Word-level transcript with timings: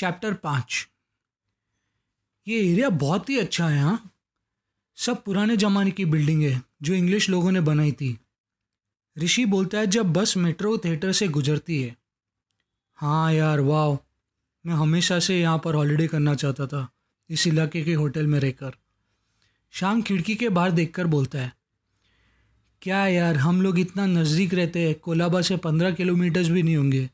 Chapter 0.00 0.34
पाँच। 0.34 0.86
ये 2.46 2.58
area 2.62 2.88
बहुत 2.90 3.28
ही 3.30 3.38
अच्छा 3.38 3.68
है 3.68 3.80
हाँ। 3.82 4.10
सब 4.98 5.22
पुराने 5.24 5.56
ज़माने 5.56 5.90
की 5.90 6.04
बिल्डिंग 6.04 6.42
है, 6.42 6.60
जो 6.82 6.94
इंग्लिश 6.94 7.28
लोगों 7.30 7.50
ने 7.52 7.60
बनाई 7.60 7.92
थी। 7.92 8.16
ऋषि 9.16 9.44
बोलता 9.46 9.78
है, 9.78 9.86
जब 9.86 10.12
बस 10.12 10.36
मेट्रो 10.36 10.76
थिएटर 10.78 11.12
से 11.12 11.28
गुजरती 11.28 11.82
है। 11.82 11.96
हाँ 12.98 13.32
यार 13.32 13.60
वाह 13.60 13.96
मैं 14.64 14.74
हमेशा 14.74 15.18
से 15.18 15.38
यहाँ 15.40 15.58
पर 15.58 15.74
हॉलिडे 15.74 16.06
करना 16.06 16.34
चाहता 16.34 16.66
था, 16.66 16.88
इस 17.30 17.46
इलाके 17.46 17.82
के 17.84 17.94
होटल 17.94 18.26
में 18.26 18.38
रहकर। 18.40 18.72
शाम 19.74 20.02
खिड़की 20.02 20.34
के 20.34 20.48
बाहर 20.48 20.70
देखकर 20.70 21.06
बोलता 21.06 21.38
है, 21.38 21.52
क्या 22.82 23.06
यार, 23.06 23.36
हम 23.36 23.62
लोग 23.62 23.78
इतना 23.78 24.06
नज़दीक 24.06 24.54
रहते 24.54 24.86
हैं, 24.86 24.94
कोलाबा 24.94 25.40
से 25.42 25.56
पंद्रह 25.58 25.90
किलोमीटर्स 25.90 26.48
भी 26.48 26.62
नहीं 26.62 26.76
होंगे। 26.76 27.08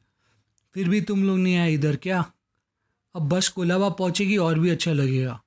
फिर 0.75 0.89
भी 0.89 1.00
तुम 1.00 1.25
लोग 1.25 1.39
नहीं 1.39 1.57
आए 1.57 1.73
इधर, 1.73 1.96
क्या? 1.96 2.24
अब 3.16 3.29
बस 3.29 3.48
कोलाबा 3.48 3.88
पहुँचेगी 3.88 4.37
और 4.37 4.59
भी 4.59 4.70
अच्छा 4.70 4.93
लगेगा। 4.93 5.41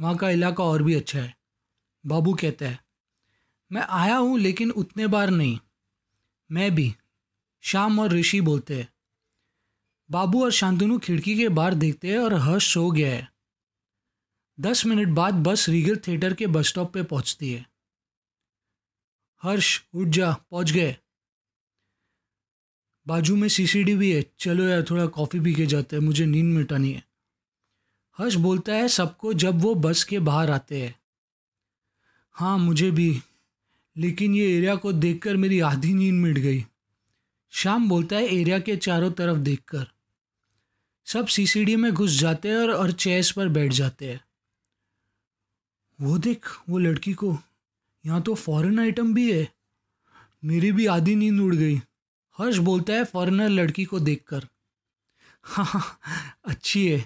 वहाँ 0.00 0.16
का 0.16 0.30
इलाका 0.30 0.64
और 0.64 0.82
भी 0.82 0.94
अच्छा 0.94 1.18
है। 1.18 1.34
बाबू 2.04 2.34
कहता 2.34 2.66
है, 2.66 2.78
मैं 3.72 3.82
आया 3.82 4.16
हूँ 4.16 4.38
लेकिन 4.38 4.70
उतने 4.70 5.06
बार 5.06 5.30
नहीं। 5.30 5.58
मैं 6.50 6.74
भी। 6.74 6.94
शाम 7.62 7.98
और 8.00 8.12
ऋषि 8.12 8.40
बोलते 8.40 8.78
हैं। 8.78 8.88
बाबू 10.10 10.44
और 10.44 10.50
शांतनु 10.50 10.98
खिड़की 10.98 11.36
के 11.36 11.48
बाहर 11.48 11.74
देखते 11.74 12.08
हैं 12.08 12.18
और 12.18 12.34
हर्ष 12.34 12.72
सो 12.74 12.90
गया 12.90 13.12
है। 13.14 13.28
दस 14.60 14.86
मिनट 14.86 15.08
बाद 15.08 15.34
बस 15.34 15.68
रीगल 15.68 15.96
थिएटर 15.96 16.34
के 16.34 16.46
बस 16.46 16.68
स्टॉप 16.68 16.92
पे 16.94 17.02
पहुँचती 17.02 17.52
है। 17.52 17.66
हर्ष, 19.42 19.82
उठ 19.94 20.08
जा, 20.08 20.32
पहुँच 20.32 20.70
गए। 20.70 20.96
बाजू 23.06 23.36
में 23.36 23.48
सीसीडी 23.48 23.94
भी 23.94 24.12
है। 24.12 24.24
चलो 24.38 24.64
यार 24.64 24.82
थोड़ा 24.82 25.06
कॉफ़ी 25.06 25.40
पी 25.40 25.54
के 25.54 25.66
जाते 25.66 25.96
हैं। 25.96 26.02
मुझे 26.02 26.26
नींद 26.26 26.44
मिटानी 26.44 26.92
है। 26.92 27.04
हर्ष 28.18 28.34
बोलता 28.34 28.72
है 28.72 28.88
सबको 28.88 29.34
जब 29.34 29.60
वो 29.62 29.74
बस 29.74 30.04
के 30.04 30.18
बाहर 30.18 30.50
आते 30.50 30.82
हैं। 30.82 31.00
हाँ 32.32 32.58
मुझे 32.58 32.90
भी। 32.90 33.20
लेकिन 33.96 34.34
ये 34.34 34.56
एरिया 34.56 34.74
को 34.74 34.92
देखकर 34.92 35.36
मेरी 35.36 35.60
आधी 35.60 35.94
नींद 35.94 36.14
मिट 36.14 36.38
गई। 36.38 36.64
शाम 37.50 37.88
बोलता 37.88 38.16
है 38.16 38.34
एरिया 38.34 38.58
के 38.58 38.76
चारों 38.76 39.10
तरफ़ 39.10 39.38
देखकर। 39.38 39.86
सब 41.04 41.26
सीसीडी 41.26 41.76
में 41.76 41.92
घुस 41.92 42.10
जाते 42.10 42.48
हैं 42.48 42.56
और, 42.56 42.70
और 42.70 42.92
चेयर्स 42.92 43.30
पर 43.30 43.48
बैठ 43.48 43.72
जाते 43.72 44.12
हैं। 44.12 44.20
वो 46.00 46.18
देख 46.18 46.46
वो 46.68 46.78
लड़की 46.78 47.12
को। 47.12 47.38
यहाँ 48.06 48.22
तो 48.22 48.34
फॉरेन 48.34 48.78
आइटम 48.78 49.14
भी 49.14 49.32
है। 49.32 49.52
मेरी 50.44 50.72
भी 50.72 50.86
आधी 50.86 51.14
नींद 51.14 51.40
उड़ 51.40 51.54
गई। 51.54 51.80
हर्ष 52.40 52.56
बोलता 52.58 52.92
है 52.92 53.04
फॉरेनर 53.04 53.48
लड़की 53.48 53.84
को 53.84 54.00
देखकर। 54.00 54.46
हाँ 55.44 55.64
हाँ 55.64 55.82
अच्छी 56.44 56.86
है। 56.88 57.04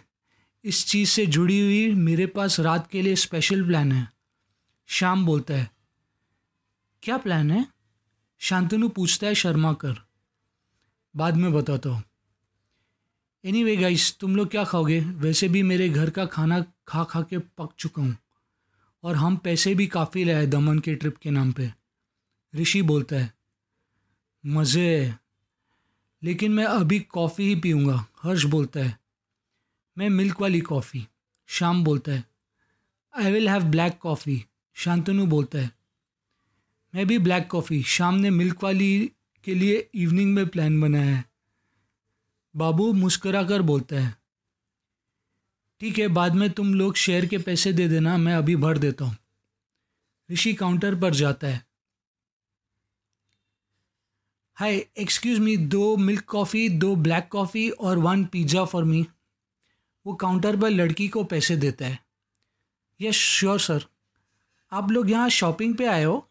इस 0.65 0.87
चीज़ 0.87 1.11
से 1.11 1.27
जुड़ी 1.27 1.61
हुई 1.61 1.95
मेरे 1.95 2.27
पास 2.27 2.59
रात 2.61 2.87
के 2.91 3.03
लिए 3.03 3.17
स्पेशल 3.17 3.65
प्लान 3.67 3.93
है। 3.93 4.09
शाम 4.89 5.25
बोलता 5.27 5.55
है, 5.55 5.71
क्या 7.03 7.17
प्लान 7.19 7.51
है? 7.51 7.67
शांतनु 8.41 8.89
पूछता 8.89 9.27
है 9.27 9.35
शर्मा 9.35 9.73
कर। 9.75 9.95
बाद 11.15 11.37
में 11.37 11.53
बताता 11.53 11.91
हूँ। 11.91 12.03
एनी 13.45 13.65
वे 13.65 13.77
गाइस 13.77 14.17
तुम 14.19 14.37
लोग 14.37 14.51
क्या 14.51 14.65
खाओगे? 14.65 15.01
वैसे 15.01 15.49
भी 15.49 15.63
मेरे 15.63 15.89
घर 15.89 16.11
का 16.11 16.27
खाना 16.27 16.61
खा 16.89 17.05
खा 17.05 17.23
के 17.23 17.39
पक 17.39 17.75
चुका 17.79 18.03
हूँ। 18.03 18.17
और 19.05 19.17
हम 19.17 19.37
पैसे 19.37 19.75
भी 19.75 19.87
काफ़ी 19.87 20.25
लाए 20.25 20.47
दमन 20.47 20.79
के 20.79 20.95
ट्रिप 20.95 21.17
के 21.17 21.31
नाम 21.31 21.53
पे। 21.53 21.71
ऋषि 22.55 22.83
बोलता 22.83 23.17
है, 23.17 23.33
मज़े 24.45 25.15
लेकिन 26.25 26.53
मैं 26.53 26.65
अभी 26.65 27.01
कॉफ़ी 27.01 27.45
ही 27.45 27.61
पीऊँगा, 27.61 28.07
हर्ष 28.23 28.45
बोलता 28.45 28.81
है। 28.81 28.99
मैं 29.99 30.11
मिल्क 30.11 30.41
वाली 30.41 30.61
कॉफ़ी 30.61 31.09
शाम 31.47 31.85
बोलता 31.85 32.13
है। 32.13 32.25
I 33.15 33.33
will 33.33 33.49
have 33.49 33.63
black 33.63 33.99
coffee 33.99 34.45
Shantanu 34.75 35.27
बोलता 35.27 35.59
है। 35.59 35.71
मैं 36.95 37.07
भी 37.07 37.19
ब्लैक 37.19 37.49
कॉफ़ी 37.51 37.83
शाम 37.83 38.15
ने 38.15 38.31
मिल्क 38.31 38.65
वाली 38.65 39.13
के 39.45 39.55
लिए 39.55 39.91
इवनिंग 39.95 40.35
में 40.35 40.49
प्लान 40.49 40.81
बनाया 40.81 41.17
है। 41.17 41.25
बाबू 42.57 42.93
मुस्करा 42.93 43.43
कर 43.45 43.63
बोलता 43.63 43.97
है। 43.97 44.17
ठीक 45.81 45.99
है, 45.99 46.09
बाद 46.09 46.35
में 46.35 46.51
तुम 46.51 46.75
लोग 46.75 46.97
शेयर 46.97 47.27
के 47.27 47.39
पैसे 47.39 47.73
दे 47.73 47.89
देना, 47.89 48.17
मैं 48.17 48.35
अभी 48.35 48.57
भर 48.57 48.79
देता 48.79 49.05
हूँ। 49.05 49.17
ऋषि 50.31 50.55
काउंटर 50.55 50.95
पर 50.95 51.15
जाता 51.15 51.47
है। 51.47 51.67
हाय 54.57 54.75
एक्सक्यूज़ 54.99 55.41
मी 55.41 55.57
दो 55.57 55.97
मिल्क 55.97 56.25
कॉफ़ी 56.25 56.69
दो 56.69 56.97
ब्लैक 56.97 57.29
कॉफ़ी 57.29 57.71
और 57.71 57.99
वन 57.99 58.25
पिज़्ज़ा 58.25 58.65
फॉर 58.65 58.85
मी 58.85 59.07
वो 60.07 60.15
काउंटर 60.15 60.57
पर 60.57 60.71
लड़की 60.71 61.09
को 61.09 61.25
पैसे 61.25 61.57
देता 61.57 61.87
है। 61.87 61.99
यस 63.01 63.15
श्योर 63.15 63.61
सर 63.61 63.85
आप 64.73 64.91
लोग 64.91 65.11
यहाँ 65.11 65.29
शॉपिंग 65.29 65.77
पे 65.77 65.87
आए 65.87 66.05
हो? 66.05 66.29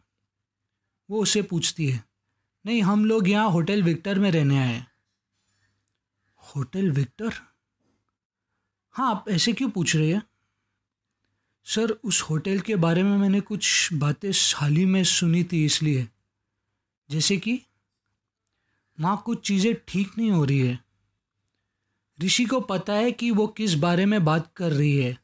वो 1.09 1.21
उसे 1.21 1.41
पूछती 1.41 1.89
है। 1.89 2.03
नहीं, 2.65 2.81
हम 2.81 3.05
लोग 3.05 3.29
यहाँ 3.29 3.49
होटल 3.49 3.83
विक्टर 3.83 4.19
में 4.19 4.31
रहने 4.31 4.59
आए 4.59 4.73
हैं। 4.73 4.87
Hotel 6.43 6.91
Victor? 6.91 7.33
हाँ 8.91 9.11
आप 9.11 9.25
ऐसे 9.29 9.53
क्यों 9.53 9.69
पूछ 9.69 9.95
रहे 9.95 10.13
हैं? 10.13 10.23
सर, 11.63 11.91
उस 11.91 12.21
होटल 12.21 12.59
के 12.59 12.75
बारे 12.75 13.03
में 13.03 13.17
मैंने 13.17 13.39
कुछ 13.39 13.93
बातें 13.93 14.31
हाल 14.55 14.73
ही 14.73 14.85
में 14.85 15.03
सुनी 15.03 15.43
थी 15.43 15.65
इसलिए। 15.65 16.07
जैसे 17.09 17.37
कि? 17.37 17.61
वहाँ 18.97 19.21
कुछ 19.25 19.45
चीज़ें 19.47 19.73
ठीक 19.87 20.17
नहीं 20.17 20.31
हो 20.31 20.43
रही 20.45 20.59
है। 20.59 20.79
ऋषि 22.19 22.45
को 22.45 22.59
पता 22.61 22.93
है 22.93 23.11
कि 23.11 23.29
वो 23.31 23.47
किस 23.47 23.73
बारे 23.75 24.05
में 24.05 24.23
बात 24.25 24.51
कर 24.55 24.71
रही 24.71 24.95
है, 24.97 25.17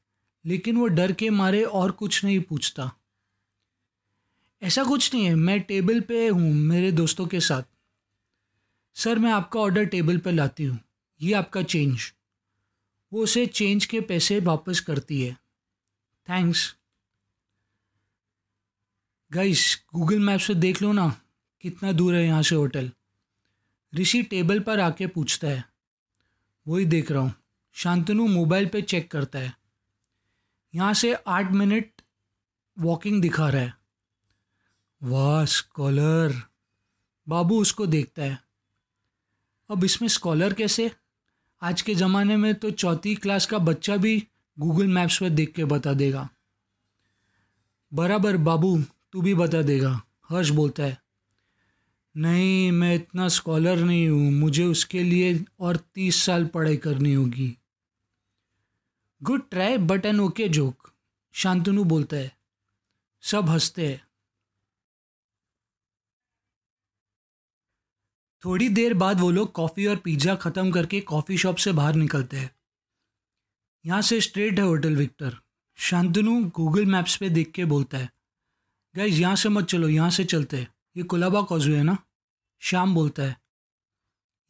लेकिन 0.45 0.77
वो 0.77 0.87
डर 0.89 1.11
के 1.11 1.29
मारे 1.29 1.63
और 1.63 1.91
कुछ 1.91 2.23
नहीं 2.25 2.39
पूछता। 2.39 2.91
ऐसा 4.61 4.83
कुछ 4.83 5.13
नहीं 5.13 5.25
है, 5.25 5.35
मैं 5.35 5.59
टेबल 5.61 5.99
पे 6.01 6.27
हूँ 6.27 6.53
मेरे 6.53 6.91
दोस्तों 6.91 7.25
के 7.27 7.39
साथ। 7.39 7.63
सर, 8.95 9.19
मैं 9.19 9.31
आपका 9.31 9.59
ऑर्डर 9.59 9.85
टेबल 9.85 10.17
पर 10.17 10.31
लाती 10.31 10.63
हूँ। 10.63 10.79
ये 11.21 11.33
आपका 11.33 11.61
चेंज 11.63 12.11
वो 13.11 13.23
उसे 13.23 13.45
चेंज 13.45 13.85
के 13.85 13.99
पैसे 14.01 14.39
वापस 14.39 14.79
करती 14.79 15.21
है। 15.21 15.33
थैंक्स 16.27 16.75
गाइस 19.31 19.63
गूगल 19.95 20.19
मैप 20.19 20.39
से 20.39 20.55
देख 20.55 20.81
लो 20.81 20.91
ना, 20.91 21.09
कितना 21.63 21.91
दूर 21.91 22.15
है 22.15 22.25
यहाँ 22.25 22.41
से 22.43 22.55
होटल। 22.55 22.91
ऋषि 23.93 24.21
टेबल 24.23 24.59
पर 24.59 24.79
आके 24.79 25.07
पूछता 25.07 25.47
है, 25.47 25.63
वही 26.65 26.85
देख 26.85 27.11
रहा 27.11 27.21
हूँ, 27.21 27.33
शांतनु 27.75 28.27
मोबाइल 28.27 28.67
पे 28.67 28.81
चेक 28.81 29.11
करता 29.11 29.39
है। 29.39 29.53
यहाँ 30.73 30.93
से 30.93 31.13
आठ 31.13 31.51
मिनट 31.51 32.01
वॉकिंग 32.77 33.21
दिखा 33.21 33.49
रहा 33.49 33.61
है। 33.61 33.73
वाह 35.01 35.45
स्कॉलर 35.45 36.33
बाबू 37.27 37.59
उसको 37.61 37.85
देखता 37.85 38.23
है। 38.23 38.37
अब 39.69 39.83
इसमें 39.83 40.07
स्कॉलर 40.09 40.53
कैसे? 40.53 40.91
आज 41.61 41.81
के 41.81 41.95
ज़माने 41.95 42.37
में 42.37 42.53
तो 42.55 42.71
चौथी 42.71 43.15
क्लास 43.15 43.45
का 43.45 43.57
बच्चा 43.59 43.97
भी 43.97 44.17
गूगल 44.57 44.87
मैप्स 44.87 45.17
पर 45.17 45.29
देख 45.29 45.53
के 45.53 45.65
बता 45.65 45.93
देगा। 45.93 46.27
बराबर, 47.91 48.37
बाबू, 48.37 48.77
तू 49.11 49.21
भी 49.21 49.33
बता 49.33 49.61
देगा, 49.61 50.01
हर्ष 50.29 50.49
बोलता 50.49 50.83
है। 50.83 50.97
नहीं, 52.15 52.71
मैं 52.71 52.95
इतना 52.95 53.27
स्कॉलर 53.27 53.77
नहीं 53.77 54.07
हूँ। 54.09 54.31
मुझे 54.31 54.65
उसके 54.65 55.03
लिए 55.03 55.45
और 55.59 55.77
तीस 55.77 56.21
साल 56.23 56.45
पढ़ाई 56.45 56.77
करनी 56.77 57.13
होगी। 57.13 57.55
Good 59.21 59.49
try 59.49 59.77
but 59.77 60.05
an 60.05 60.19
okay 60.19 60.47
joke 60.49 60.91
Shantanu 61.35 61.83
बोलता 61.83 62.17
है। 62.17 62.31
सब 63.23 63.49
हँसते 63.49 63.87
हैं। 63.87 64.01
थोड़ी 68.43 68.69
देर 68.69 68.93
बाद 68.93 69.19
वो 69.19 69.29
लोग 69.31 69.51
कॉफ़ी 69.51 69.85
और 69.85 69.95
पिज़्ज़ा 69.95 70.35
ख़त्म 70.35 70.71
करके 70.71 71.01
कॉफ़ी 71.01 71.37
शॉप 71.37 71.55
से 71.55 71.71
बाहर 71.71 71.95
निकलते 71.95 72.37
हैं। 72.37 72.51
यहाँ 73.85 74.01
से 74.01 74.19
स्ट्रेट 74.21 74.59
है 74.59 74.65
hotel 74.65 74.95
Victor 74.95 75.37
Shantanu 75.79 76.39
Google 76.55 76.85
maps 76.85 77.15
पे 77.17 77.29
देख 77.29 77.51
के 77.51 77.65
बोलता 77.65 77.97
है। 77.97 78.09
गाइज़ 78.95 79.21
यहाँ 79.21 79.35
से 79.35 79.49
मत 79.49 79.65
चलो, 79.65 79.87
यहाँ 79.89 80.09
से 80.09 80.23
चलते 80.23 80.57
हैं। 80.57 80.67
ये 80.97 81.03
कुलाबा 81.03 81.41
कॉजवे 81.41 81.77
है 81.77 81.83
ना? 81.83 81.97
शाम 82.59 82.93
बोलता 82.95 83.23
है। 83.23 83.37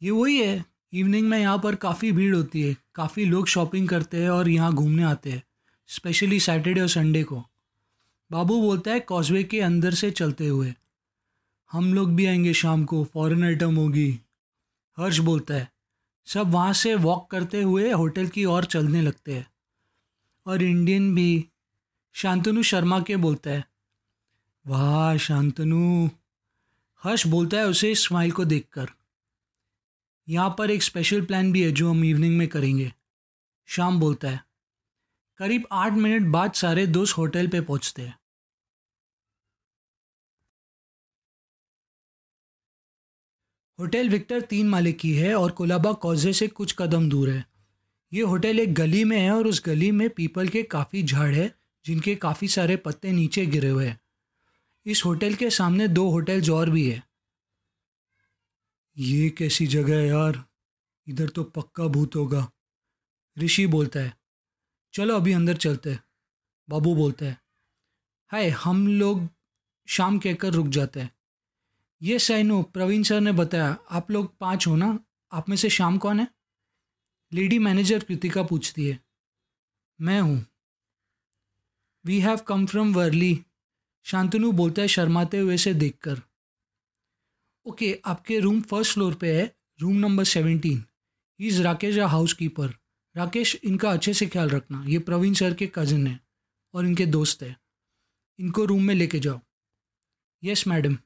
ये 0.02 0.10
वही 0.10 0.38
है 0.38 0.64
इवनिंग 0.92 1.28
में 1.28 1.38
यहाँ 1.38 1.58
पर 1.58 1.74
काफ़ी 1.74 2.12
भीड़ 2.12 2.34
होती 2.36 2.62
है, 2.62 2.76
काफ़ी 2.94 3.24
लोग 3.24 3.46
शॉपिंग 3.46 3.88
करते 3.88 4.22
हैं 4.22 4.30
और 4.30 4.48
यहाँ 4.48 4.72
घूमने 4.72 5.02
आते 5.02 5.32
हैं 5.32 5.42
स्पेशली 5.88 6.40
सैटरडे 6.40 6.80
और 6.80 6.88
संडे 6.88 7.22
को। 7.22 7.44
बाबू 8.30 8.60
बोलता 8.60 8.90
है, 8.90 9.00
कॉजवे 9.00 9.44
के 9.44 9.60
अंदर 9.60 9.94
से 9.94 10.10
चलते 10.10 10.46
हुए, 10.46 10.74
हम 11.72 11.94
लोग 11.94 12.14
भी 12.14 12.26
आएँगे 12.26 12.54
शाम 12.54 12.84
को 12.84 13.04
फॉरेन 13.04 13.44
आइटम 13.44 13.76
होगी। 13.76 14.20
हर्ष 14.98 15.18
बोलता 15.18 15.54
है, 15.54 15.72
सब 16.26 16.50
वहाँ 16.50 16.72
से 16.72 16.94
वॉक 16.94 17.30
करते 17.30 17.62
हुए 17.62 17.90
होटल 17.90 18.26
की 18.26 18.44
ओर 18.44 18.64
चलने 18.64 19.02
लगते 19.02 19.34
हैं। 19.34 19.50
और 20.46 20.62
इंडियन 20.62 21.14
भी, 21.14 21.46
शांतनु 22.12 22.62
शर्मा 22.62 23.00
के, 23.00 23.16
बोलता 23.16 23.50
है। 23.50 23.64
वाह, 24.66 25.16
शांतनु 25.16 26.08
हर्ष 27.04 27.26
बोलता 27.26 27.56
है 27.56 27.66
उसे 27.66 27.94
स्माइल 27.94 28.32
को 28.32 28.44
देखकर। 28.44 28.86
यहाँ 30.28 30.54
पर 30.58 30.70
एक 30.70 30.82
स्पेशल 30.82 31.24
प्लान 31.26 31.52
भी 31.52 31.62
है 31.62 31.72
जो 31.72 31.90
हम 31.90 32.04
इवनिंग 32.04 32.38
में 32.38 32.48
करेंगे। 32.48 32.92
शाम 33.66 34.00
बोलता 34.00 34.30
है। 34.30 34.44
करीब 35.38 35.66
आठ 35.72 35.92
मिनट 35.92 36.28
बाद 36.28 36.52
सारे 36.52 36.86
दोस्त 36.86 37.18
होटल 37.18 37.48
पे 37.48 37.60
पहुँचते 37.60 38.02
हैं। 38.02 38.18
होटल 43.78 44.08
विक्टर 44.08 44.40
तीन 44.40 44.68
माले 44.68 44.92
की 44.92 45.14
है 45.14 45.34
और 45.34 45.50
कोलाबा 45.50 45.92
कौजे 45.92 46.32
से 46.32 46.48
कुछ 46.48 46.74
कदम 46.78 47.08
दूर 47.08 47.30
है। 47.30 47.46
ये 48.12 48.22
होटल 48.22 48.60
एक 48.60 48.74
गली 48.74 49.04
में 49.04 49.20
है 49.20 49.30
और 49.30 49.46
उस 49.46 49.62
गली 49.66 49.90
में 49.90 50.10
पीपल 50.10 50.48
के 50.48 50.62
काफ़ी 50.62 51.02
झाड़ 51.02 51.34
है, 51.34 51.54
जिनके 51.84 52.14
काफ़ी 52.14 52.48
सारे 52.48 52.76
पत्ते 52.76 53.12
नीचे 53.12 53.46
गिरे 53.46 53.68
हुए 53.68 53.86
हैं। 53.86 54.00
इस 54.86 55.04
होटल 55.04 55.34
के 55.34 55.50
सामने 55.50 55.88
दो 55.88 56.08
होटल्स 56.10 56.50
और 56.50 56.70
भी 56.70 56.90
है। 56.90 57.02
ये 58.96 59.28
कैसी 59.30 59.66
जगह 59.66 59.96
है 59.96 60.06
यार? 60.06 60.44
इधर 61.06 61.28
तो 61.28 61.44
पक्का 61.44 61.86
भूत 61.86 62.16
होगा। 62.16 62.50
ऋषि 63.36 63.66
बोलता 63.66 64.00
है, 64.00 64.16
चलो 64.94 65.16
अभी 65.16 65.32
अंदर 65.32 65.56
चलते 65.56 65.90
हैं। 65.90 66.02
बाबू 66.68 66.94
बोलता 66.94 67.26
है, 67.26 67.38
हाय, 68.30 68.48
हम 68.48 68.86
लोग 68.88 69.28
शाम 69.88 70.18
कहकर 70.18 70.52
रुक 70.52 70.66
जाते 70.68 71.00
हैं। 71.00 71.10
ये 72.02 72.18
सैनो 72.18 72.62
प्रवीण 72.62 73.02
सर 73.02 73.20
ने 73.20 73.32
बताया, 73.32 73.76
आप 73.90 74.10
लोग 74.10 74.36
पाँच 74.38 74.66
हो 74.66 74.76
ना? 74.76 74.98
आप 75.32 75.48
में 75.48 75.56
से 75.56 75.70
शाम 75.70 75.98
कौन 75.98 76.20
है? 76.20 76.26
लेडी 77.32 77.58
मैनेजर 77.58 78.04
कृतिका 78.04 78.42
पूछती 78.42 78.86
है। 78.88 78.98
मैं 80.00 80.20
हूँ। 80.20 80.44
We 82.04 82.20
have 82.20 82.36
come 82.38 82.66
from 82.66 82.94
Worli 82.94 83.32
Shantanu 84.06 84.52
बोलता 84.52 84.82
है 84.82 84.88
शर्माते 84.88 85.38
हुए 85.38 85.56
से 85.56 85.74
देखकर। 85.74 86.20
ओके 87.66 87.86
okay, 87.86 88.00
आपके 88.04 88.38
रूम 88.40 88.60
फ़र्स्ट 88.60 88.92
फ्लोर 88.94 89.14
पे 89.14 89.32
है 89.36 89.54
room 89.80 89.96
number 89.96 90.24
seventeen 90.24 90.84
is 91.40 91.62
Rakesh 91.62 91.98
a 91.98 92.06
housekeeper 92.32 92.74
Rakesh 93.14 93.54
इनका 93.64 93.90
अच्छे 93.90 94.14
से 94.14 94.26
ख्याल 94.26 94.50
रखना। 94.50 94.84
ये 94.86 94.98
प्रवीण 94.98 95.34
सर 95.34 95.54
के 95.54 95.70
कज़न 95.74 96.06
हैं 96.06 96.18
और 96.74 96.86
इनके 96.86 97.06
दोस्त 97.06 97.42
हैं। 97.42 97.56
इनको 98.38 98.64
रूम 98.64 98.82
में 98.82 98.94
लेके 98.94 99.18
जाओ। 99.18 99.40
यस 100.42 100.66
मैडम 100.66 100.96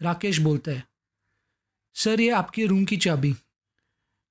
राकेश 0.00 0.38
बोलता 0.38 0.70
है 0.70 0.86
सर 1.96 2.20
ये 2.20 2.30
आपके 2.30 2.66
रूम 2.66 2.84
की 2.84 2.96
चाबी। 2.96 3.34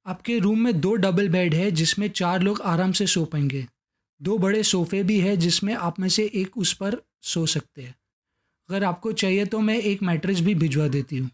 आपके 0.05 0.37
रूम 0.39 0.59
में 0.59 0.79
दो 0.81 0.93
डबल 0.95 1.29
बेड 1.29 1.53
है 1.53 1.71
जिसमें 1.71 2.07
चार 2.09 2.41
लोग 2.41 2.61
आराम 2.61 2.91
से 2.91 3.07
सो 3.07 3.25
पाएँगे। 3.25 3.65
दो 4.21 4.37
बड़े 4.37 4.63
सोफ़े 4.63 5.03
भी 5.03 5.19
है 5.19 5.35
जिसमें 5.37 5.73
आप 5.73 5.99
में 5.99 6.09
से 6.09 6.25
एक 6.35 6.57
उस 6.57 6.73
पर 6.73 7.01
सो 7.23 7.45
सकते 7.45 7.83
हैं। 7.83 7.95
अगर 8.69 8.83
आपको 8.83 9.11
चाहिए 9.11 9.45
तो 9.45 9.59
मैं 9.59 9.77
एक 9.77 10.03
मैट्रेस 10.03 10.39
भी 10.39 10.55
भिजवा 10.55 10.87
देती 10.87 11.17
हूँ। 11.17 11.29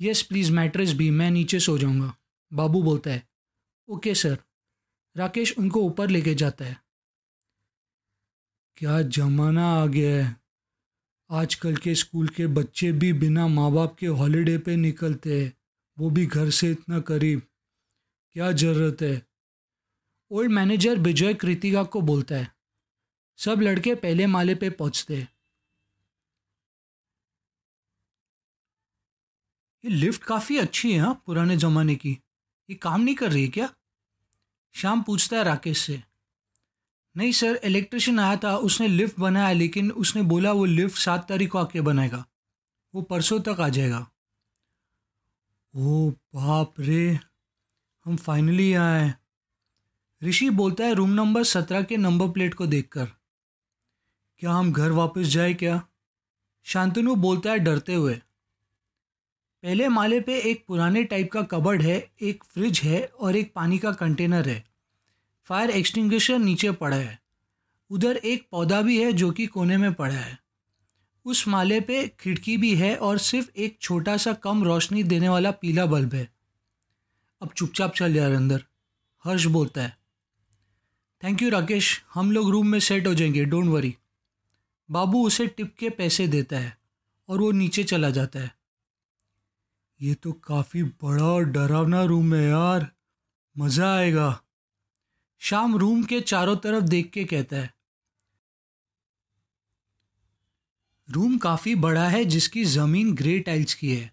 यस 0.00 0.22
प्लीज़ 0.22 0.52
मैट्रेस 0.52 0.92
भी, 0.92 1.10
मैं 1.10 1.30
नीचे 1.30 1.60
सो 1.60 1.78
जाऊँगा। 1.78 2.16
बाबू 2.52 2.82
बोलता 2.82 3.10
है 3.10 3.22
ओके 3.88 4.14
सर 4.14 4.38
राकेश 5.16 5.58
उनको 5.58 5.80
ऊपर 5.80 6.10
लेके 6.10 6.34
जाता 6.34 6.64
है। 6.64 6.76
क्या 8.76 9.02
ज़माना 9.02 9.66
आ 9.66 9.86
गया 9.86 10.24
है। 10.24 10.36
आजकल 11.30 11.76
के 11.76 11.94
स्कूल 11.94 12.28
के 12.28 12.46
बच्चे 12.46 12.92
भी 12.92 13.12
बिना 13.12 13.46
माँ 13.48 13.72
बाप 13.72 13.96
के 13.96 14.06
हॉलीडे 14.06 14.58
पे 14.58 14.76
निकलते 14.76 15.42
हैं। 15.42 15.52
वो 15.98 16.10
भी 16.10 16.26
घर 16.26 16.50
से 16.50 16.70
इतना 16.70 17.00
करीब। 17.00 17.42
क्या 18.32 18.52
ज़रूरत 18.52 19.02
है? 19.02 19.22
ओल्ड 20.30 20.50
मैनेजर 20.50 20.98
विजय 20.98 21.34
कृतिका 21.34 21.82
को 21.84 22.00
बोलता 22.00 22.36
है 22.36 22.55
सब 23.38 23.60
लड़के 23.60 23.94
पहले 23.94 24.26
माले 24.26 24.54
पे 24.54 24.70
पहुँचते 24.70 25.16
हैं। 25.16 25.28
ये 29.84 29.90
लिफ्ट 29.90 30.22
काफ़ी 30.22 30.58
अच्छी 30.58 30.92
है 30.92 30.98
हाँ 30.98 31.22
पुराने 31.26 31.56
ज़माने 31.56 31.94
की। 31.94 32.18
ये 32.70 32.74
काम 32.74 33.00
नहीं 33.00 33.14
कर 33.14 33.32
रही 33.32 33.42
है 33.42 33.48
क्या? 33.48 33.68
शाम 34.74 35.02
पूछता 35.02 35.36
है 35.36 35.44
राकेश 35.44 35.78
से। 35.78 36.02
नहीं 37.16 37.32
सर 37.32 37.60
इलेक्ट्रिशियन 37.64 38.18
आया 38.18 38.36
था, 38.36 38.56
उसने 38.56 38.88
लिफ्ट 38.88 39.20
बनाया, 39.20 39.52
लेकिन 39.52 39.90
उसने 39.90 40.22
बोला 40.22 40.52
वो 40.52 40.64
लिफ्ट 40.64 40.98
सात 40.98 41.28
तारीख 41.28 41.50
को 41.50 41.58
आके 41.58 41.80
बनाएगा। 41.80 42.24
वो 42.94 43.02
परसों 43.02 43.40
तक 43.40 43.60
आ 43.60 43.68
जाएगा। 43.68 44.10
ओ 45.74 46.10
बाप 46.10 46.74
रे, 46.80 47.18
हम 48.04 48.16
फाइनली 48.16 48.72
आए 48.74 49.14
ऋषि 50.22 50.50
बोलता 50.50 50.84
है 50.84 50.94
रूम 50.94 51.10
नंबर 51.10 51.44
सत्रह 51.44 51.82
के 51.82 51.96
नंबर 51.96 52.28
प्लेट 52.28 52.54
को 52.54 52.66
देखकर। 52.66 53.08
क्या 54.38 54.52
हम 54.52 54.72
घर 54.72 54.90
वापस 54.90 55.22
जाए 55.22 55.54
क्या? 55.54 55.86
शांतनु 56.64 57.14
बोलता 57.14 57.50
है 57.50 57.58
डरते 57.58 57.94
हुए। 57.94 58.14
पहले 59.62 59.88
माले 59.88 60.20
पे 60.20 60.40
एक 60.40 60.64
पुराने 60.66 61.04
टाइप 61.04 61.32
का 61.32 61.42
कबर्ड 61.42 61.82
है, 61.82 62.10
एक 62.22 62.44
फ्रिज 62.44 62.80
है 62.80 63.04
और 63.04 63.36
एक 63.36 63.52
पानी 63.54 63.78
का 63.78 63.92
कंटेनर 63.92 64.48
है। 64.48 64.64
फायर 65.44 65.70
एक्सटिंग्विशर 65.70 66.38
नीचे 66.38 66.70
पड़ा 66.70 66.96
है। 66.96 67.22
उधर 67.90 68.16
एक 68.16 68.48
पौधा 68.50 68.82
भी 68.82 69.02
है 69.02 69.12
जो 69.12 69.30
कि 69.30 69.46
कोने 69.46 69.76
में 69.76 69.94
पड़ा 69.94 70.14
है। 70.14 70.38
उस 71.24 71.48
माले 71.48 71.80
पे 71.80 72.08
खिड़की 72.20 72.56
भी 72.56 72.74
है 72.74 72.96
और 72.96 73.18
सिर्फ़ 73.18 73.50
एक 73.56 73.78
छोटा 73.80 74.16
सा 74.16 74.32
कम 74.32 74.64
रोशनी 74.64 75.02
देने 75.02 75.28
वाला 75.28 75.50
पीला 75.50 75.86
बल्ब 75.86 76.14
है। 76.14 76.32
अब 77.42 77.50
चुपचाप 77.56 77.94
चल 77.94 78.16
यार 78.16 78.32
अंदर। 78.32 78.64
हर्ष 79.24 79.44
बोलता 79.44 79.82
है। 79.82 79.96
Thank 81.24 81.42
you 81.42 81.50
Rakesh. 81.50 82.04
हम 82.14 82.32
लोग 82.32 82.50
रूम 82.50 82.68
में 82.68 82.80
सेट 82.80 83.06
हो 83.06 83.14
जाएँगे 83.14 83.44
डोंट 83.44 83.64
वरी 83.64 83.96
बाबू 84.90 85.26
उसे 85.26 85.46
टिप 85.46 85.74
के 85.78 85.90
पैसे 85.90 86.28
देता 86.28 86.58
है 86.58 86.78
और 87.28 87.40
वो 87.40 87.50
नीचे 87.52 87.84
चला 87.84 88.10
जाता 88.10 88.40
है। 88.40 88.54
ये 90.02 90.14
तो 90.14 90.32
काफ़ी 90.32 90.82
बड़ा 90.82 91.24
और 91.24 91.44
डरावना 91.44 92.04
रूम 92.04 92.34
है 92.34 92.48
यार। 92.48 92.90
मज़ा 93.58 93.96
आएगा। 93.96 94.40
शाम 95.38 95.76
रूम 95.76 96.04
के 96.04 96.20
चारों 96.20 96.56
तरफ़ 96.56 96.84
देख 96.84 97.10
के 97.10 97.24
कहता 97.24 97.56
है। 97.56 97.74
रूम 101.10 101.38
काफ़ी 101.38 101.74
बड़ा 101.74 102.08
है, 102.08 102.24
जिसकी 102.24 102.64
ज़मीन 102.64 103.14
ग्रे 103.14 103.38
टाइल्स 103.40 103.74
की 103.74 103.96
है। 103.96 104.12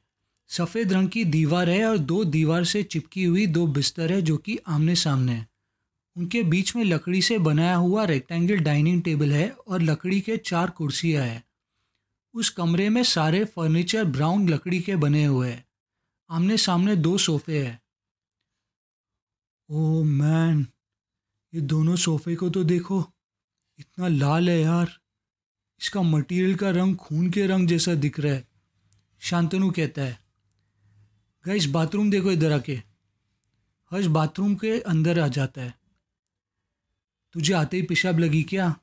सफ़ेद 0.50 0.94
रंग 0.94 1.10
की 1.10 1.26
दीवार 1.26 1.70
है 1.70 1.86
और 1.86 1.98
दो 1.98 2.24
दीवार 2.24 2.64
से 2.64 2.84
चिपकी 2.84 3.24
हुई 3.24 3.48
दो 3.48 3.68
बिस्तर 3.68 4.12
है 4.12 4.22
जो 4.22 4.38
कि 4.38 4.60
आमने 4.68 4.96
सामने 4.96 5.32
है। 5.32 5.53
उनके 6.18 6.44
बीच 6.44 6.76
में 6.76 6.84
लकड़ी 6.84 7.22
से 7.22 7.38
बनाया 7.38 7.76
हुआ 7.76 8.06
रेक्टेंगल 8.06 8.58
डाइनिंग 8.58 9.04
टेबल 9.04 9.32
है 9.32 9.50
और 9.50 9.82
लकड़ी 9.82 10.22
के 10.22 10.38
चार 10.38 10.70
कुर्सियाँ 10.70 11.26
हैं। 11.26 11.44
उस 12.34 12.50
कमरे 12.50 12.90
में 12.90 13.04
सारे 13.04 13.46
फर्नीचर 13.46 14.06
ब्राउन 14.06 14.50
लकड़ी 14.50 14.80
के 14.80 14.96
बने 14.96 15.26
हुए 15.26 15.50
हैं। 15.52 15.66
आमने 16.30 16.58
सामने 16.58 16.96
दो 16.96 17.18
सोफे 17.18 17.66
हैं। 17.66 17.82
ओ 19.70 20.04
मैन 20.04 20.68
ये 21.54 21.62
दोनों 21.62 21.96
सोफे 21.96 22.36
को 22.36 22.50
तो 22.50 22.64
देखो। 22.64 23.12
इतना 23.80 24.08
लाल 24.08 24.50
है 24.50 24.62
यार। 24.62 25.00
इसका 25.82 26.02
मटेरियल 26.02 26.56
का 26.56 26.70
रंग 26.70 26.96
खून 26.96 27.30
के 27.32 27.48
रंग 27.48 27.68
जैसा 27.68 27.94
दिख 27.94 28.20
रहा 28.20 28.34
है। 28.34 28.48
शांतनु 29.20 29.72
कहता 29.72 30.02
है, 30.02 30.20
गैस 31.46 31.66
बाथरूम 31.66 32.12
देखो 32.12 32.32
इधर 32.32 32.52
आके। 32.52 32.76
हर्ष 33.92 34.06
बाथरूम 34.06 34.56
के 34.56 34.80
अंदर 34.80 35.20
आ 35.20 35.28
जाता 35.28 35.62
है। 35.62 35.83
तुझे 37.34 37.54
आते 37.54 37.78
ही 37.78 37.84
पेशाब 37.84 38.20
लगी 38.20 38.44
क्या? 38.44 38.80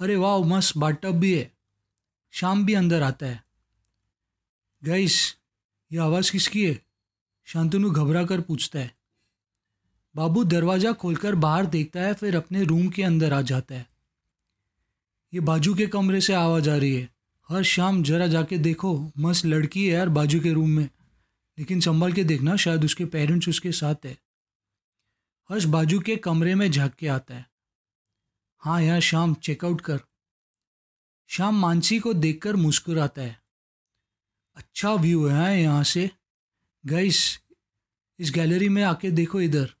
अरे 0.00 0.16
वाह, 0.16 0.38
मस्त 0.38 0.78
बाटअप 0.78 1.14
भी 1.14 1.34
है। 1.34 1.52
शाम 2.30 2.64
भी 2.64 2.74
अंदर 2.74 3.02
आता 3.02 3.26
है। 3.26 3.44
गैस 4.84 5.36
ये 5.92 5.98
आवाज़ 5.98 6.32
किसकी 6.32 6.66
है? 6.66 6.82
शांतनु 7.44 7.90
घबरा 7.90 8.24
कर 8.24 8.40
पूछता 8.40 8.78
है। 8.78 8.96
बाबू 10.16 10.44
दरवाज़ा 10.44 10.92
खोलकर 10.92 11.34
बाहर 11.34 11.66
देखता 11.66 12.00
है, 12.00 12.14
फिर 12.14 12.36
अपने 12.36 12.64
रूम 12.64 12.88
के 12.88 13.02
अंदर 13.02 13.32
आ 13.32 13.42
जाता 13.42 13.74
है। 13.74 13.90
ये 15.34 15.40
बाजू 15.40 15.74
के 15.74 15.86
कमरे 15.86 16.20
से 16.20 16.34
आवाज़ 16.34 16.70
आ 16.70 16.76
रही 16.76 16.94
है। 16.94 17.10
हर 17.48 17.62
शाम 17.62 18.02
जरा 18.02 18.26
जाके 18.26 18.58
देखो, 18.58 19.10
मस्त 19.18 19.46
लड़की 19.46 19.86
है 19.86 19.92
यार 19.92 20.08
बाजू 20.08 20.40
के 20.40 20.52
रूम 20.52 20.70
में। 20.70 20.88
लेकिन 21.58 21.80
संभाल 21.80 22.12
के 22.12 22.24
देखना, 22.24 22.56
शायद 22.56 22.84
उसके 22.84 23.04
पेरेंट्स 23.04 23.48
उसके 23.48 23.72
साथ 23.72 23.94
है। 24.04 24.18
हर्ष 25.50 25.64
बाजू 25.64 26.00
के 26.00 26.16
कमरे 26.16 26.54
में 26.54 26.70
झाँक 26.70 26.92
के 26.92 27.08
आता 27.08 27.34
है। 27.34 27.55
हाँ 28.66 28.82
यार, 28.82 29.00
शाम 29.00 29.34
चेकआउट 29.34 29.80
कर। 29.80 30.00
शाम 31.28 31.60
मानसी 31.60 31.98
को 31.98 32.14
देखकर 32.14 32.56
मुस्कुराता 32.56 33.22
है। 33.22 33.40
अच्छा 34.56 34.94
व्यू 34.94 35.26
है 35.26 35.62
यहाँ 35.62 35.84
से। 35.84 36.10
गईस 36.86 37.40
इस 38.18 38.30
गैलरी 38.30 38.68
में 38.68 38.82
आके 38.82 39.10
देखो 39.10 39.40
इधर। 39.40 39.74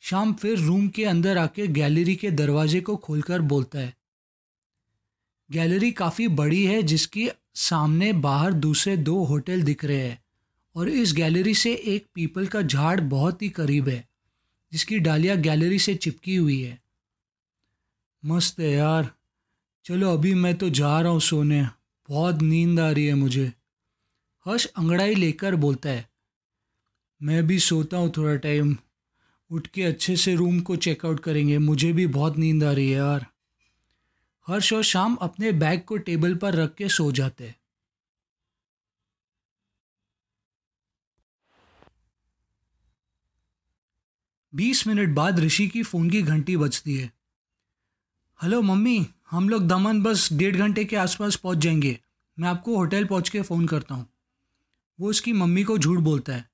शाम 0.00 0.34
फिर 0.34 0.58
रूम 0.58 0.88
के 0.88 1.04
अंदर 1.04 1.38
आके 1.38 1.66
गैलरी 1.66 2.16
के 2.16 2.30
दरवाजे 2.30 2.80
को 2.80 2.96
खोलकर 2.96 3.40
बोलता 3.40 3.78
है। 3.78 3.96
गैलरी 5.50 5.92
काफ़ी 5.92 6.28
बड़ी 6.28 6.66
है, 6.66 6.82
जिसकी 6.82 7.28
सामने 7.54 8.12
बाहर 8.12 8.52
दूसरे 8.52 8.96
दो 8.96 9.24
होटल 9.24 9.62
दिख 9.62 9.84
रहे 9.84 10.08
हैं। 10.08 10.24
और 10.74 10.88
इस 10.88 11.12
गैलरी 11.12 11.54
से 11.54 11.74
एक 11.74 12.06
पीपल 12.14 12.46
का 12.46 12.62
झाड़ 12.62 13.00
बहुत 13.00 13.42
ही 13.42 13.48
करीब 13.48 13.88
है, 13.88 14.08
जिसकी 14.72 14.98
डालियाँ 14.98 15.36
गैलरी 15.36 15.78
से 15.78 15.94
चिपकी 15.94 16.36
हुई 16.36 16.62
है। 16.62 16.85
मस्त 18.26 18.60
है 18.60 18.70
यार। 18.70 19.10
चलो, 19.86 20.12
अभी 20.12 20.34
मैं 20.34 20.54
तो 20.58 20.68
जा 20.70 21.00
रहा 21.00 21.12
हूँ 21.12 21.20
सोने। 21.20 21.62
बहुत 22.08 22.42
नींद 22.42 22.80
आ 22.80 22.90
रही 22.90 23.06
है 23.06 23.14
मुझे। 23.14 23.52
हर्ष 24.46 24.66
अंगड़ाई 24.66 25.14
लेकर 25.14 25.54
बोलता 25.56 25.88
है, 25.88 26.08
मैं 27.20 27.46
भी 27.46 27.58
सोता 27.58 27.96
हूँ 27.96 28.12
थोड़ा 28.16 28.34
टाइम। 28.36 28.76
उठ 29.50 29.66
के 29.66 29.82
अच्छे 29.82 30.16
से 30.16 30.34
रूम 30.34 30.60
को 30.60 30.76
चेकआउट 30.76 31.20
करेंगे। 31.20 31.58
मुझे 31.58 31.92
भी 31.92 32.06
बहुत 32.06 32.36
नींद 32.36 32.64
आ 32.64 32.72
रही 32.72 32.90
है 32.90 32.96
यार। 32.96 33.26
हर्ष 34.48 34.72
और 34.72 34.82
शाम 34.82 35.14
अपने 35.16 35.52
बैग 35.52 35.82
को 35.82 35.96
टेबल 35.96 36.34
पर 36.34 36.54
रख 36.54 36.74
के 36.74 36.88
सो 36.88 37.10
जाते 37.12 37.46
हैं। 37.46 37.56
बीस 44.52 44.86
मिनट 44.86 45.14
बाद 45.14 45.40
ऋषि 45.40 45.68
की 45.68 45.82
फ़ोन 45.82 46.10
की 46.10 46.22
घंटी 46.22 46.56
बजती 46.56 46.96
है। 46.96 47.15
हेलो 48.42 48.62
मम्मी, 48.62 49.06
हम 49.30 49.48
लोग 49.48 49.66
दमन 49.66 50.02
बस 50.02 50.32
डेढ़ 50.32 50.56
घंटे 50.56 50.84
के 50.84 50.96
आसपास 50.96 51.36
पहुँच 51.36 51.58
जाएँगे। 51.58 52.00
मैं 52.38 52.48
आपको 52.48 52.76
होटल 52.76 53.04
पहुँच 53.04 53.28
के 53.28 53.42
फ़ोन 53.42 53.66
करता 53.66 53.94
हूँ। 53.94 54.08
वो 55.00 55.10
उसकी 55.10 55.32
मम्मी 55.32 55.64
को 55.64 55.78
झूठ 55.78 55.98
बोलता 55.98 56.32
है। 56.32 56.50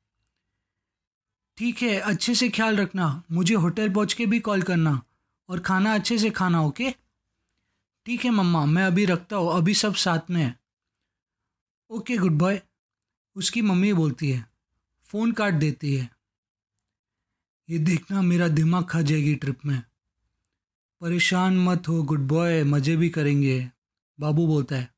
ठीक 1.56 1.82
है, 1.82 1.98
अच्छे 1.98 2.34
से 2.34 2.48
ख्याल 2.48 2.76
रखना। 2.76 3.22
मुझे 3.30 3.54
होटल 3.54 3.92
पहुँच 3.92 4.14
के 4.14 4.26
भी 4.26 4.40
कॉल 4.40 4.62
करना 4.62 5.02
और 5.48 5.60
खाना 5.60 5.94
अच्छे 5.94 6.18
से 6.18 6.30
खाना, 6.30 6.62
ओके? 6.62 6.90
ठीक 8.06 8.24
है, 8.24 8.30
मम्मा, 8.30 8.66
मैं 8.66 8.84
अभी 8.84 9.04
रखता 9.04 9.36
हूँ। 9.36 9.52
अभी 9.52 9.74
सब 9.74 9.94
साथ 9.94 10.30
में 10.30 10.42
है। 10.42 10.60
Okay, 11.90 12.16
good 12.16 12.32
boy. 12.32 12.62
उसकी 13.36 13.62
मम्मी 13.62 13.92
बोलती 13.92 14.30
है। 14.30 14.46
फ़ोन 15.04 15.32
काट 15.32 15.54
देती 15.54 15.94
है। 15.94 16.10
ये 17.70 17.78
देखना, 17.78 18.22
मेरा 18.22 18.48
दिमाग 18.48 18.84
खा 18.84 19.02
जाएगी 19.02 19.34
ट्रिप 19.34 19.66
में। 19.66 19.82
परेशान 21.02 21.56
मत 21.56 21.88
हो 21.88 22.02
गुड 22.02 22.20
बॉय 22.20 22.64
मज़े 22.64 22.96
भी 22.96 23.10
करेंगे, 23.10 23.70
बाबू 24.20 24.46
बोलता 24.46 24.76
है। 24.76 24.94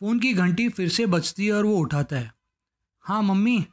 फ़ोन 0.00 0.20
की 0.20 0.34
घंटी 0.34 0.68
फिर 0.68 0.88
से 0.88 1.06
बजती 1.06 1.46
है 1.46 1.52
और 1.52 1.64
वो 1.64 1.76
उठाता 1.76 2.16
है। 2.16 2.34
हाँ 3.00 3.22
मम्मी। 3.22 3.66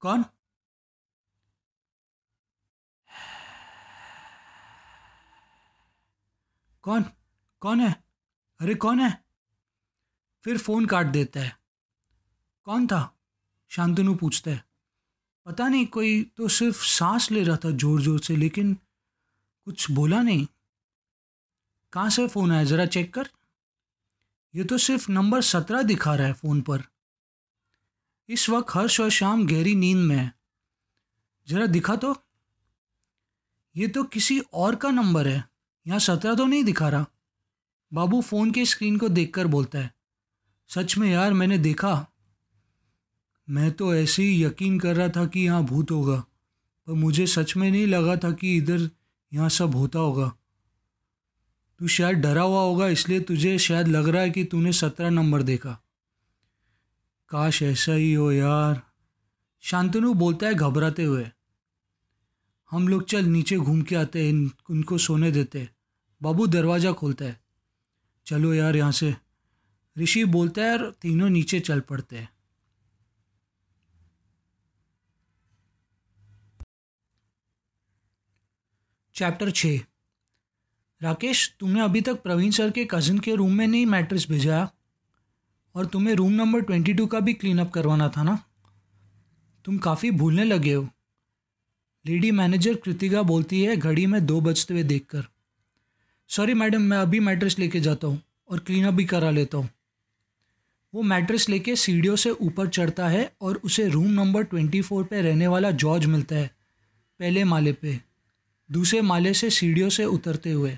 कौन? 0.00 0.24
कौन? 6.82 7.04
कौन 7.60 7.80
है? 7.80 8.04
अरे, 8.60 8.74
कौन 8.74 9.00
है? 9.00 9.24
फिर 10.44 10.58
फ़ोन 10.58 10.86
काट 10.86 11.06
देता 11.06 11.40
है। 11.40 11.58
कौन 12.64 12.86
था? 12.86 13.19
शांतनु 13.70 14.14
पूछता 14.14 14.50
है, 14.50 14.62
पता 15.46 15.68
नहीं, 15.68 15.86
कोई 15.88 16.22
तो 16.36 16.48
सिर्फ़ 16.50 16.84
सांस 16.86 17.30
ले 17.30 17.42
रहा 17.44 17.56
था 17.56 17.70
ज़ोर 17.72 18.00
ज़ोर 18.02 18.20
से, 18.20 18.36
लेकिन 18.36 18.74
कुछ 19.66 19.90
बोला 19.90 20.22
नहीं। 20.22 20.46
कहाँ 21.92 22.10
से 22.10 22.26
फ़ोन 22.28 22.52
आया, 22.52 22.64
ज़रा 22.64 22.86
चेक 22.86 23.12
कर। 23.14 23.28
ये 24.54 24.64
तो 24.64 24.78
सिर्फ़ 24.78 25.10
नंबर 25.10 25.42
सत्रह 25.42 25.82
दिखा 25.84 26.14
रहा 26.14 26.26
है 26.26 26.32
फ़ोन 26.34 26.60
पर। 26.60 26.82
इस 28.28 28.48
वक्त 28.50 28.74
हर्ष 28.74 29.00
और 29.00 29.10
शाम 29.10 29.46
गहरी 29.46 29.74
नींद 29.74 29.98
में 29.98 30.16
है। 30.16 30.32
ज़रा 31.48 31.66
दिखा 31.68 31.96
तो। 31.96 32.14
ये 33.74 33.88
तो 33.88 34.02
किसी 34.04 34.38
और 34.54 34.76
का 34.76 34.90
नंबर 34.90 35.28
है, 35.28 35.44
यहाँ 35.86 35.98
सत्रह 36.00 36.34
तो 36.34 36.46
नहीं 36.46 36.64
दिखा 36.64 36.88
रहा। 36.88 37.06
बाबू 37.92 38.20
फ़ोन 38.22 38.50
के 38.50 38.64
स्क्रीन 38.66 38.96
को 38.98 39.08
देखकर 39.10 39.46
बोलता 39.46 39.78
है, 39.78 39.92
सच 40.70 40.96
में 40.98 41.10
यार, 41.10 41.32
मैंने 41.32 41.58
देखा। 41.60 42.06
मैं 43.50 43.70
तो 43.72 43.94
ऐसे 43.94 44.22
ही 44.22 44.44
यकीन 44.44 44.78
कर 44.80 44.96
रहा 44.96 45.08
था 45.08 45.26
कि 45.26 45.40
यहाँ 45.40 45.62
भूत 45.64 45.90
होगा, 45.90 46.16
पर 46.88 46.92
मुझे 46.92 47.26
सच 47.26 47.56
में 47.56 47.70
नहीं 47.70 47.86
लगा 47.86 48.16
था 48.16 48.30
कि 48.32 48.56
इधर 48.56 48.88
यहाँ 49.32 49.48
सब 49.48 49.74
होता 49.74 49.98
होगा। 49.98 50.28
तू 51.80 51.88
शायद 51.88 52.18
डरा 52.18 52.42
हुआ 52.42 52.60
होगा, 52.60 52.88
इसलिए 52.88 53.20
तुझे 53.20 53.58
शायद 53.58 53.88
लग 53.88 54.08
रहा 54.08 54.22
है 54.22 54.30
कि 54.30 54.44
तूने 54.44 54.72
सत्रह 54.72 55.10
नंबर 55.10 55.42
देखा। 55.42 55.78
काश 57.30 57.62
ऐसा 57.62 57.92
ही 57.92 58.12
हो 58.14 58.30
यार। 58.32 58.80
शांतनु 59.64 60.14
बोलता 60.14 60.46
है 60.46 60.54
घबराते 60.54 61.04
हुए। 61.04 61.26
हम 62.70 62.88
लोग 62.88 63.04
चल 63.04 63.24
नीचे 63.24 63.56
घूम 63.56 63.82
के 63.82 63.96
आते 63.96 64.26
हैं 64.26 64.50
उनको 64.70 64.98
सोने 64.98 65.30
देते। 65.32 65.68
बाबू 66.20 66.46
दरवाज़ा 66.46 66.92
खोलता 66.92 67.24
है। 67.24 67.40
चलो 68.26 68.54
यार 68.54 68.76
यहाँ 68.76 68.92
से। 68.92 69.14
ऋषि 69.96 70.24
बोलता 70.24 70.62
है 70.62 70.72
और 70.72 70.90
तीनों 71.02 71.28
नीचे 71.28 71.60
चल 71.60 71.80
पड़ते 71.80 72.16
हैं। 72.16 72.28
चैप्टर 79.20 79.50
छः 79.50 79.78
राकेश 81.00 81.56
तुमने 81.60 81.80
अभी 81.80 82.00
तक 82.00 82.22
प्रवीण 82.22 82.50
सर 82.50 82.70
के 82.70 82.84
कज़न 82.84 83.18
के 83.18 83.34
रूम 83.34 83.52
में 83.52 83.66
नहीं 83.66 83.86
मैट्रेस 83.86 84.26
भेजा? 84.30 84.68
और 85.74 85.86
तुम्हें 85.86 86.14
रूम 86.14 86.32
नंबर 86.32 86.60
ट्वेंटी 86.60 86.94
टू 86.94 87.06
का 87.06 87.20
भी 87.20 87.32
क्लीन 87.34 87.58
अप 87.58 87.70
करवाना 87.70 88.08
था 88.08 88.22
ना? 88.22 88.38
तुम 89.64 89.78
काफ़ी 89.78 90.10
भूलने 90.10 90.44
लगे 90.44 90.72
हो। 90.72 90.88
लेडी 92.04 92.30
मैनेजर 92.30 92.74
कृतिका 92.74 93.22
बोलती 93.22 93.62
है, 93.62 93.76
घड़ी 93.76 94.06
में 94.06 94.26
दो 94.26 94.40
बजते 94.40 94.74
हुए 94.74 94.82
देखकर। 94.82 95.24
सॉरी 96.30 96.54
मैडम 96.54 96.82
मैं 96.82 96.98
अभी 96.98 97.20
मैट्रेस 97.20 97.58
लेके 97.58 97.80
जाता 97.80 98.06
हूँ 98.06 98.22
और 98.50 98.58
क्लीन 98.58 98.86
अप 98.86 98.94
भी 98.94 99.04
करा 99.04 99.30
लेता 99.30 99.58
हूँ। 99.58 99.68
वो 100.94 101.02
मैट्रेस 101.04 101.48
लेके 101.48 101.76
सीढ़ियों 101.76 102.16
से 102.16 102.30
ऊपर 102.30 102.68
चढ़ता 102.68 103.08
है 103.08 103.32
और 103.40 103.60
उसे 103.64 103.88
रूम 103.88 104.10
नंबर 104.12 104.44
ट्वेंटी 104.44 104.80
फोर 104.82 105.04
पर 105.04 105.22
रहने 105.22 105.46
वाला 105.46 105.70
जॉर्ज 105.70 106.06
मिलता 106.06 106.36
है, 106.36 106.50
पहले 107.20 107.44
माले 107.44 107.72
पे। 107.72 108.00
दूसरे 108.72 109.00
माले 109.00 109.34
से 109.34 109.50
सीढ़ियों 109.50 109.90
से 109.90 110.04
उतरते 110.04 110.52
हुए। 110.52 110.70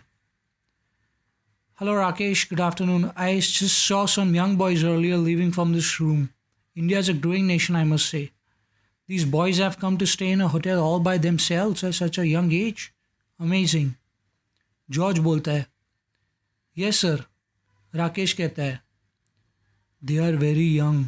Hello 1.80 1.94
Rakesh 1.94 2.49
good 2.50 2.61
afternoon 2.61 3.11
I 3.16 3.40
just 3.40 3.64
saw 3.64 4.06
some 4.06 4.37
young 4.37 4.58
boys 4.58 4.87
earlier 4.87 5.18
living 5.18 5.52
from 5.52 5.75
this 5.75 6.00
room 6.00 6.28
India 6.76 6.99
is 6.99 7.11
a 7.11 7.14
growing 7.14 7.46
nation 7.46 7.76
I 7.76 7.84
must 7.84 8.08
say 8.08 8.28
this 9.08 9.25
boys 9.25 9.62
have 9.62 9.72
come 9.80 9.96
to 9.96 10.06
stay 10.06 10.32
in 10.32 10.40
a 10.40 10.46
hotel 10.46 10.75
all 10.75 11.02
by 11.02 11.18
themselves 11.37 11.84
at 11.84 11.94
such 11.94 12.20
a 12.20 12.22
young 12.22 12.54
age 12.54 12.92
amazing 13.40 13.92
George 14.90 15.18
बोलता 15.18 15.50
है 15.50 15.66
yes 16.78 16.96
sir 16.96 17.25
Rakesh 17.94 18.32
कहता 18.32 18.62
है 18.62 18.84
they 20.04 20.18
are 20.18 20.37
very 20.37 20.78
young 20.78 21.06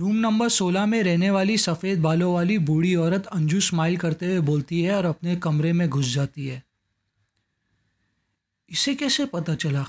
room 0.00 0.16
number 0.16 0.48
सोलह 0.48 0.86
में 0.86 1.02
रहने 1.02 1.30
वाली 1.30 1.58
सफ़ेद 1.58 2.00
बालों 2.02 2.34
वाली 2.34 2.58
बूढ़ी 2.58 2.94
औरत 2.94 3.26
अंजू 3.26 3.60
स्माइल 3.60 3.96
करते 3.96 4.26
हुए 4.26 4.40
बोलती 4.40 4.82
है 4.82 4.96
और 4.96 5.04
अपने 5.04 5.36
कमरे 5.36 5.72
में 5.72 5.88
घुस 5.88 6.06
जाती 6.06 6.46
है। 6.46 6.62
इसे 8.70 8.94
कैसे 8.94 9.26
पता 9.26 9.54
चला? 9.54 9.82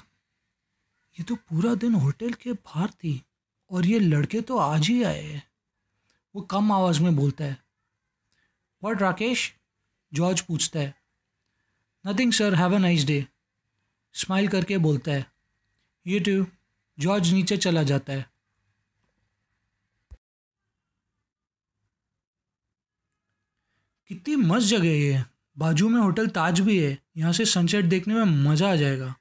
ये 1.20 1.24
तो 1.24 1.36
पूरा 1.36 1.76
दिन 1.76 1.94
होटल 1.94 2.34
के 2.34 2.54
बाहर 2.54 2.90
थी 2.90 3.24
और 3.72 3.86
ये 3.86 4.00
लड़के 4.00 4.42
तो 4.42 4.58
आज 4.58 4.88
ही 4.88 5.04
आए 5.04 5.24
हैं। 5.24 5.44
वो 6.36 6.42
कम 6.42 6.72
आवाज़ 6.72 7.02
में 7.02 7.16
बोलता 7.16 7.44
है। 7.44 7.58
वॉट 8.84 9.02
राकेश 9.02 9.54
जॉर्ज 10.14 10.42
पूछता 10.42 10.80
है। 10.80 10.96
Nothing 12.08 12.34
sir 12.34 12.56
have 12.56 12.76
a 12.76 12.78
nice 12.78 13.06
day 13.06 13.28
smile 14.14 14.48
करके 14.48 14.78
बोलता 14.78 15.12
है। 15.12 15.32
ये 16.08 16.20
टू 16.20 16.46
जॉर्ज 17.00 17.34
नीचे 17.34 17.58
चला 17.58 17.84
जाता 17.84 18.14
है। 18.14 18.33
कितनी 24.14 24.36
मस्त 24.36 24.68
जगह 24.68 24.88
है 24.88 24.98
ये। 24.98 25.24
बाजू 25.58 25.90
में 25.90 26.02
होटल 26.02 26.28
ताज 26.28 26.60
भी 26.60 26.80
है। 26.80 26.98
यहाँ 27.18 27.34
से 27.34 27.46
सनसेट 27.46 27.86
देखने 27.86 28.14
में 28.14 28.24
मज़ा 28.24 28.72
आ 28.72 28.76
जाएगा। 28.76 29.16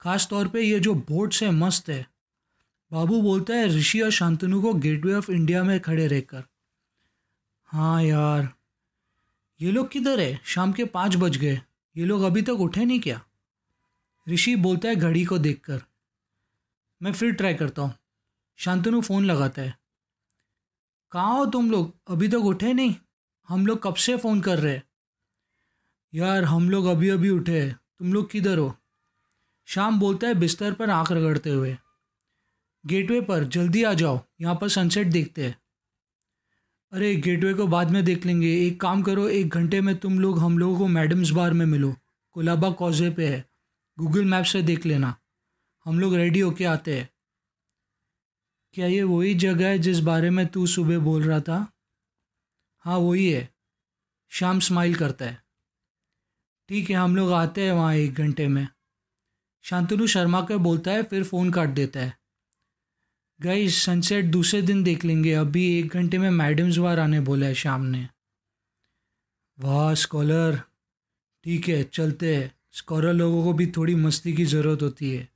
ख़ास 0.00 0.26
तौर 0.30 0.48
पे 0.48 0.62
ये 0.62 0.80
जो 0.80 0.94
बोट्स 0.94 1.42
है 1.42 1.50
मस्त 1.50 1.88
है। 1.88 2.06
बाबू 2.92 3.22
बोलता 3.22 3.54
है, 3.54 3.66
ऋषि 3.68 4.00
और 4.00 4.10
शांतनु 4.10 4.62
को 4.62 4.74
गेटवे 4.74 5.14
ऑफ़ 5.14 5.30
इंडिया 5.30 5.64
में 5.64 5.80
खड़े 5.80 6.06
रहकर। 6.06 6.44
हाँ 7.64 8.02
यार। 8.02 8.54
ये 9.60 9.70
लोग 9.70 9.90
किधर 9.90 10.20
है? 10.20 10.40
शाम 10.44 10.72
के 10.72 10.84
पाँच 10.84 11.16
बज 11.16 11.36
गए। 11.36 11.60
ये 11.96 12.04
लोग 12.04 12.22
अभी 12.22 12.42
तक 12.42 12.60
उठे 12.60 12.84
नहीं 12.84 13.00
क्या? 13.00 13.20
ऋषि 14.28 14.56
बोलता 14.56 14.88
है, 14.88 14.96
घड़ी 14.96 15.24
को 15.24 15.38
देखकर। 15.38 15.82
मैं 17.02 17.12
फिर 17.12 17.32
ट्राई 17.32 17.54
करता 17.54 17.82
हूँ। 17.82 17.94
शांतनु 18.56 19.00
फ़ोन 19.00 19.24
लगाता 19.24 19.62
है। 19.62 19.78
कहाँ 21.12 21.38
हो 21.38 21.46
तुम 21.46 21.70
लोग? 21.70 21.94
अभी 22.08 22.28
तक 22.28 22.44
उठे 22.44 22.72
नहीं? 22.72 22.94
हम 23.50 23.66
लोग 23.66 23.82
कब 23.82 23.94
से 23.94 24.16
फ़ोन 24.16 24.40
कर 24.40 24.58
रहे 24.58 24.80
यार, 26.14 26.44
हम 26.44 26.70
लोग 26.70 26.86
अभी 26.86 27.08
अभी 27.08 27.30
उठे 27.30 27.70
तुम 27.70 28.12
लोग 28.12 28.30
किधर 28.30 28.58
हो? 28.58 28.76
शाम 29.66 30.00
बोलता 30.00 30.26
है 30.26 30.34
बिस्तर 30.34 30.72
पर 30.72 30.90
आँख 30.90 31.12
रगड़ते 31.12 31.50
हुए। 31.50 31.76
गेटवे 32.86 33.20
पर, 33.20 33.44
जल्दी 33.44 33.82
आ 33.82 33.94
जाओ। 33.94 34.20
यहाँ 34.40 34.58
पर 34.60 34.68
सनसेट 34.68 35.06
देखते 35.06 35.46
हैं। 35.46 35.58
अरे, 36.92 37.16
गेटवे 37.16 37.54
को 37.54 37.66
बाद 37.66 37.90
में 37.90 38.04
देख 38.04 38.26
लेंगे। 38.26 38.66
एक 38.66 38.80
काम 38.80 39.02
करो, 39.02 39.28
एक 39.28 39.48
घंटे 39.48 39.80
में 39.80 39.96
तुम 39.96 40.20
लोग, 40.20 40.38
हम 40.38 40.58
लोगों 40.58 40.78
को 40.78 40.86
मैडम्स 40.86 41.30
बार 41.30 41.52
में 41.52 41.66
मिलो। 41.66 41.96
कोलाबा 42.32 42.70
कॉजे 42.70 43.10
पे 43.10 43.28
है। 43.28 43.48
गूगल 43.98 44.24
मैप 44.24 44.44
से 44.44 44.62
देख 44.62 44.86
लेना। 44.86 45.16
हम 45.84 46.00
लोग 46.00 46.14
रेडी 46.14 46.40
होके 46.40 46.64
आते 46.64 46.98
हैं। 46.98 47.10
क्या 48.72 48.86
ये 48.86 49.02
वही 49.02 49.34
जगह 49.34 49.68
है 49.68 49.78
जिस 49.78 49.98
बारे 50.00 50.30
में 50.30 50.46
तू 50.46 50.66
सुबह 50.66 50.98
बोल 50.98 51.22
रहा 51.22 51.40
था? 51.40 51.72
हाँ 52.80 52.98
वही 52.98 53.30
है। 53.30 53.54
शाम 54.28 54.60
स्माइल 54.60 54.94
करता 54.94 55.24
है। 55.24 55.42
ठीक 56.68 56.90
है, 56.90 56.96
हम 56.96 57.16
लोग 57.16 57.32
आते 57.32 57.64
हैं 57.64 57.72
वहाँ 57.72 57.94
एक 57.94 58.14
घंटे 58.14 58.48
में। 58.48 58.68
शांतनु 59.62 60.06
शर्मा 60.06 60.42
कर 60.42 60.56
बोलता 60.56 60.90
है, 60.90 61.02
फिर 61.02 61.24
फ़ोन 61.24 61.50
काट 61.50 61.68
देता 61.68 62.00
है। 62.00 62.18
गई 63.42 63.68
सनसेट 63.68 64.24
दूसरे 64.24 64.62
दिन 64.62 64.82
देख 64.82 65.04
लेंगे। 65.04 65.32
अभी 65.32 65.78
एक 65.78 65.88
घंटे 65.88 66.18
में 66.18 66.30
मैडम्स 66.30 66.76
बार 66.76 67.00
आने 67.00 67.20
बोला 67.20 67.46
है 67.46 67.54
शाम 67.54 67.82
ने। 67.82 68.08
वाह 69.60 69.94
स्कॉलर 69.94 70.62
ठीक 71.44 71.68
है, 71.68 71.84
चलते 71.84 72.36
हैं। 72.36 72.60
स्कॉलर 72.72 73.12
लोगों 73.12 73.44
को 73.44 73.52
भी 73.52 73.66
थोड़ी 73.66 73.94
मस्ती 73.94 74.32
की 74.32 74.44
ज़रूरत 74.44 74.82
होती 74.82 75.16
है। 75.16 75.28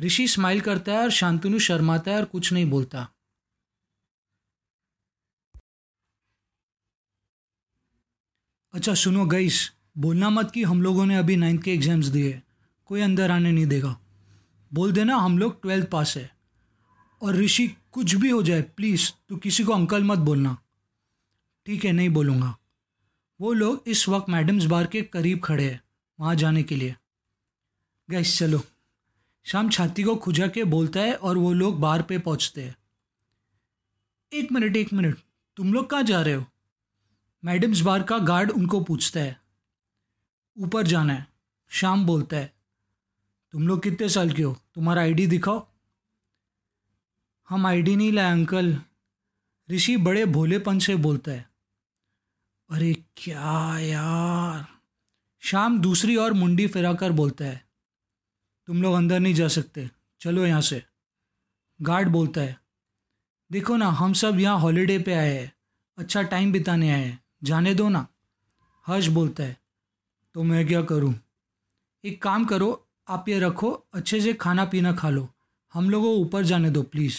ऋषि 0.00 0.28
स्माइल 0.28 0.60
करता 0.60 0.92
है 0.92 0.98
और 0.98 1.10
शांतनु 1.10 1.58
शर्माता 1.58 2.10
है 2.10 2.16
और 2.16 2.24
कुछ 2.24 2.52
नहीं 2.52 2.70
बोलता। 2.70 3.15
अच्छा 8.76 8.94
सुनो 8.94 9.26
गईस 9.26 9.72
बोलना 9.98 10.30
मत 10.30 10.50
कि 10.50 10.62
हम 10.62 10.82
लोगों 10.82 11.06
ने 11.06 11.16
अभी 11.16 11.36
नाइन्थ 11.36 11.62
के 11.62 11.74
एग्ज़ाम्स 11.74 12.06
दिए। 12.06 12.42
कोई 12.86 13.00
अंदर 13.00 13.30
आने 13.30 13.52
नहीं 13.52 13.66
देगा। 13.66 14.00
बोल 14.74 14.92
देना, 14.92 15.16
हम 15.16 15.38
लोग 15.38 15.62
ट्वेल्थ 15.62 15.88
पास 15.88 16.16
है। 16.16 16.30
और 17.22 17.34
ऋषि, 17.34 17.76
कुछ 17.92 18.14
भी 18.14 18.30
हो 18.30 18.42
जाए 18.42 18.62
प्लीज़ 18.62 19.10
तो 19.28 19.36
किसी 19.36 19.64
को 19.64 19.72
अंकल 19.72 20.04
मत 20.04 20.18
बोलना। 20.18 20.56
ठीक 21.66 21.84
है, 21.84 21.92
नहीं 21.92 22.08
बोलूँगा। 22.08 22.56
वो 23.40 23.52
लोग 23.52 23.84
इस 23.86 24.08
वक्त 24.08 24.30
मैडम्स 24.30 24.64
बार 24.64 24.86
के 24.86 25.02
करीब 25.02 25.40
खड़े 25.44 25.64
हैं, 25.64 25.80
वहाँ 26.20 26.34
जाने 26.34 26.62
के 26.62 26.76
लिए। 26.76 26.94
गैस 28.10 28.38
चलो। 28.38 28.60
शाम 29.44 29.68
छाती 29.68 30.02
को 30.02 30.16
खुजा 30.16 30.48
के 30.48 30.64
बोलता 30.64 31.00
है 31.00 31.14
और 31.14 31.38
वो 31.38 31.52
लोग 31.52 31.80
बार 31.80 32.02
पे 32.02 32.18
पहुँचते 32.18 32.62
हैं। 32.62 32.76
एक 34.32 34.52
मिनट 34.52 34.76
एक 34.76 34.92
मिनट। 34.92 35.18
तुम 35.56 35.74
लोग 35.74 35.90
कहाँ 35.90 36.02
जा 36.02 36.22
रहे 36.22 36.34
हो? 36.34 36.44
मैडम्स 37.46 37.80
बार 37.80 38.02
का 38.02 38.18
गार्ड 38.18 38.50
उनको 38.50 38.80
पूछता 38.80 39.20
है। 39.20 39.40
ऊपर 40.58 40.86
जाना 40.86 41.12
है, 41.12 41.26
शाम 41.68 42.06
बोलता 42.06 42.36
है। 42.36 42.54
तुम 43.52 43.68
लोग 43.68 43.82
कितने 43.82 44.08
साल 44.08 44.32
के 44.32 44.42
हो? 44.42 44.60
तुम्हारा 44.74 45.02
आईडी 45.02 45.26
दिखाओ। 45.26 45.68
हम 47.48 47.66
आईडी 47.66 47.96
नहीं 47.96 48.12
लाए, 48.12 48.32
अंकल। 48.32 48.80
ऋषि 49.70 49.96
बड़े 49.96 50.24
भोलेपन 50.24 50.78
से 50.78 50.96
बोलता 50.96 51.32
है। 51.32 51.50
अरे 52.70 52.94
क्या 53.16 53.78
यार। 53.78 54.66
शाम 55.40 55.80
दूसरी 55.80 56.16
ओर 56.16 56.32
मुंडी 56.32 56.66
फिराकर 56.66 57.12
बोलता 57.12 57.44
है। 57.44 57.68
तुम 58.66 58.82
लोग 58.82 58.94
अंदर 58.94 59.20
नहीं 59.20 59.34
जा 59.34 59.48
सकते। 59.48 59.90
चलो 60.20 60.46
यहाँ 60.46 60.60
से। 60.60 60.84
गार्ड 61.82 62.08
बोलता 62.08 62.40
है। 62.40 62.60
देखो 63.52 63.76
ना, 63.76 63.86
हम 63.86 64.12
सब 64.12 64.40
यहाँ 64.40 64.58
हॉलीडे 64.58 64.98
पे 64.98 65.14
आए 65.14 65.38
हैं। 65.38 65.52
अच्छा 65.98 66.22
टाइम 66.22 66.52
बिताने 66.52 66.92
आए 66.92 67.04
हैं। 67.04 67.25
जाने 67.42 67.74
दो 67.74 67.88
ना। 67.88 68.06
हर्ष 68.86 69.06
बोलता 69.06 69.42
है 69.42 69.56
तो 70.34 70.42
मैं 70.42 70.66
क्या 70.66 70.82
करूँ? 70.82 71.14
एक 72.04 72.22
काम 72.22 72.44
करो, 72.44 72.86
आप 73.08 73.28
ये 73.28 73.38
रखो, 73.38 73.70
अच्छे 73.94 74.20
से 74.20 74.32
खाना 74.32 74.64
पीना 74.64 74.92
खा 74.92 75.10
लो। 75.10 75.28
हम 75.74 75.90
लोगों 75.90 76.12
को 76.14 76.20
ऊपर 76.20 76.44
जाने 76.44 76.70
दो 76.70 76.82
प्लीज़ 76.82 77.18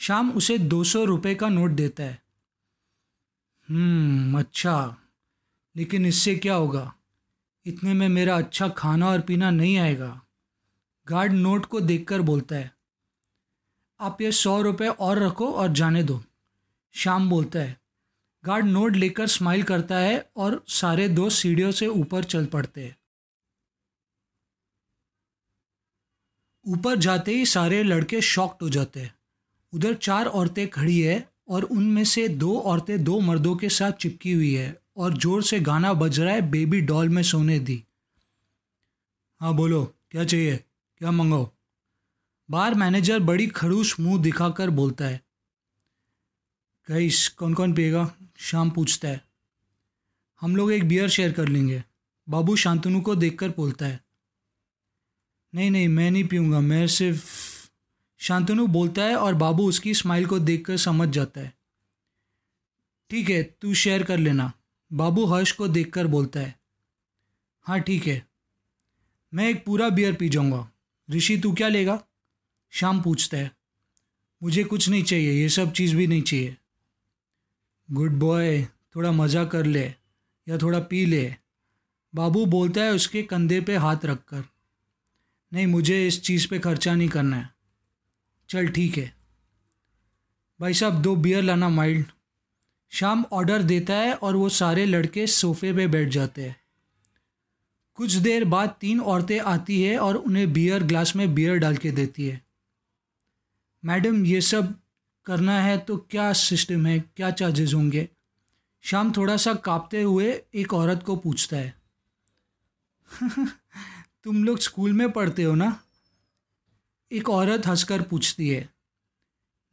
शाम 0.00 0.30
उसे 0.32 0.58
दो 0.58 0.82
सौ 0.84 1.04
रुपये 1.04 1.34
का 1.34 1.48
नोट 1.48 1.70
देता 1.70 2.02
है। 2.02 2.22
हम्म 3.68 4.38
अच्छा। 4.38 4.96
लेकिन 5.76 6.06
इससे 6.06 6.34
क्या 6.34 6.54
होगा? 6.54 6.92
इतने 7.66 7.94
में 7.94 8.08
मेरा 8.08 8.36
अच्छा 8.36 8.68
खाना 8.68 9.08
और 9.08 9.20
पीना 9.20 9.50
नहीं 9.50 9.76
आएगा। 9.78 10.20
गार्ड 11.06 11.32
नोट 11.32 11.66
को 11.66 11.80
देखकर 11.80 12.22
बोलता 12.22 12.56
है, 12.56 12.72
आप 14.00 14.20
ये 14.20 14.32
सौ 14.32 14.60
रुपये 14.62 14.88
और 14.88 15.18
रखो 15.18 15.50
और 15.52 15.72
जाने 15.72 16.02
दो। 16.02 16.22
शाम 16.94 17.28
बोलता 17.30 17.58
है 17.58 17.83
गार्ड 18.44 18.66
नोट 18.66 18.96
लेकर 18.96 19.26
स्माइल 19.26 19.62
करता 19.62 19.98
है 19.98 20.30
और 20.36 20.64
सारे 20.68 21.08
दोस्त 21.08 21.42
सीढ़ियों 21.42 21.70
से 21.70 21.86
ऊपर 21.86 22.24
चल 22.24 22.46
पड़ते 22.46 22.84
हैं। 22.84 22.96
ऊपर 26.66 26.96
जाते 26.96 27.32
ही 27.32 27.46
सारे 27.46 27.82
लड़के 27.82 28.20
शॉक्ड 28.20 28.62
हो 28.62 28.68
जाते 28.68 29.00
हैं। 29.00 29.14
उधर 29.72 29.94
चार 29.94 30.26
औरतें 30.26 30.68
खड़ी 30.68 31.00
है 31.00 31.28
और 31.48 31.62
उनमें 31.62 32.04
से 32.04 32.28
दो 32.28 32.58
औरतें 32.58 33.04
दो 33.04 33.20
मर्दों 33.20 33.56
के 33.56 33.68
साथ 33.68 33.92
चिपकी 33.92 34.32
हुई 34.32 34.54
है 34.54 34.76
और 34.96 35.16
ज़ोर 35.18 35.42
से 35.42 35.60
गाना 35.60 35.92
बज 35.92 36.20
रहा 36.20 36.34
है 36.34 36.50
बेबी 36.50 36.80
डॉल 36.80 37.08
में 37.08 37.22
सोने 37.22 37.58
दी। 37.58 37.82
हाँ 39.40 39.54
बोलो, 39.54 39.84
क्या 40.10 40.24
चाहिए? 40.24 40.56
क्या 41.00 41.10
मंगाओ? 41.10 41.50
बार 42.50 42.74
मैनेजर 42.74 43.18
बड़ी 43.20 43.46
खड़ूस 43.46 43.96
मुँह 44.00 44.22
दिखाकर 44.22 44.70
बोलता 44.70 45.04
है। 45.04 45.20
कईस 46.88 47.28
कौन 47.28 47.54
कौन 47.54 47.74
पिएगा? 47.74 48.04
शाम 48.36 48.70
पूछता 48.70 49.08
है। 49.08 49.24
हम 50.40 50.56
लोग 50.56 50.72
एक 50.72 50.88
बियर 50.88 51.08
शेयर 51.08 51.32
कर 51.32 51.48
लेंगे। 51.48 51.84
बाबू 52.28 52.56
शांतनु 52.56 53.00
को 53.00 53.14
देखकर 53.14 53.48
बोलता 53.48 53.86
है। 53.86 54.04
नहीं 55.54 55.70
नहीं, 55.70 55.88
मैं 55.88 56.10
नहीं 56.10 56.24
पीऊँगा, 56.24 56.60
मैं 56.60 56.86
सिर्फ़ 56.86 57.54
शांतनु 58.18 58.66
बोलता 58.66 59.02
है 59.02 59.16
और 59.16 59.34
बाबू 59.34 59.68
उसकी 59.68 59.94
स्माइल 59.94 60.26
को 60.26 60.38
देखकर 60.38 60.76
समझ 60.76 61.08
जाता 61.08 61.40
है। 61.40 61.54
ठीक 63.10 63.30
है, 63.30 63.42
तू 63.42 63.74
शेयर 63.74 64.02
कर 64.02 64.18
लेना। 64.18 64.52
बाबू 64.92 65.24
हर्ष 65.24 65.52
को 65.52 65.68
देखकर 65.68 66.06
बोलता 66.06 66.40
है। 66.40 66.60
हाँ 67.62 67.80
ठीक 67.80 68.06
है। 68.06 68.28
मैं 69.34 69.48
एक 69.48 69.64
पूरा 69.64 69.88
बियर 69.88 70.14
पी 70.14 70.28
जाऊँगा। 70.28 70.70
ऋषि, 71.10 71.38
तू 71.38 71.54
क्या 71.54 71.68
लेगा? 71.68 72.04
शाम 72.70 73.02
पूछता 73.02 73.36
है। 73.36 73.56
मुझे 74.42 74.64
कुछ 74.64 74.88
नहीं 74.88 75.04
चाहिए, 75.04 75.32
ये 75.32 75.48
सब 75.48 75.72
चीज़ 75.72 75.96
भी 75.96 76.06
नहीं 76.06 76.22
चाहिए। 76.22 76.56
गुड 77.94 78.12
बॉय, 78.12 78.62
थोड़ा 78.96 79.10
मज़ा 79.12 79.44
कर 79.44 79.66
ले 79.66 79.84
या 80.46 80.58
थोड़ा 80.58 80.78
पी 80.80 81.04
ले। 81.06 81.34
बाबू 82.14 82.44
बोलता 82.46 82.82
है 82.82 82.92
उसके 82.92 83.22
कंधे 83.22 83.60
पे 83.60 83.76
हाथ 83.76 84.04
रख 84.04 84.22
कर 84.28 84.42
नहीं, 85.52 85.66
मुझे 85.66 86.06
इस 86.06 86.22
चीज़ 86.22 86.48
पे 86.48 86.58
खर्चा 86.58 86.94
नहीं 86.94 87.08
करना 87.08 87.36
है। 87.36 87.48
चल, 88.48 88.68
ठीक 88.68 88.98
है। 88.98 89.12
भाई 90.60 90.74
साहब, 90.74 91.02
दो 91.02 91.16
बियर 91.16 91.42
लाना 91.42 91.68
माइल्ड 91.68 92.06
शाम 92.92 93.24
ऑर्डर 93.32 93.62
देता 93.62 93.94
है 93.94 94.14
और 94.14 94.36
वो 94.36 94.48
सारे 94.48 94.84
लड़के 94.86 95.26
सोफे 95.26 95.72
पे 95.72 95.86
बैठ 95.86 96.08
जाते 96.08 96.42
हैं। 96.42 96.56
कुछ 97.94 98.12
देर 98.12 98.44
बाद 98.44 98.76
तीन 98.80 99.00
औरतें 99.00 99.38
आती 99.40 99.82
है 99.82 99.98
और 99.98 100.16
उन्हें 100.16 100.52
बियर 100.52 100.82
ग्लास 100.82 101.16
में 101.16 101.34
बियर 101.34 101.58
डाल 101.58 101.76
के 101.76 101.90
देती 101.90 102.26
है। 102.26 102.40
मैडम, 103.84 104.24
ये 104.26 104.40
सब 104.40 104.74
करना 105.26 105.60
है 105.60 105.78
तो 105.78 105.96
क्या 105.96 106.32
सिस्टम 106.32 106.86
है, 106.86 107.00
क्या 107.00 107.30
चार्जेस 107.30 107.74
होंगे? 107.74 108.08
शाम 108.80 109.12
थोड़ा 109.12 109.36
सा 109.36 109.54
कांपते 109.54 110.02
हुए 110.02 110.42
एक 110.54 110.74
औरत 110.74 111.02
को 111.02 111.16
पूछता 111.16 111.56
है। 111.56 111.74
तुम 114.24 114.44
लोग 114.44 114.58
स्कूल 114.58 114.92
में 114.92 115.10
पढ़ते 115.12 115.42
हो 115.42 115.54
ना? 115.54 115.80
एक 117.12 117.30
औरत 117.30 117.66
हंसकर 117.66 118.02
पूछती 118.02 118.48
है। 118.48 118.68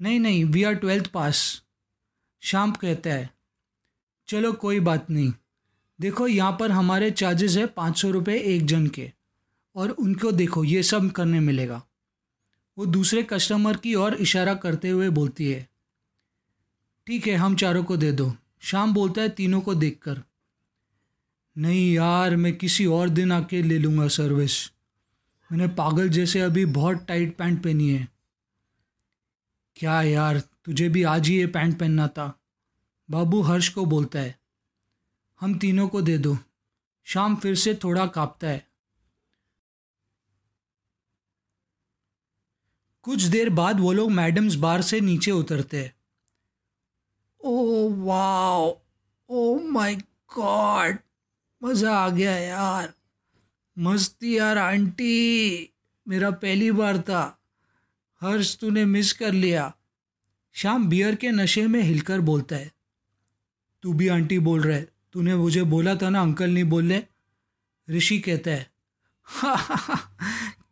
नहीं 0.01 0.19
नहीं 0.19 0.45
वी 0.45 0.63
आर 0.63 0.73
ट्वेल्थ 0.73 1.07
पास 1.07 1.63
शाम 2.41 2.71
कहता 2.71 3.09
है, 3.09 3.29
चलो 4.27 4.53
कोई 4.53 4.79
बात 4.79 5.09
नहीं। 5.09 5.33
देखो, 5.99 6.27
यहाँ 6.27 6.57
पर 6.59 6.71
हमारे 6.71 7.11
चार्जेस 7.11 7.57
है 7.57 7.65
पाँच 7.65 8.01
सौ 8.01 8.11
रुपये 8.11 8.39
एक 8.39 8.65
जन 8.65 8.87
के। 8.87 9.11
और 9.75 9.89
उनको 9.89 10.31
देखो, 10.31 10.63
ये 10.63 10.83
सब 10.83 11.11
करने 11.11 11.39
मिलेगा। 11.39 11.83
वो 12.77 12.85
दूसरे 12.85 13.23
कस्टमर 13.23 13.77
की 13.77 13.93
ओर 13.95 14.13
इशारा 14.15 14.53
करते 14.55 14.89
हुए 14.89 15.09
बोलती 15.09 15.51
है, 15.51 15.67
ठीक 17.07 17.27
है, 17.27 17.35
हम 17.35 17.55
चारों 17.55 17.83
को 17.83 17.97
दे 17.97 18.11
दो। 18.11 18.33
शाम 18.61 18.93
बोलता 18.93 19.21
है 19.21 19.29
तीनों 19.29 19.61
को 19.61 19.75
देखकर, 19.75 20.21
नहीं 21.55 21.93
यार, 21.93 22.35
मैं 22.35 22.55
किसी 22.55 22.85
और 22.85 23.09
दिन 23.09 23.31
आके 23.31 23.61
ले 23.61 23.77
लूँगा 23.79 24.07
सर्विस 24.07 24.65
मैंने 25.49 25.67
पागल 25.73 26.09
जैसे 26.09 26.39
अभी 26.39 26.65
बहुत 26.67 27.05
टाइट 27.07 27.35
पैंट 27.37 27.61
पहनी 27.63 27.89
है। 27.89 28.07
क्या 29.77 30.01
यार, 30.01 30.39
तुझे 30.39 30.89
भी 30.89 31.03
आज 31.03 31.27
ही 31.27 31.37
ये 31.37 31.47
पैंट 31.47 31.77
पहनना 31.79 32.07
था? 32.07 32.33
बाबू 33.09 33.41
हर्ष 33.41 33.69
को 33.69 33.85
बोलता 33.85 34.19
है, 34.19 34.35
हम 35.41 35.57
तीनों 35.59 35.87
को 35.87 36.01
दे 36.01 36.17
दो। 36.17 36.37
शाम 37.07 37.35
फिर 37.35 37.55
से 37.55 37.73
थोड़ा 37.75 38.05
कांपता 38.07 38.47
है। 38.47 38.65
कुछ 43.01 43.21
देर 43.23 43.49
बाद 43.49 43.79
वो 43.79 43.91
लोग 43.91 44.11
मैडम्स 44.11 44.55
बार 44.55 44.81
से 44.81 44.99
नीचे 44.99 45.31
उतरते 45.31 45.83
हैं। 45.83 45.95
Oh 47.41 47.89
wow. 47.93 48.79
Oh 49.29 49.59
my 49.59 49.95
God. 50.37 50.97
मज़ा 51.63 51.97
आ 51.97 52.09
गया 52.09 52.37
यार। 52.37 52.93
मस्ती 53.79 54.37
यार 54.37 54.57
आंटी। 54.57 55.69
मेरा 56.07 56.31
पहली 56.31 56.71
बार 56.71 56.97
था। 56.97 57.41
हर्ष 58.21 58.57
तूने 58.57 58.85
मिस 58.85 59.13
कर 59.13 59.31
लिया। 59.31 59.75
शाम 60.53 60.89
बियर 60.89 61.15
के 61.15 61.31
नशे 61.31 61.67
में 61.67 61.81
हिलकर 61.81 62.21
बोलता 62.21 62.55
है। 62.55 62.71
तू 63.81 63.93
भी 63.93 64.07
आंटी 64.07 64.39
बोल 64.39 64.61
रहा 64.61 64.77
है। 64.77 64.87
तूने 65.13 65.35
मुझे 65.35 65.63
बोला 65.63 65.95
था 65.95 66.09
ना 66.09 66.21
अंकल 66.21 66.49
नहीं 66.49 66.63
बोले 66.63 67.03
ऋषि 67.89 68.19
कहता 68.19 68.51
है 68.51 68.71
हा, 69.23 69.55
हा, 69.55 69.75
हा, 69.75 70.15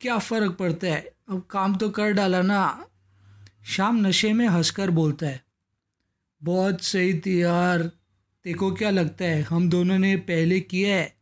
क्या 0.02 0.18
फ़र्क 0.18 0.52
पड़ता 0.52 0.88
है? 0.88 1.12
अब 1.30 1.46
काम 1.50 1.76
तो 1.76 1.90
कर 1.90 2.12
डाला 2.12 2.42
ना। 2.42 2.86
शाम 3.64 4.08
नशे 4.08 4.34
में 4.34 4.48
हंसकर 4.48 4.90
बोलता 4.90 5.28
है, 5.28 5.44
बहुत 6.44 6.82
सही 6.82 7.14
थी 7.20 7.42
यार 7.44 7.84
तेको 8.46 8.72
क्या 8.72 8.90
लगता 8.90 9.26
है, 9.26 9.42
हम 9.42 9.70
दोनों 9.70 10.00
ने 10.00 10.16
पहले 10.16 10.60
किया 10.60 10.96
है। 10.96 11.18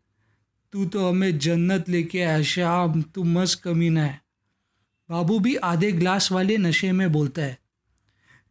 तू 0.71 0.85
तो 0.85 1.09
हमें 1.09 1.37
जन्नत 1.39 1.89
लेके 1.89 2.21
आया, 2.21 2.41
शाम, 2.41 3.01
तू 3.01 3.23
मस्त 3.23 3.61
कमीना 3.63 4.05
है। 4.05 4.21
बाबू 5.09 5.39
भी 5.39 5.55
आधे 5.55 5.91
ग्लास 5.91 6.31
वाले 6.31 6.57
नशे 6.57 6.91
में 6.91 7.11
बोलता 7.11 7.41
है, 7.41 7.57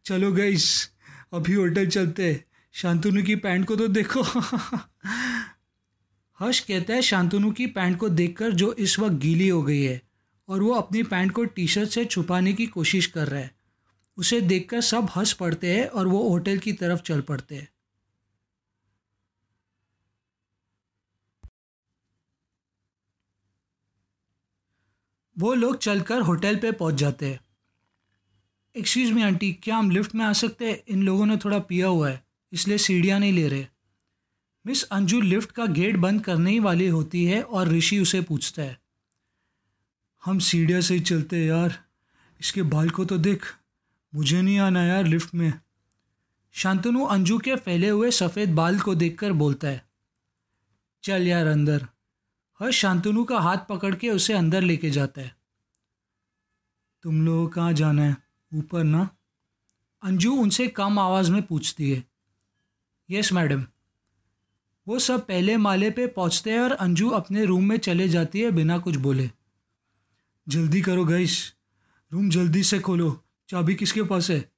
चलो 0.05 0.31
गईस 0.31 0.91
अभी 1.33 1.53
होटल 1.53 1.87
चलते 1.87 2.43
शांतनु 2.73 3.23
की 3.23 3.35
पैंट 3.35 3.65
को 3.65 3.75
तो 3.75 3.87
देखो। 3.87 4.23
हर्ष 6.39 6.59
कहता 6.59 6.93
है, 6.93 7.01
शांतनु 7.01 7.51
की 7.51 7.67
पैंट 7.67 7.97
को 7.97 8.09
देखकर 8.09 8.51
जो 8.51 8.73
इस 8.73 8.99
वक्त 8.99 9.15
गीली 9.15 9.47
हो 9.47 9.63
गई 9.63 9.81
है 9.81 10.06
और 10.49 10.63
वो 10.63 10.73
अपनी 10.73 11.03
पैंट 11.03 11.31
को 11.31 11.43
टी 11.45 11.67
शर्ट 11.67 11.89
से 11.89 12.05
छुपाने 12.05 12.53
की 12.53 12.65
कोशिश 12.67 13.05
कर 13.05 13.27
रहा 13.27 13.39
है। 13.39 13.55
उसे 14.17 14.41
देखकर 14.41 14.81
सब 14.81 15.09
हंस 15.15 15.33
पड़ते 15.33 15.75
हैं 15.75 15.87
और 15.87 16.07
वो 16.07 16.29
होटल 16.29 16.57
की 16.57 16.73
तरफ़ 16.73 17.01
चल 17.01 17.21
पड़ते 17.21 17.55
हैं। 17.55 17.67
वो 25.37 25.53
लोग 25.53 25.77
चलकर 25.77 26.21
होटल 26.21 26.55
पे 26.55 26.71
पहुँच 26.71 26.95
जाते 26.95 27.25
हैं। 27.25 27.39
एक्सक्यूज़ 28.75 29.13
मी, 29.13 29.21
आंटी, 29.23 29.51
क्या 29.53 29.77
हम 29.77 29.91
लिफ्ट 29.91 30.15
में 30.15 30.25
आ 30.25 30.31
सकते 30.33 30.69
हैं? 30.69 30.81
इन 30.87 31.03
लोगों 31.03 31.25
ने 31.25 31.37
थोड़ा 31.37 31.59
पिया 31.59 31.87
हुआ 31.87 32.09
है, 32.09 32.23
इसलिए 32.53 32.77
सीढ़ियाँ 32.77 33.19
नहीं 33.19 33.33
ले 33.33 33.47
रहे 33.47 33.65
मिस 34.65 34.83
अंजू 34.83 35.19
लिफ्ट 35.21 35.51
का 35.51 35.65
गेट 35.65 35.97
बंद 35.97 36.23
करने 36.23 36.51
ही 36.51 36.59
वाली 36.59 36.87
होती 36.87 37.25
है 37.25 37.41
और 37.41 37.67
ऋषि 37.67 37.99
उसे 37.99 38.21
पूछता 38.21 38.61
है। 38.61 38.77
हम 40.27 40.39
सीढ़िया 40.39 40.79
से 40.81 40.93
ही 40.93 40.99
चलते 40.99 41.45
यार। 41.45 41.73
इसके 42.41 42.61
बाल 42.61 42.89
को 42.89 43.05
तो 43.05 43.17
देख, 43.17 43.45
मुझे 44.13 44.41
नहीं 44.41 44.57
आना 44.59 44.83
यार 44.83 45.05
लिफ्ट 45.05 45.35
में। 45.35 45.53
शांतनु 46.55 47.05
अंजू 47.05 47.37
के 47.37 47.55
फैले 47.55 47.89
हुए 47.89 48.11
सफ़ेद 48.11 48.53
बाल 48.55 48.79
को 48.79 48.95
देखकर 48.95 49.31
बोलता 49.31 49.67
है, 49.67 49.85
चल 51.03 51.27
यार 51.27 51.47
अंदर। 51.47 51.87
हर 52.59 52.71
शांतनु 52.71 53.23
का 53.23 53.39
हाथ 53.39 53.57
पकड़ 53.69 53.93
के 53.95 54.09
उसे 54.09 54.33
अंदर 54.33 54.61
लेके 54.61 54.89
जाता 54.89 55.21
है। 55.21 55.35
तुम 57.03 57.25
लोग 57.25 57.53
कहाँ 57.53 57.73
जाना 57.73 58.03
है? 58.03 58.17
ऊपर 58.51 58.83
ना? 58.83 59.09
अंजू 60.03 60.35
उनसे 60.35 60.67
कम 60.67 60.99
आवाज़ 60.99 61.31
में 61.31 61.41
पूछती 61.41 61.91
है। 61.91 62.03
Yes 63.09 63.33
madam. 63.33 63.65
वो 64.87 64.99
सब 64.99 65.25
पहले 65.27 65.57
माले 65.57 65.91
पे 65.91 66.07
पहुँचते 66.07 66.51
हैं 66.51 66.59
और 66.59 66.71
अंजू 66.71 67.09
अपने 67.09 67.45
रूम 67.45 67.63
में 67.63 67.77
चले 67.77 68.09
जाती 68.09 68.41
है 68.41 68.51
बिना 68.51 68.77
कुछ 68.77 68.95
बोले। 68.95 69.29
जल्दी 70.49 70.81
करो 70.81 71.05
गईस 71.05 71.53
रूम 72.13 72.29
जल्दी 72.29 72.63
से 72.63 72.79
खोलो। 72.79 73.23
चाबी 73.49 73.75
किसके 73.75 74.03
पास 74.03 74.29
है? 74.29 74.51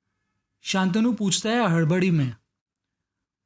शांतनु 0.62 1.13
पूछता 1.13 1.49
है 1.49 1.71
हड़बड़ी 1.71 2.12
में। 2.12 2.36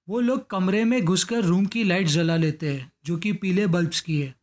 वो 0.09 0.19
लोग 0.19 0.49
कमरे 0.49 0.85
में 0.85 1.05
घुसकर 1.05 1.35
रूम 1.35 1.65
की 1.65 1.83
लाइट 1.83 2.07
जला 2.07 2.35
लेते 2.35 2.75
हैं, 2.75 2.91
जो 3.05 3.17
कि 3.17 3.33
पीले 3.33 3.67
बल्ब्स 3.67 4.01
की 4.01 4.21
है। 4.21 4.35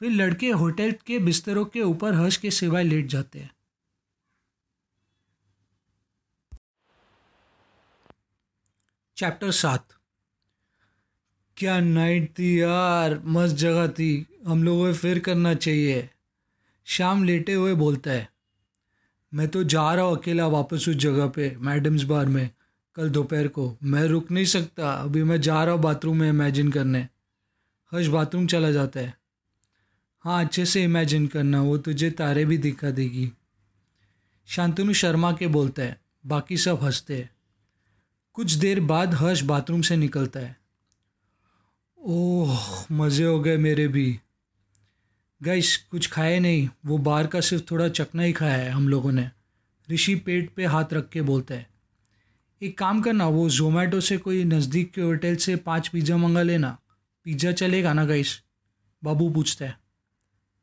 फिर 0.00 0.10
लड़के 0.10 0.50
होटल 0.50 0.92
के 0.92 1.18
बिस्तरों 1.18 1.64
के 1.64 1.82
ऊपर 1.82 2.14
हर्ष 2.14 2.36
के 2.36 2.50
सिवाय 2.50 2.84
लेट 2.84 3.06
जाते 3.06 3.38
हैं। 3.38 3.54
चैप्टर 9.16 9.50
सात। 9.50 9.88
क्या 11.56 11.80
नाइट 11.80 12.38
थी 12.38 12.60
यार? 12.60 13.22
मस्त 13.24 13.56
जगह 13.56 13.88
थी। 13.88 14.26
हम 14.46 14.64
लोगों 14.64 14.86
को 14.86 14.94
फिर 14.94 15.18
करना 15.18 15.54
चाहिए। 15.54 16.10
शाम 16.90 17.24
लेटे 17.24 17.54
हुए 17.54 17.74
बोलता 17.74 18.10
है, 18.10 18.28
मैं 19.32 19.48
तो 19.48 19.64
जा 19.64 19.94
रहा 19.94 20.04
हूँ 20.04 20.16
अकेला 20.16 20.46
वापस 20.46 20.88
उस 20.88 20.96
जगह 20.96 21.26
पे, 21.26 21.54
मैडम्स 21.58 22.02
बार 22.02 22.26
में, 22.26 22.50
कल 22.96 23.10
दोपहर 23.10 23.48
को। 23.48 23.76
मैं 23.82 24.02
रुक 24.04 24.30
नहीं 24.30 24.44
सकता, 24.44 24.92
अभी 24.92 25.22
मैं 25.22 25.40
जा 25.40 25.64
रहा 25.64 25.74
हूँ 25.74 25.82
बाथरूम 25.82 26.16
में 26.16 26.28
इमेजिन 26.28 26.70
करने। 26.70 27.00
हर्ष 27.92 28.06
बाथरूम 28.06 28.46
चला 28.46 28.70
जाता 28.70 29.00
है। 29.00 29.14
हाँ 30.24 30.44
अच्छे 30.44 30.64
से 30.66 30.84
इमेजिन 30.84 31.26
करना, 31.26 31.62
वो 31.62 31.78
तुझे 31.78 32.10
तारे 32.10 32.44
भी 32.44 32.58
दिखा 32.58 32.90
देगी। 32.90 33.32
शांतनु 34.48 34.92
शर्मा 34.92 35.32
के 35.32 35.46
बोलता 35.46 35.82
है, 35.82 36.00
बाकी 36.26 36.56
सब 36.56 36.82
हँसते 36.82 37.16
हैं। 37.16 37.30
कुछ 38.32 38.52
देर 38.52 38.80
बाद 38.80 39.14
हर्ष 39.14 39.42
बाथरूम 39.42 39.82
से 39.82 39.96
निकलता 39.96 40.40
है। 40.40 40.56
ओह, 41.98 42.58
मज़े 42.92 43.24
हो 43.24 43.40
गए 43.40 43.56
मेरे 43.56 43.88
भी। 43.88 44.20
गैस 45.42 45.76
कुछ 45.90 46.10
खाए 46.10 46.38
नहीं। 46.38 46.68
वो 46.86 46.98
बाहर 46.98 47.26
का 47.26 47.40
सिर्फ़ 47.40 47.64
थोड़ा 47.70 47.88
चकना 47.88 48.22
ही 48.22 48.32
खाया 48.32 48.56
है 48.56 48.70
हम 48.70 48.88
लोगों 48.88 49.12
ने। 49.12 49.30
ऋषि 49.90 50.14
पेट 50.14 50.50
पे 50.50 50.66
हाथ 50.66 50.92
रख 50.92 51.08
के 51.08 51.22
बोलता 51.22 51.54
है। 51.54 51.70
एक 52.62 52.78
काम 52.78 53.00
करना, 53.00 53.28
वो 53.28 53.48
जोमेटो 53.50 54.00
से 54.00 54.16
कोई 54.16 54.44
नज़दीक 54.44 54.92
के 54.92 55.00
होटल 55.00 55.36
से 55.36 55.56
पाँच 55.56 55.88
पिज़्ज़ा 55.88 56.16
मंगा 56.16 56.42
लेना। 56.42 56.78
पिज़्ज़ा 57.24 57.52
चलेगा 57.52 57.92
ना 57.92 58.04
गैस 58.04 58.42
बाबू 59.04 59.30
पूछता 59.30 59.64
है। 59.64 59.78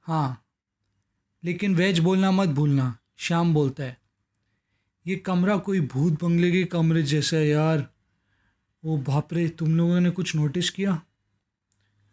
हाँ। 0.01 0.43
लेकिन 1.43 1.75
वेज 1.75 1.99
बोलना 1.99 2.31
मत 2.31 2.49
भूलना, 2.49 2.97
श्याम 3.17 3.53
बोलता 3.53 3.83
है। 3.83 3.97
ये 5.07 5.15
कमरा 5.15 5.57
कोई 5.57 5.79
भूत 5.79 6.23
बंगले 6.23 6.51
के 6.51 6.63
कमरे 6.63 7.03
जैसा 7.03 7.37
है 7.37 7.47
यार। 7.47 7.87
वो 8.85 8.97
बापरे 8.97 9.49
तुम 9.49 9.77
लोगों 9.77 9.99
ने 9.99 10.09
कुछ 10.09 10.35
नोटिस 10.35 10.69
किया? 10.69 11.01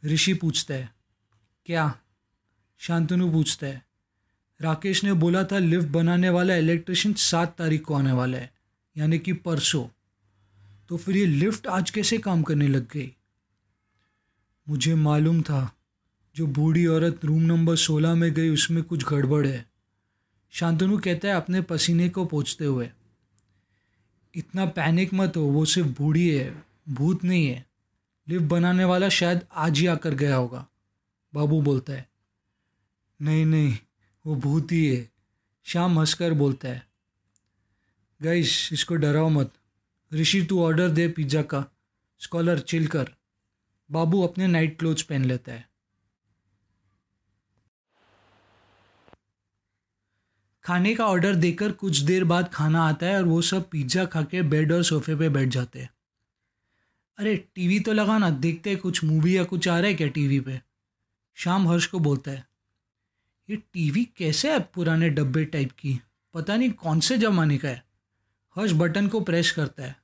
ऋषि 0.04 0.34
पूछता 0.34 0.74
है। 0.74 0.94
क्या? 1.66 2.00
शांतनु 2.86 3.32
पूछता 3.32 3.66
है, 3.66 3.82
राकेश 4.60 5.04
ने 5.04 5.12
बोला 5.12 5.44
था 5.44 5.58
लिफ्ट 5.58 5.88
बनाने 5.88 6.30
वाला 6.30 6.56
इलेक्ट्रिशियन 6.56 7.14
सात 7.14 7.56
तारीख 7.58 7.82
को 7.82 7.94
आने 7.94 8.12
वाला 8.12 8.38
है, 8.38 8.52
यानी 8.96 9.18
कि 9.18 9.32
परसों। 9.32 9.86
तो 10.88 10.96
फिर 10.96 11.16
ये 11.16 11.26
लिफ्ट 11.26 11.66
आज 11.66 11.90
कैसे 11.90 12.18
काम 12.18 12.42
करने 12.42 12.68
लग 12.68 12.88
गई? 12.92 13.16
मुझे 14.68 14.94
मालूम 14.94 15.42
था, 15.42 15.76
जो 16.36 16.46
बूढ़ी 16.46 16.86
औरत 16.86 17.24
रूम 17.24 17.42
नंबर 17.42 17.76
सोलह 17.76 18.14
में 18.14 18.32
गई, 18.34 18.48
उसमें 18.48 18.82
कुछ 18.82 19.04
गड़बड़ 19.04 19.46
है। 19.46 19.66
शांतनु 20.50 20.98
कहता 20.98 21.28
है, 21.28 21.34
अपने 21.34 21.62
पसीने 21.62 22.08
को 22.08 22.24
पोछते 22.24 22.64
हुए। 22.64 22.90
इतना 24.34 24.66
पैनिक 24.66 25.14
मत 25.14 25.36
हो, 25.36 25.42
वो 25.42 25.64
सिर्फ़ 25.64 25.88
बूढ़ी 25.88 26.28
है, 26.28 26.64
भूत 26.88 27.24
नहीं 27.24 27.46
है। 27.46 27.66
लिफ्ट 28.28 28.44
बनाने 28.44 28.84
वाला 28.84 29.08
शायद 29.08 29.40
आज 29.52 29.78
ही 29.78 29.86
आकर 29.86 30.14
गया 30.14 30.36
होगा, 30.36 30.66
बाबू 31.34 31.62
बोलता 31.62 31.92
है। 31.92 32.13
नहीं 33.24 33.44
नहीं, 33.46 33.76
वो 34.24 34.34
भूत 34.36 34.72
ही 34.72 34.86
है। 34.86 35.08
शाम 35.66 35.98
हंसकर 35.98 36.32
बोलता 36.34 36.68
है 36.68 36.82
गईस 38.20 38.68
इसको 38.72 38.94
डराओ 38.94 39.28
मत। 39.28 39.52
ऋषि, 40.12 40.42
तू 40.42 40.62
ऑर्डर 40.62 40.88
दे 40.88 41.08
पिज़्ज़ा 41.08 41.42
का। 41.42 41.64
स्कॉलर 42.20 42.58
चिल 42.60 42.86
कर। 42.86 43.10
बाबू 43.90 44.22
अपने 44.22 44.46
नाइट 44.46 44.78
क्लोथ्स 44.78 45.02
पहन 45.02 45.24
लेता 45.24 45.52
है। 45.52 45.68
खाने 50.64 50.94
का 50.94 51.06
ऑर्डर 51.06 51.34
देकर 51.36 51.72
कुछ 51.74 51.98
देर 52.00 52.24
बाद 52.24 52.48
खाना 52.52 52.82
आता 52.82 53.06
है 53.06 53.16
और 53.16 53.24
वो 53.24 53.40
सब 53.42 53.68
पिज़्ज़ा 53.70 54.04
खा 54.04 54.22
के 54.22 54.42
बेड 54.44 54.72
और 54.72 54.82
सोफे 54.82 55.14
पे 55.16 55.28
बैठ 55.28 55.48
जाते 55.48 55.80
हैं। 55.80 55.90
अरे 57.18 57.36
टीवी 57.54 57.80
तो 57.80 57.92
लगा 57.92 58.18
ना, 58.18 58.30
देखते 58.30 58.70
हैं 58.70 58.78
कुछ 58.78 59.04
मूवी 59.04 59.36
या 59.36 59.44
कुछ 59.44 59.68
आ 59.68 59.78
रहा 59.78 59.88
है 59.88 59.94
क्या 59.94 60.08
टीवी 60.08 60.40
पे? 60.40 60.60
शाम 61.38 61.68
हर्ष 61.68 61.86
को 61.86 61.98
बोलता 61.98 62.30
है 62.30 62.46
ये 63.50 63.56
टीवी 63.56 64.04
कैसे 64.04 64.52
है 64.52 64.60
पुराने 64.60 65.10
डब्बे 65.10 65.44
टाइप 65.44 65.72
की? 65.72 66.00
पता 66.34 66.56
नहीं 66.56 66.70
कौन 66.70 67.00
से 67.00 67.18
जमाने 67.18 67.58
का 67.58 67.68
है। 67.68 67.84
हर्ष 68.56 68.72
बटन 68.72 69.08
को 69.08 69.20
प्रेस 69.20 69.50
करता 69.50 69.82
है। 69.82 69.96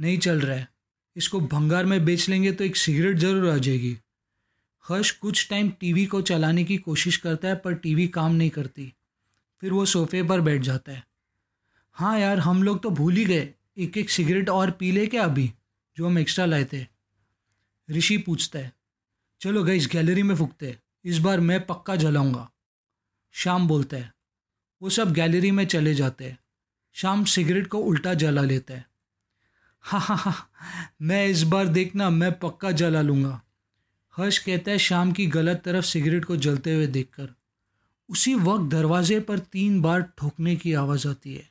नहीं 0.00 0.18
चल 0.18 0.40
रहा 0.40 0.56
है। 0.56 0.68
इसको 1.16 1.40
भंगार 1.40 1.86
में 1.86 2.04
बेच 2.04 2.28
लेंगे 2.28 2.52
तो 2.52 2.64
एक 2.64 2.76
सिगरेट 2.76 3.16
ज़रूर 3.16 3.48
आ 3.48 3.56
जाएगी। 3.56 3.98
हर्ष 4.88 5.10
कुछ 5.10 5.48
टाइम 5.50 5.70
टीवी 5.70 6.06
को 6.06 6.22
चलाने 6.22 6.64
की 6.64 6.76
कोशिश 6.76 7.16
करता 7.16 7.48
है, 7.48 7.56
पर 7.56 7.74
टीवी 7.74 8.08
काम 8.08 8.32
नहीं 8.32 8.50
करती। 8.50 8.94
फिर 9.60 9.72
वो 9.72 9.84
सोफे 9.84 10.22
पर 10.22 10.40
बैठ 10.40 10.62
जाता 10.62 10.92
है। 10.92 11.06
हाँ 11.92 12.20
यार, 12.20 12.38
हम 12.38 12.62
लोग 12.62 12.82
तो 12.82 12.90
भूल 12.90 13.14
ही 13.14 13.24
गए। 13.24 13.54
एक 13.78 13.96
एक 13.96 14.10
सिगरेट 14.10 14.48
और 14.48 14.70
पी 14.70 14.92
ले 14.92 15.06
क्या 15.06 15.24
अभी? 15.24 15.52
जो 15.96 16.06
हम 16.06 16.18
एक्स्ट्रा 16.18 16.46
लाए 16.46 16.64
थे। 16.72 16.86
ऋषि 17.90 18.18
पूछता 18.18 18.58
है। 18.58 18.72
चलो 19.40 19.64
गई 19.64 19.78
गैलरी 19.78 20.22
में 20.22 20.36
फूकते 20.36 20.78
इस 21.08 21.18
बार 21.18 21.40
मैं 21.40 21.66
पक्का 21.66 21.96
जलाऊँगा। 21.96 22.50
शाम 23.32 23.68
बोलता 23.68 23.96
है। 23.96 24.14
वो 24.82 24.90
सब 24.90 25.12
गैलरी 25.12 25.50
में 25.50 25.66
चले 25.66 25.94
जाते 25.94 26.24
हैं। 26.24 26.38
शाम 26.92 27.24
सिगरेट 27.24 27.66
को 27.66 27.78
उल्टा 27.78 28.14
जला 28.14 28.42
लेता 28.42 28.74
है। 28.74 28.90
हाँ 29.82 30.00
हाँ 30.00 30.16
हाँ 30.16 30.50
मैं 31.02 31.26
इस 31.26 31.42
बार 31.42 31.68
देखना, 31.68 32.10
मैं 32.10 32.38
पक्का 32.38 32.70
जला 32.70 33.02
लूँगा। 33.02 33.42
हर्ष 34.16 34.38
कहता 34.38 34.70
है 34.70 34.78
शाम 34.78 35.12
की 35.12 35.26
गलत 35.26 35.62
तरफ़ 35.64 35.84
सिगरेट 35.84 36.24
को 36.24 36.36
जलते 36.36 36.74
हुए 36.74 36.86
देखकर। 36.86 37.34
उसी 38.08 38.34
वक्त 38.34 38.70
दरवाजे 38.70 39.20
पर 39.20 39.38
तीन 39.38 39.82
बार 39.82 40.02
ठोकने 40.02 40.56
की 40.56 40.72
आवाज़ 40.72 41.08
आती 41.08 41.34
है। 41.34 41.50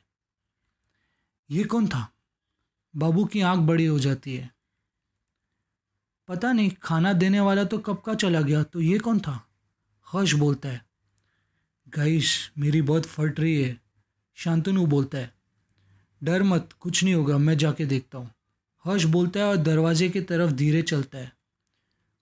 ये 1.50 1.64
कौन 1.64 1.88
था? 1.88 2.12
बाबू 2.96 3.24
की 3.24 3.40
आँख 3.40 3.58
बड़ी 3.58 3.86
हो 3.86 3.98
जाती 3.98 4.36
है। 4.36 4.54
पता 6.28 6.52
नहीं, 6.52 6.70
खाना 6.70 7.12
देने 7.12 7.40
वाला 7.40 7.64
तो 7.64 7.78
कब 7.78 8.00
का 8.00 8.14
चला 8.14 8.40
गया 8.40 8.62
तो 8.62 8.80
ये 8.80 8.98
कौन 8.98 9.20
था? 9.20 9.44
हर्ष 10.10 10.32
बोलता 10.34 10.68
है 10.68 10.80
गाइस 11.92 12.28
मेरी 12.58 12.80
बहुत 12.82 13.06
फट 13.06 13.40
रही 13.40 13.62
है। 13.62 13.76
शांतनु 14.38 14.84
बोलता 14.86 15.18
है, 15.18 15.32
डर 16.22 16.42
मत, 16.42 16.68
कुछ 16.80 17.02
नहीं 17.04 17.14
होगा, 17.14 17.38
मैं 17.38 17.56
जाके 17.58 17.86
देखता 17.86 18.18
हूँ। 18.18 18.30
हर्ष 18.84 19.04
बोलता 19.06 19.40
है 19.40 19.46
और 19.46 19.56
दरवाजे 19.58 20.08
की 20.08 20.20
तरफ़ 20.22 20.52
धीरे 20.52 20.82
चलता 20.82 21.18
है, 21.18 21.32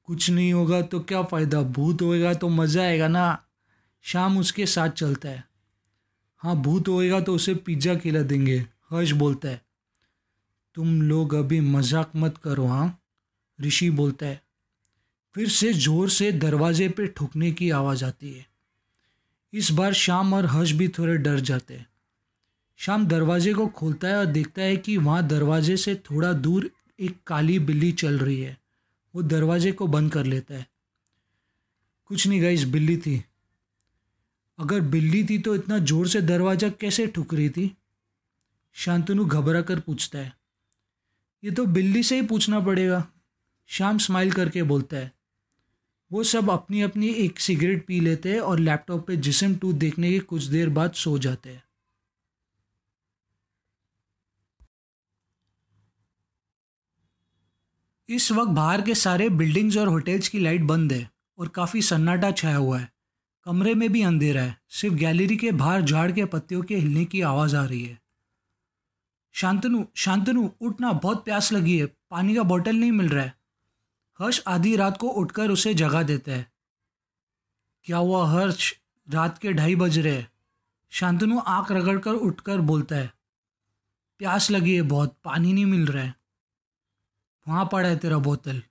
कुछ 0.09 0.31
नहीं 0.31 0.53
होगा 0.53 0.81
तो 0.83 1.01
क्या 1.01 1.23
फ़ायदा, 1.25 1.61
भूत 1.63 2.03
होएगा 2.03 2.33
तो 2.35 2.49
मज़ा 2.51 2.83
आएगा 2.83 3.09
ना? 3.09 3.43
शाम 4.05 4.39
उसके 4.39 4.67
साथ 4.67 4.91
चलता 4.91 5.29
है 5.29 5.45
हाँ 6.43 6.57
भूत 6.59 6.89
होएगा 6.89 7.21
तो 7.21 7.35
उसे 7.35 7.55
पिज़्ज़ा 7.57 7.95
खिला 7.97 8.23
देंगे। 8.23 8.59
हर्ष 8.91 9.11
बोलता 9.13 9.49
है, 9.49 9.61
तुम 10.77 11.01
लोग 11.03 11.35
अभी 11.35 11.61
मज़ाक 11.63 12.11
मत 12.17 12.39
करो 12.39 12.67
हाँ? 12.67 12.99
ऋषि 13.59 13.91
बोलता 13.93 14.27
है 14.27 14.41
फिर 15.37 15.49
से 15.49 15.73
ज़ोर 15.73 16.11
से 16.11 16.33
दरवाजे 16.33 16.89
पे 16.89 17.07
ठुकने 17.07 17.53
की 17.53 17.71
आवाज़ 17.71 18.05
आती 18.05 18.33
है। 18.33 18.47
इस 19.53 19.71
बार 19.71 19.93
शाम 19.93 20.35
और 20.35 20.47
हर्ष 20.47 20.71
भी 20.71 20.89
थोड़े 20.89 21.17
डर 21.17 21.41
जाते 21.41 21.75
हैं। 21.75 21.87
शाम 22.77 23.07
दरवाजे 23.07 23.55
को 23.55 23.67
खोलता 23.67 24.09
है 24.09 24.17
और 24.17 24.27
देखता 24.27 24.63
है 24.63 24.77
कि 24.77 24.97
वहाँ 24.97 25.29
दरवाजे 25.29 25.77
से 25.77 25.95
थोड़ा 25.95 26.33
दूर 26.33 26.71
एक 27.01 27.17
काली 27.27 27.59
बिल्ली 27.59 27.93
चल 27.93 28.19
रही 28.19 28.41
है। 28.41 28.59
वो 29.15 29.23
दरवाजे 29.23 29.73
को 29.73 29.87
बंद 29.87 30.13
कर 30.13 30.25
लेता 30.25 30.55
है। 30.55 30.67
कुछ 32.07 32.27
नहीं 32.27 32.41
गई 32.41 32.65
बिल्ली 32.65 32.97
थी। 32.97 33.25
अगर 34.61 34.81
बिल्ली 34.81 35.25
थी 35.25 35.39
तो 35.39 35.55
इतना 35.55 35.79
ज़ोर 35.79 36.09
से 36.09 36.21
दरवाज़ा 36.21 36.69
कैसे 36.69 37.07
ठुक 37.07 37.35
रही 37.35 37.51
थी? 37.51 37.77
शांतनु 38.73 39.25
घबरा 39.25 39.63
कर 39.63 39.81
पूछता 39.81 40.19
है। 40.19 40.37
ये 41.45 41.51
तो 41.51 41.67
बिल्ली 41.67 42.03
से 42.03 42.17
ही 42.17 42.23
पूछना 42.23 42.61
पड़ेगा। 42.61 43.07
शाम 43.67 43.99
स्माइल 43.99 44.33
करके 44.33 44.63
बोलता 44.63 44.97
है। 44.97 45.16
वो 46.13 46.25
सब 46.25 46.51
अपनी 46.51 46.83
अपनी 46.83 47.09
एक 47.09 47.41
सिगरेट 47.41 47.87
पी 47.87 48.01
लेते 48.01 48.33
हैं 48.33 48.41
और 48.41 48.59
लैपटॉप 48.59 49.07
पे 49.07 49.17
जिसम 49.17 49.55
टू 49.55 49.73
देखने 49.73 50.11
के 50.11 50.19
कुछ 50.19 50.45
देर 50.45 50.69
बाद 50.69 50.93
सो 50.93 51.19
जाते 51.19 51.51
हैं। 51.51 51.65
इस 58.09 58.33
वक्त 58.33 58.51
बाहर 58.51 58.83
के 58.83 58.95
सारे 58.95 59.29
बिल्डिंग्स 59.29 59.77
और 59.77 59.89
होटल्स 59.89 60.29
की 60.29 60.39
लाइट 60.39 60.61
बंद 60.61 60.93
है 60.93 61.11
और 61.39 61.49
काफ़ी 61.49 61.83
सन्नाटा 61.83 62.31
छाया 62.31 62.57
हुआ 62.57 62.79
है। 62.79 62.93
कमरे 63.45 63.75
में 63.75 63.93
भी 63.93 64.03
अंधेरा 64.03 64.43
है। 64.43 64.61
सिर्फ़ 64.69 64.95
गैलरी 64.95 65.37
के 65.37 65.53
बाहर 65.53 65.83
झाड़ 65.83 66.13
के 66.13 66.25
पत्तियों 66.25 66.63
के 66.63 66.77
हिलने 66.77 67.05
की 67.05 67.21
आवाज़ 67.21 67.57
आ 67.57 67.65
रही 67.65 67.85
है। 67.85 68.01
शांतनु 69.33 69.85
शांतनु, 69.97 70.51
उठना, 70.61 70.93
बहुत 70.93 71.25
प्यास 71.25 71.53
लगी 71.53 71.79
है। 71.79 71.87
पानी 71.87 72.35
का 72.35 72.43
बॉटल 72.43 72.77
नहीं 72.77 72.93
मिल 72.93 73.09
रहा 73.09 73.25
है। 73.25 73.36
हर्ष 74.21 74.43
आधी 74.47 74.77
रात 74.77 74.97
को 74.99 75.09
उठकर 75.09 75.51
उसे 75.51 75.75
जगा 75.75 76.03
देता 76.03 76.33
है। 76.33 76.47
क्या 77.87 77.97
हुआ 77.97 78.27
हर्ष? 78.27 78.73
रात 79.09 79.39
के 79.39 79.53
ढाई 79.53 79.77
बज 79.77 79.99
रहे 79.99 80.25
शांतनु 80.93 81.39
आँख 81.39 81.71
रगड़कर 81.73 82.11
उठकर 82.11 82.61
बोलता 82.61 82.97
है, 82.97 83.13
प्यास 84.21 84.51
लगी 84.51 84.75
है 84.77 84.83
बहुत, 84.83 85.17
पानी 85.25 85.53
नहीं 85.53 85.67
मिल 85.67 85.87
रहा 85.87 86.05
है। 86.05 86.15
वहाँ 87.47 87.69
पड़ा 87.73 87.89
है 87.89 87.97
तेरा 87.97 88.19
बोतल। 88.19 88.63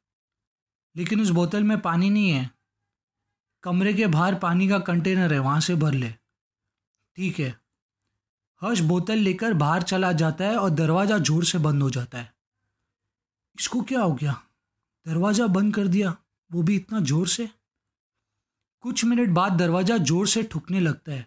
लेकिन 0.96 1.22
उस 1.22 1.30
बोतल 1.30 1.64
में 1.64 1.80
पानी 1.82 2.10
नहीं 2.10 2.30
है। 2.30 2.50
कमरे 3.64 3.94
के 3.94 4.08
बाहर 4.08 4.36
पानी 4.36 4.68
का 4.70 4.80
कंटेनर 4.80 5.34
है, 5.34 5.40
वहाँ 5.40 5.60
से 5.60 5.76
भर 5.76 5.94
ले। 5.94 6.10
ठीक 7.18 7.40
है। 7.40 7.50
हर्ष 8.62 8.80
बोतल 8.80 9.18
लेकर 9.18 9.54
बाहर 9.54 9.84
चला 9.84 10.12
जाता 10.12 10.46
है 10.46 10.58
और 10.58 10.70
दरवाज़ा 10.70 11.18
ज़ोर 11.18 11.46
से 11.46 11.58
बंद 11.58 11.84
हो 11.84 11.90
जाता 11.90 12.18
है। 12.18 12.34
इसको 13.60 13.82
क्या 13.82 14.02
हो 14.02 14.14
गया? 14.14 14.42
दरवाज़ा 15.06 15.48
बंद 15.48 15.74
कर 15.76 15.88
दिया, 15.88 16.16
वो 16.52 16.64
भी 16.64 16.76
इतना 16.76 17.00
ज़ोर 17.02 17.28
से। 17.28 17.50
कुछ 18.84 19.06
मिनट 19.06 19.30
बाद 19.30 19.54
दरवाज़ा 19.54 19.98
ज़ोर 20.00 20.28
से 20.28 20.44
ठुकने 20.44 20.80
लगता 20.80 21.12
है। 21.12 21.26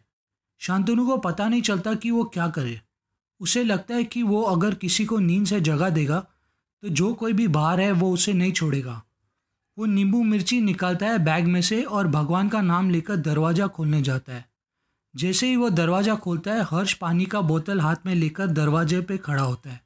शांतनु 0.61 1.07
को 1.07 1.17
पता 1.19 1.49
नहीं 1.49 1.63
चलता 1.63 1.95
कि 1.95 2.11
वो 2.11 2.25
क्या 2.25 2.49
करे। 2.49 2.81
उसे 3.41 3.63
लगता 3.65 3.95
है 3.95 4.05
कि 4.05 4.23
वो 4.23 4.43
अगर 4.43 4.75
किसी 4.75 5.05
को 5.05 5.19
नींद 5.19 5.47
से 5.47 5.61
जगा 5.61 5.89
देगा 5.91 6.27
तो 6.83 6.89
जो 6.91 7.13
कोई 7.15 7.33
भी 7.33 7.47
बाहर 7.49 7.81
है, 7.81 7.91
वो 7.93 8.13
उसे 8.13 8.33
नहीं 8.33 8.53
छोड़ेगा। 8.53 9.03
वो 9.79 9.87
नींबू 9.87 10.23
मिर्ची 10.23 10.61
निकालता 10.61 11.07
है 11.07 11.19
बैग 11.19 11.47
में 11.47 11.61
से 11.63 11.83
और 11.83 12.09
भगवान 12.09 12.49
का 12.49 12.61
नाम 12.61 12.91
लेकर 12.91 13.17
दरवाज़ा 13.17 13.67
खोलने 13.67 14.03
जाता 14.03 14.33
है। 14.33 14.45
जैसे 15.15 15.49
ही 15.49 15.57
वो 15.57 15.71
दरवाज़ा 15.71 16.15
खोलता 16.17 16.53
है, 16.53 16.63
हर्ष 16.63 16.93
पानी 16.95 17.27
का 17.27 17.41
बोतल 17.41 17.81
हाथ 17.81 18.07
में 18.07 18.15
लेकर 18.15 18.47
दरवाजे 18.49 19.01
पे 19.01 19.19
खड़ा 19.19 19.43
होता 19.43 19.71
है। 19.71 19.81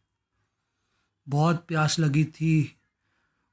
बहुत 1.26 1.64
प्यास 1.68 1.98
लगी 1.98 2.24
थी 2.24 2.54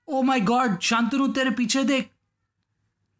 ओ 0.09 0.21
माय 0.21 0.39
गॉड 0.39 0.79
शांतनु, 0.79 1.27
तेरे 1.27 1.51
पीछे 1.51 1.83
देख। 1.83 2.09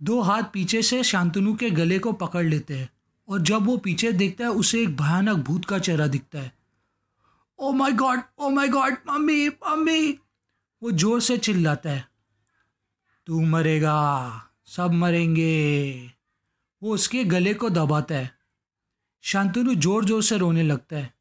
दो 0.02 0.22
हाथ 0.22 0.44
पीछे 0.44 0.82
से 0.82 1.04
शांतनु 1.04 1.56
के 1.56 1.70
गले 1.70 2.00
को 2.00 2.12
पकड़ 2.14 2.46
लेते 2.46 2.78
हैं 2.78 2.90
और 3.28 3.42
जब 3.42 3.66
वो 3.66 3.78
पीछे 3.78 4.12
देखता 4.12 4.44
है, 4.44 4.50
उसे 4.50 4.82
एक 4.82 4.96
भयानक 4.98 5.38
भूत 5.38 5.66
का 5.66 5.80
चेहरा 5.80 6.08
दिखता 6.08 6.40
है। 6.40 6.52
ओ 7.60 7.72
my 7.72 7.92
God 7.92 8.22
oh 8.40 8.50
my 8.50 8.68
God 8.68 8.96
mummy 9.08 9.48
mummy. 9.50 10.20
वो 10.84 10.92
ज़ोर 10.92 11.22
से 11.22 11.38
चिल्लाता 11.38 11.90
है। 11.90 12.08
तू 13.28 13.42
मरेगा, 13.42 14.52
सब 14.66 14.94
मरेंगे। 14.94 16.12
वो 16.84 16.94
उसके 16.94 17.24
गले 17.24 17.54
को 17.54 17.70
दबाता 17.70 18.16
है। 18.16 18.32
शांतनु 19.22 19.76
ज़ोर 19.76 20.06
ज़ोर 20.06 20.24
से 20.24 20.38
रोने 20.38 20.64
लगता 20.64 20.96
है। 20.96 21.14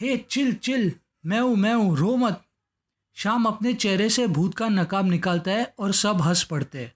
हे, 0.00 0.16
चिल 0.16 0.52
चिल, 0.52 0.92
मैं 1.26 1.40
हूँ 1.40 1.56
मैं 1.56 1.74
हूँ, 1.74 1.96
रो 1.96 2.16
मत। 2.16 2.44
शाम 3.16 3.44
अपने 3.44 3.74
चेहरे 3.74 4.08
से 4.08 4.26
भूत 4.26 4.54
का 4.54 4.68
नकाब 4.68 5.06
निकालता 5.06 5.50
है 5.50 5.74
और 5.78 5.92
सब 5.92 6.20
हंस 6.22 6.42
पड़ते 6.42 6.78
हैं। 6.78 6.92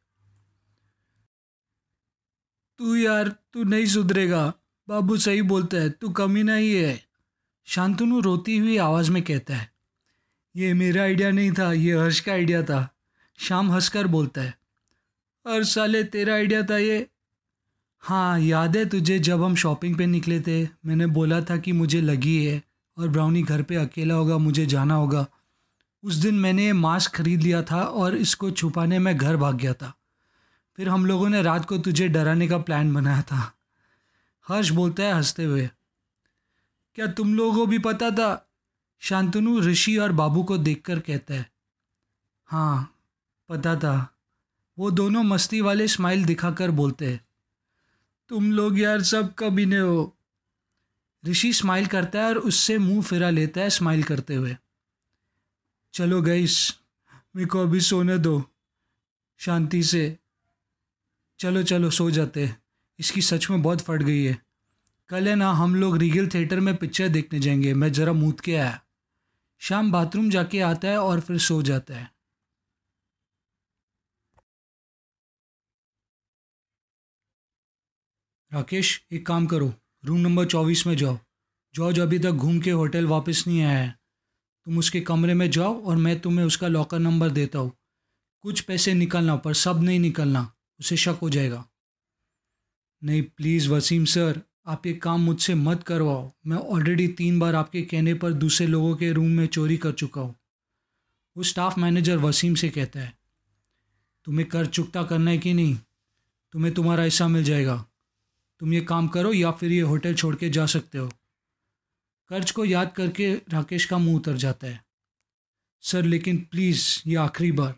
तू 2.81 2.95
यार, 2.95 3.29
तू 3.29 3.65
नहीं 3.65 3.87
सुधरेगा। 3.87 4.53
बाबू 4.89 5.17
सही 5.17 5.43
बोलता 5.43 5.77
है, 5.77 5.91
तू 5.91 6.09
कमी 6.09 6.43
नहीं 6.43 6.75
है। 6.75 7.01
शांतनु 7.67 8.21
रोती 8.21 8.57
हुई 8.59 8.77
आवाज़ 8.77 9.11
में 9.11 9.23
कहता 9.23 9.57
है, 9.57 9.71
ये 10.57 10.73
मेरा 10.75 11.03
आइडिया 11.03 11.31
नहीं 11.31 11.53
था, 11.53 11.73
ये 11.73 11.97
हर्ष 11.97 12.21
का 12.21 12.33
आइडिया 12.33 12.63
था। 12.63 12.89
शाम 13.39 13.71
हंसकर 13.73 14.07
बोलता 14.07 14.41
है, 14.41 14.55
हर 15.47 15.65
साले 15.65 16.03
तेरा 16.05 16.35
आइडिया 16.35 16.63
था 16.63 16.79
ये? 16.79 17.07
हाँ 17.99 18.41
याद 18.41 18.77
है 18.77 18.85
तुझे 18.89 19.19
जब 19.19 19.43
हम 19.43 19.55
शॉपिंग 19.55 19.97
पे 19.97 20.07
निकले 20.07 20.41
थे? 20.41 20.63
मैंने 20.65 21.07
बोला 21.07 21.41
था 21.41 21.57
कि 21.57 21.73
मुझे 21.73 22.01
लगी 22.01 22.45
है 22.45 22.63
और 22.97 23.09
ब्राउनी 23.09 23.43
घर 23.43 23.63
पे 23.63 23.75
अकेला 23.75 24.15
होगा, 24.15 24.39
मुझे 24.39 24.67
जाना 24.67 24.95
होगा। 24.95 25.27
उस 26.05 26.15
दिन 26.15 26.35
मैंने 26.35 26.65
ये 26.65 26.73
मास्क 26.73 27.15
खरीद 27.15 27.43
लिया 27.43 27.63
था 27.63 27.83
और 27.83 28.17
इसको 28.17 28.51
छुपाने 28.51 28.99
में 28.99 29.17
घर 29.17 29.37
भाग 29.37 29.57
गया 29.57 29.75
था। 29.75 29.95
फिर 30.77 30.89
हम 30.89 31.07
लोगों 31.07 31.29
ने 31.29 31.43
रात 31.43 31.65
को 31.65 31.79
तुझे 31.79 32.09
डराने 32.09 32.49
का 32.49 32.59
प्लान 32.59 32.95
बनाया 32.95 33.23
था। 33.23 33.53
हर्ष 34.49 34.69
बोलता 34.69 35.03
है 35.03 35.13
हँसते 35.13 35.45
हुए। 35.45 35.71
क्या 36.95 37.07
तुम 37.07 37.35
लोगों 37.35 37.55
को 37.55 37.67
भी 37.67 37.79
पता 37.79 38.11
था? 38.11 38.51
शांतनु, 38.99 39.61
ऋषि 39.61 39.97
और 39.97 40.13
बाबू 40.13 40.45
को 40.45 40.59
देखकर 40.59 41.01
कहता 41.01 41.35
है। 41.35 41.51
हाँ 42.47 42.95
पता 43.49 43.77
था। 43.77 44.17
वो 44.79 44.91
दोनों 44.91 45.23
मस्ती 45.23 45.61
वाले 45.61 45.89
स्माइल 45.89 46.25
दिखाकर 46.25 46.71
बोलते 46.71 47.07
हैं। 47.07 47.27
तुम 48.29 48.53
लोग 48.53 48.79
यार 48.79 49.03
सब 49.03 49.35
कभी 49.35 49.67
ने 49.67 49.79
हो। 49.79 50.17
ऋषि 51.27 51.53
स्माइल 51.53 51.87
करता 51.87 52.19
है 52.19 52.25
और 52.25 52.39
उससे 52.39 52.79
मुँह 52.79 53.03
फिरा 53.03 53.31
लेता 53.31 53.61
है 53.61 53.71
स्माइल 53.71 54.03
करते 54.03 54.35
हुए। 54.35 54.57
चलो 55.97 56.23
गईस 56.23 56.79
मेरे 57.37 57.49
को 57.49 57.59
अभी 57.59 57.81
सोने 57.81 58.19
दो, 58.19 58.45
शांति 59.39 59.83
से। 59.83 60.19
चलो 61.39 61.63
चलो, 61.63 61.91
सो 61.91 62.11
जाते 62.11 62.51
इसकी 62.99 63.23
सच 63.23 63.51
में 63.51 63.63
बहुत 63.63 63.81
फट 63.81 64.03
गई 64.03 64.25
है। 64.25 64.43
कल 65.09 65.29
है 65.29 65.35
ना, 65.35 65.51
हम 65.51 65.75
लोग 65.75 65.97
रीगल 65.97 66.29
थिएटर 66.29 66.61
में 66.61 66.77
पिक्चर 66.77 67.09
देखने 67.09 67.41
जाएँगे। 67.41 67.75
मैं 67.75 67.93
ज़रा 67.93 68.13
मूत 68.13 68.41
के 68.41 68.57
आया। 68.57 68.85
शाम 69.59 69.93
बाथरूम 69.93 70.31
जाके 70.31 70.61
आता 70.61 70.89
है 70.89 70.99
और 70.99 71.21
फिर 71.21 71.39
सो 71.39 71.63
जाता 71.63 71.95
है। 71.95 72.13
राकेश, 78.53 79.07
एक 79.13 79.27
काम 79.27 79.47
करो। 79.47 79.75
रूम 80.05 80.21
नंबर 80.21 80.47
चौबीस 80.47 80.87
में 80.87 80.97
जाओ। 80.97 81.19
जॉर्ज 81.75 82.01
अभी 82.01 82.19
तक 82.19 82.31
घूम 82.31 82.61
के 82.61 82.71
होटल 82.71 83.07
वापस 83.07 83.45
नहीं 83.47 83.63
आया 83.63 83.79
है। 83.79 84.06
तुम 84.67 84.79
उसके 84.79 85.01
कमरे 85.01 85.35
में 85.35 85.51
जाओ 85.51 85.81
और 85.83 85.97
मैं 85.97 86.19
तुम्हें 86.21 86.45
उसका 86.47 86.69
लॉकर 86.69 86.99
नंबर 86.99 87.31
देता 87.31 87.59
हूँ। 87.59 87.73
कुछ 88.45 88.61
पैसे 88.61 88.95
निकलना, 88.95 89.37
पर 89.37 89.55
सब 89.55 89.83
नहीं 89.83 89.99
निकलना, 90.01 90.51
उसे 90.81 90.97
शक 90.97 91.19
हो 91.23 91.31
जाएगा। 91.31 91.65
नहीं 93.03 93.23
प्लीज़ 93.23 93.69
वसीम 93.69 94.05
सर 94.05 94.41
आप 94.67 94.87
ये 94.87 94.93
काम 94.93 95.21
मुझसे 95.21 95.55
मत 95.55 95.83
करवाओ। 95.83 96.31
मैं 96.47 96.57
ऑलरेडी 96.57 97.07
तीन 97.09 97.39
बार 97.39 97.55
आपके 97.55 97.83
कहने 97.83 98.15
पर 98.15 98.33
दूसरे 98.35 98.67
लोगों 98.67 98.95
के 98.97 99.11
रूम 99.13 99.31
में 99.31 99.47
चोरी 99.47 99.77
कर 99.77 99.93
चुका 99.93 100.21
हूँ। 100.21 100.35
वो 101.37 101.43
स्टाफ 101.43 101.79
मैनेजर 101.79 102.17
वसीम 102.19 102.55
से 102.55 102.69
कहता 102.69 103.01
है, 103.01 103.13
तुम्हें 104.27 104.49
कर 104.49 104.67
चुकता 104.67 105.03
करना 105.03 105.31
है 105.31 105.39
कि 105.39 105.53
नहीं? 105.55 105.77
तुम्हें 106.55 106.73
तुम्हारा 106.75 107.03
हिस्सा 107.03 107.29
मिल 107.29 107.45
जाएगा। 107.45 107.85
तुम 108.61 108.73
ये 108.73 108.81
काम 108.83 109.09
करो 109.09 109.33
या 109.33 109.51
फिर 109.51 109.73
ये 109.73 109.81
होटल 109.83 110.15
छोड़ 110.15 110.35
के 110.37 110.51
जा 110.51 110.67
सकते 110.67 110.99
हो। 110.99 111.11
कर्ज 112.29 112.51
को 112.51 112.65
याद 112.65 112.93
करके 112.93 113.35
राकेश 113.35 113.85
का 113.85 113.99
मुँह 113.99 114.17
उतर 114.17 114.37
जाता 114.37 114.67
है। 114.67 114.85
सर, 115.83 116.03
लेकिन 116.03 116.39
प्लीज़, 116.39 117.03
ये 117.07 117.17
आखिरी 117.17 117.53
बार। 117.53 117.75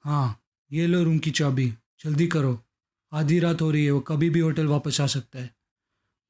हाँ 0.00 0.42
ये 0.72 0.86
लो 0.86 1.04
रूम 1.04 1.18
की 1.18 1.30
चाबी। 1.30 1.74
जल्दी 2.04 2.26
करो। 2.26 2.64
आधी 3.12 3.38
रात 3.38 3.62
हो 3.62 3.70
रही 3.70 3.84
है, 3.84 3.90
वो 3.90 4.00
कभी 4.00 4.30
भी 4.30 4.40
होटल 4.40 4.66
वापस 4.66 5.00
आ 5.00 5.06
सकता 5.06 5.38
है। 5.38 5.56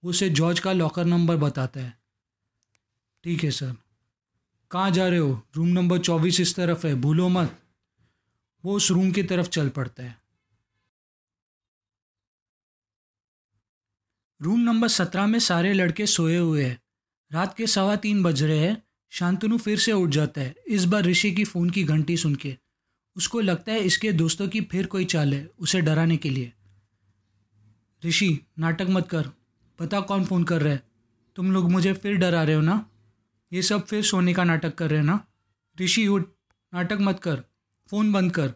उसे 0.04 0.30
जॉर्ज 0.30 0.60
का 0.60 0.72
लॉकर 0.72 1.04
नंबर 1.04 1.36
बताता 1.36 1.80
है। 1.80 1.98
ठीक 3.24 3.44
है, 3.44 3.50
सर। 3.50 3.76
कहाँ 4.70 4.90
जा 4.90 5.08
रहे 5.08 5.18
हो? 5.18 5.46
रूम 5.56 5.68
नंबर 5.68 5.98
चौबीस 5.98 6.40
इस 6.40 6.54
तरफ़ 6.54 6.86
है, 6.86 6.94
भूलो 6.94 7.28
मत। 7.28 7.62
वो 8.64 8.76
उस 8.76 8.90
रूम 8.90 9.12
की 9.12 9.22
तरफ़ 9.22 9.48
चल 9.48 9.68
पड़ता 9.68 10.02
है। 10.02 10.22
रूम 14.42 14.60
नंबर 14.60 14.88
सत्रह 14.88 15.26
में 15.26 15.38
सारे 15.38 15.72
लड़के 15.72 16.06
सोए 16.06 16.36
हुए 16.36 16.64
हैं। 16.64 16.81
रात 17.32 17.56
के 17.56 17.66
सवा 17.66 17.96
तीन 17.96 18.22
बज 18.22 18.42
रहे 18.42 18.58
हैं। 18.58 18.82
शांतनु 19.10 19.58
फिर 19.58 19.78
से 19.78 19.92
उठ 19.92 20.10
जाता 20.10 20.40
है। 20.40 20.54
इस 20.68 20.84
बार 20.84 21.02
ऋषि 21.02 21.32
की 21.32 21.44
फ़ोन 21.44 21.70
की 21.70 21.84
घंटी 21.84 22.16
सुन 22.16 22.34
के। 22.34 22.56
उसको 23.16 23.40
लगता 23.40 23.72
है 23.72 23.80
इसके 23.80 24.12
दोस्तों 24.12 24.48
की 24.48 24.60
फिर 24.60 24.86
कोई 24.86 25.04
चाल 25.04 25.34
है, 25.34 25.50
उसे 25.58 25.80
डराने 25.80 26.16
के 26.16 26.30
लिए। 26.30 26.52
ऋषि, 28.04 28.46
नाटक 28.58 28.86
मत 28.90 29.08
कर। 29.08 29.30
पता 29.78 30.00
कौन 30.00 30.24
फ़ोन 30.24 30.44
कर 30.44 30.62
रहा 30.62 30.72
है? 30.72 30.82
तुम 31.36 31.52
लोग 31.52 31.70
मुझे 31.70 31.92
फिर 31.92 32.16
डरा 32.16 32.42
रहे 32.42 32.54
हो 32.54 32.62
ना? 32.62 32.90
ये 33.52 33.62
सब 33.62 33.86
फिर 33.86 34.04
सोने 34.04 34.34
का 34.34 34.44
नाटक 34.44 34.74
कर 34.74 34.90
रहे 34.90 34.98
हैं 34.98 35.06
ना? 35.06 35.26
ऋषि, 35.80 36.06
उठ। 36.06 36.28
नाटक 36.74 36.98
मत 37.00 37.20
कर। 37.20 37.36
फ़ोन 37.86 38.12
बंद 38.12 38.32
कर। 38.32 38.54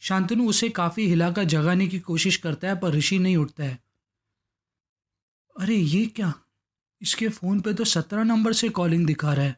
शांतनु 0.00 0.48
उसे 0.48 0.68
काफ़ी 0.68 1.06
हिलाकर 1.06 1.44
जगाने 1.44 1.88
की 1.88 1.98
कोशिश 1.98 2.36
करता 2.36 2.68
है, 2.68 2.80
पर 2.80 2.90
ऋषि 2.90 3.18
नहीं 3.18 3.36
उठता 3.36 3.64
है। 3.64 3.82
अरे, 5.60 5.76
ये 5.76 6.06
क्या? 6.06 6.34
इसके 7.04 7.28
फ़ोन 7.28 7.60
पे 7.60 7.74
तो 7.74 7.84
सत्रह 7.84 8.24
नंबर 8.24 8.52
से 8.52 8.68
कॉलिंग 8.68 9.06
दिखा 9.06 9.32
रहा 9.32 9.44
है। 9.44 9.56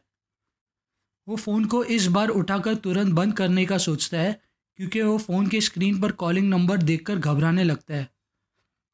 वो 1.27 1.35
फ़ोन 1.35 1.65
को 1.65 1.83
इस 1.83 2.07
बार 2.07 2.27
उठाकर 2.27 2.75
तुरंत 2.75 3.13
बंद 3.13 3.33
करने 3.33 3.65
का 3.65 3.77
सोचता 3.77 4.17
है, 4.17 4.41
क्योंकि 4.75 5.01
वो 5.01 5.17
फ़ोन 5.17 5.47
के 5.47 5.61
स्क्रीन 5.61 6.01
पर 6.01 6.11
कॉलिंग 6.11 6.49
नंबर 6.49 6.77
देखकर 6.77 7.15
घबराने 7.15 7.63
लगता 7.63 7.93
है। 7.95 8.09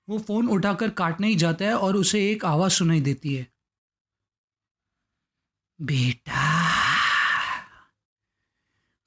वो 0.10 0.20
फ़ोन 0.20 0.48
उठाकर 0.48 0.90
काटने 0.90 1.28
ही 1.28 1.36
जाता 1.36 1.66
है 1.66 1.78
और 1.78 1.96
उसे 1.96 2.32
एक 2.32 2.46
आवाज़ 2.46 2.74
सुनाई 2.74 3.02
देती 3.02 3.36
है। 3.36 3.48
बेटा, 5.82 6.70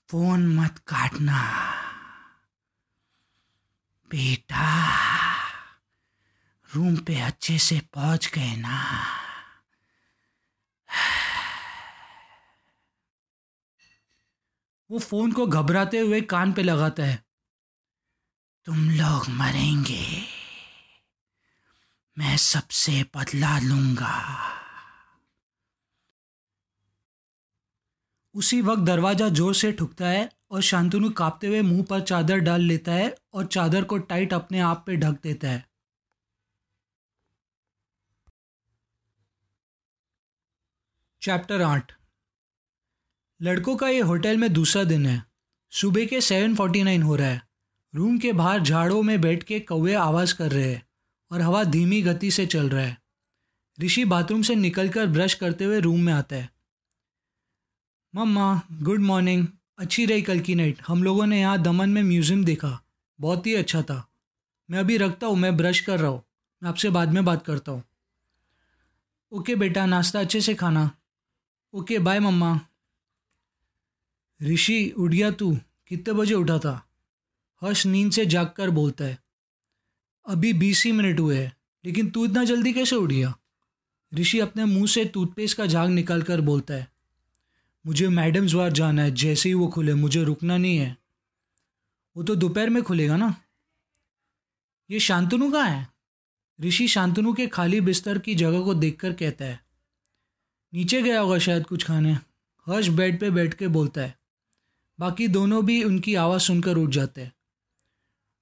फ़ोन 0.09 0.47
मत 0.57 0.79
काटना। 0.79 1.43
बेटा, 4.11 4.67
रूम 6.75 6.97
पे 6.97 7.21
अच्छे 7.21 7.59
से 7.59 7.81
पहुँच 7.95 8.31
गए 8.35 8.57
ना। 8.57 8.83
वो 14.91 14.99
फ़ोन 14.99 15.33
को 15.33 15.47
घबराते 15.47 15.99
हुए 15.99 16.21
कान 16.21 16.53
पे 16.53 16.63
लगाता 16.63 17.05
है। 17.05 17.25
तुम 18.67 18.91
लोग 18.91 19.29
मरेंगे। 19.29 20.07
मैं 22.17 22.37
सबसे 22.37 23.03
बदला 23.17 23.59
लूँगा। 23.59 24.15
उसी 28.35 28.61
वक्त 28.63 28.83
दरवाज़ा 28.83 29.29
ज़ोर 29.29 29.55
से 29.55 29.73
ठुकता 29.73 30.09
है 30.09 30.29
और 30.51 30.61
शांतनु 30.63 31.11
कांपते 31.11 31.47
हुए 31.47 31.61
मुँह 31.63 31.85
पर 31.85 32.01
चादर 32.01 32.39
डाल 32.39 32.61
लेता 32.61 32.93
है 32.93 33.15
और 33.33 33.47
चादर 33.47 33.85
को 33.85 33.99
टाइट 33.99 34.33
अपने 34.33 34.61
आप 34.61 34.83
पे 34.87 34.97
ढक 34.97 35.21
देता 35.23 35.49
है। 35.49 35.65
चैप्टर 41.23 41.63
आठ। 41.63 41.93
लड़कों 43.43 43.77
का 43.77 43.89
ये 43.89 44.01
होटल 44.01 44.37
में 44.37 44.53
दूसरा 44.53 44.85
दिन 44.85 45.07
है। 45.07 45.25
सुबह 45.71 46.07
के 46.07 46.21
सेवन 46.21 46.55
फोर्टी 46.55 46.83
नाइन 46.83 47.03
हो 47.03 47.17
रहा 47.17 47.29
है। 47.29 47.43
रूम 47.95 48.19
के 48.19 48.33
बाहर 48.33 48.61
झाड़ों 48.61 49.03
में 49.03 49.21
बैठ 49.21 49.43
के 49.43 49.61
कौवे 49.61 49.95
आवाज़ 49.95 50.35
कर 50.35 50.53
रहे 50.53 50.73
हैं 50.73 50.87
और 51.31 51.41
हवा 51.41 51.65
धीमी 51.65 52.03
गति 52.03 52.31
से 52.31 52.47
चल 52.47 52.69
रहा 52.69 52.85
है। 52.85 52.99
ऋषि 53.81 54.05
बाथरूम 54.05 54.43
से 54.43 54.55
निकलकर 54.55 55.07
ब्रश 55.07 55.35
करते 55.35 55.65
हुए 55.65 55.81
रूम 55.81 56.01
में 56.01 56.13
आता 56.13 56.37
है। 56.37 56.51
Mama, 58.15 58.63
good 58.73 59.01
morning. 59.01 59.47
अच्छी 59.79 60.07
रही 60.07 60.23
कल 60.23 60.41
की 60.41 60.55
नाइट 60.55 60.79
हम 60.87 61.03
लोगों 61.03 61.27
ने 61.27 61.41
यहाँ 61.41 61.63
दमन 61.63 61.89
में 61.89 62.03
म्यूज़ियम 62.03 62.45
देखा। 62.45 62.81
बहुत 63.21 63.47
ही 63.47 63.55
अच्छा 63.55 63.83
था। 63.83 64.09
मैं 64.71 64.79
अभी 64.79 64.97
रखता 64.97 65.27
हूँ, 65.27 65.37
मैं 65.37 65.57
ब्रश 65.57 65.81
कर 65.81 66.01
रहा 66.01 66.11
हूँ। 66.11 66.23
मैं 66.63 66.71
आपसे 66.71 66.91
बाद 66.91 67.13
में 67.13 67.25
बात 67.25 67.45
करता 67.47 67.73
हूँ। 67.73 67.83
ओके 69.33 69.55
बेटा, 69.55 69.87
नाश्ता 69.87 70.21
अच्छे 70.21 70.41
से 70.41 70.55
खाना। 70.55 70.91
ओके 71.75 71.99
बाय 71.99 72.21
मम्मा। 72.21 72.61
ऋषि 74.41 74.95
उठ 74.99 75.11
गया 75.11 75.31
तू, 75.31 75.55
कितने 75.89 76.15
बजे 76.15 76.35
उठा 76.35 76.59
था? 76.59 76.83
हर्ष, 77.63 77.87
नींद 77.87 78.13
से 78.13 78.27
जाग 78.27 78.53
कर 78.57 78.71
बोलता 78.71 79.05
है। 79.05 79.19
अभी 80.27 80.53
बीस 80.53 80.85
ही 80.85 80.93
मिनट 80.93 81.21
हुए 81.21 81.39
हैं, 81.39 81.57
लेकिन 81.85 82.11
तू 82.11 82.25
इतना 82.25 82.45
जल्दी 82.45 82.73
कैसे 82.73 82.97
उठ 82.97 83.11
गया 83.11 83.35
ऋषि 84.15 84.39
अपने 84.39 84.65
मुँह 84.65 84.87
से 84.87 85.05
टूथपेस्ट 85.05 85.57
का 85.57 85.67
झाग 85.67 85.91
निकाल 85.91 86.23
कर 86.23 86.41
बोलता 86.41 86.75
है, 86.75 86.89
मुझे 87.87 88.09
मैडम्स 88.09 88.53
बार 88.53 88.73
जाना 88.73 89.03
है, 89.03 89.11
जैसे 89.11 89.49
ही 89.49 89.55
वो 89.55 89.69
खुले, 89.69 89.95
मुझे 89.95 90.25
रुकना 90.25 90.57
नहीं 90.57 90.79
है। 90.79 90.97
वो 92.17 92.23
तो 92.23 92.35
दोपहर 92.35 92.71
में 92.71 92.83
खुलेगा 92.83 93.17
ना? 93.17 93.35
ये 94.91 95.01
शांतनु 95.01 95.51
कहाँ 95.53 95.69
है? 95.69 95.89
ऋषि 96.61 96.89
शांतनु 96.89 97.33
के 97.35 97.47
खाली 97.47 97.81
बिस्तर 97.81 98.19
की 98.19 98.35
जगह 98.35 98.61
को 98.61 98.75
देखकर 98.75 99.13
कहता 99.13 99.45
है, 99.45 99.61
नीचे 100.75 101.03
गया 101.03 101.21
होगा 101.21 101.39
शायद 101.39 101.67
कुछ 101.67 101.85
खाने। 101.85 102.13
हर्ष 102.67 102.89
बेड 102.89 103.21
पे 103.21 103.31
बैठ 103.31 103.55
के 103.55 103.69
बोलता 103.69 104.01
है 104.01 104.16
बाकी 105.01 105.29
दोनों 105.29 105.67
भी 105.67 105.85
उनकी 105.85 106.15
आवाज़ 106.15 106.43
सुनकर 106.43 106.77
उठ 106.77 106.91
जाते 106.91 107.21
हैं। 107.21 107.33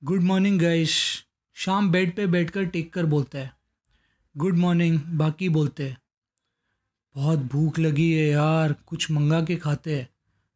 Good 0.05 0.23
morning 0.23 0.61
guys 0.61 1.23
Sham 1.55 1.91
bed 1.91 2.17
पे 2.17 2.27
बैठकर 2.27 2.65
टेक 2.65 2.93
कर 2.93 3.07
बोलता 3.07 3.39
है। 3.39 3.57
गुड 4.37 4.57
मॉर्निंग 4.57 5.01
बाकी 5.01 5.49
बोलते 5.49 5.89
हैं। 5.89 5.99
बहुत 7.15 7.39
भूख 7.39 7.79
लगी 7.79 8.13
है 8.13 8.29
यार, 8.29 8.73
कुछ 8.73 9.11
मंगा 9.11 9.45
के 9.45 9.57
खाते 9.57 9.99
हैं। 9.99 10.09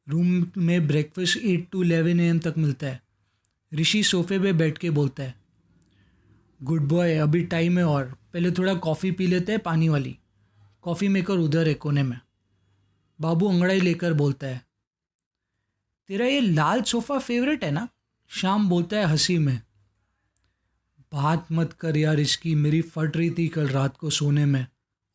रूम 0.09 0.47
में 0.57 0.87
breakfast 0.87 1.39
eight 1.39 1.69
to 1.71 1.83
eleven 1.83 2.21
AM 2.21 2.39
तक 2.39 2.55
मिलता 2.59 2.87
है। 2.87 3.03
ऋषि 3.75 4.03
सोफे 4.03 4.39
पे 4.39 4.53
बैठ 4.53 4.79
के 4.79 4.91
बोलता 4.91 5.23
है। 5.23 5.35
गुड 6.63 6.83
बॉय 6.83 7.17
अभी 7.17 7.45
टाइम 7.45 7.79
है 7.79 7.85
और 7.85 8.05
पहले 8.33 8.51
थोड़ा 8.51 8.75
कॉफ़ी 8.75 9.11
पी 9.11 9.27
लेते 9.27 9.53
हैं, 9.53 9.61
पानी 9.61 9.89
वाली। 9.89 10.19
कॉफ़ी 10.83 11.09
मेकर 11.09 11.35
उधर 11.35 11.69
है 11.69 11.75
कोने 11.75 12.03
में। 12.03 12.21
बाबू 13.21 13.49
अंगड़ाई 13.49 13.81
लेकर 13.81 14.13
बोलता 14.13 14.47
है। 14.47 14.68
तेरा 16.09 16.27
ये 16.27 16.41
लाल 16.41 16.83
सोफ़ा 16.83 17.19
फेवरेट 17.19 17.65
है 17.65 17.71
ना? 17.71 17.89
शाम 18.29 18.69
बोलता 18.69 18.97
है 18.97 19.05
हँसी 19.05 19.39
में। 19.39 19.63
बात 21.13 21.47
मत 21.53 21.73
कर 21.73 21.97
यार 21.97 22.21
इसकी, 22.21 22.55
मेरी 22.55 22.83
फट 22.83 23.17
रही 23.17 23.31
थी 23.31 23.49
कल 23.49 23.69
रात 23.69 23.97
को 23.97 24.11
सोने 24.11 24.47
में। 24.47 24.67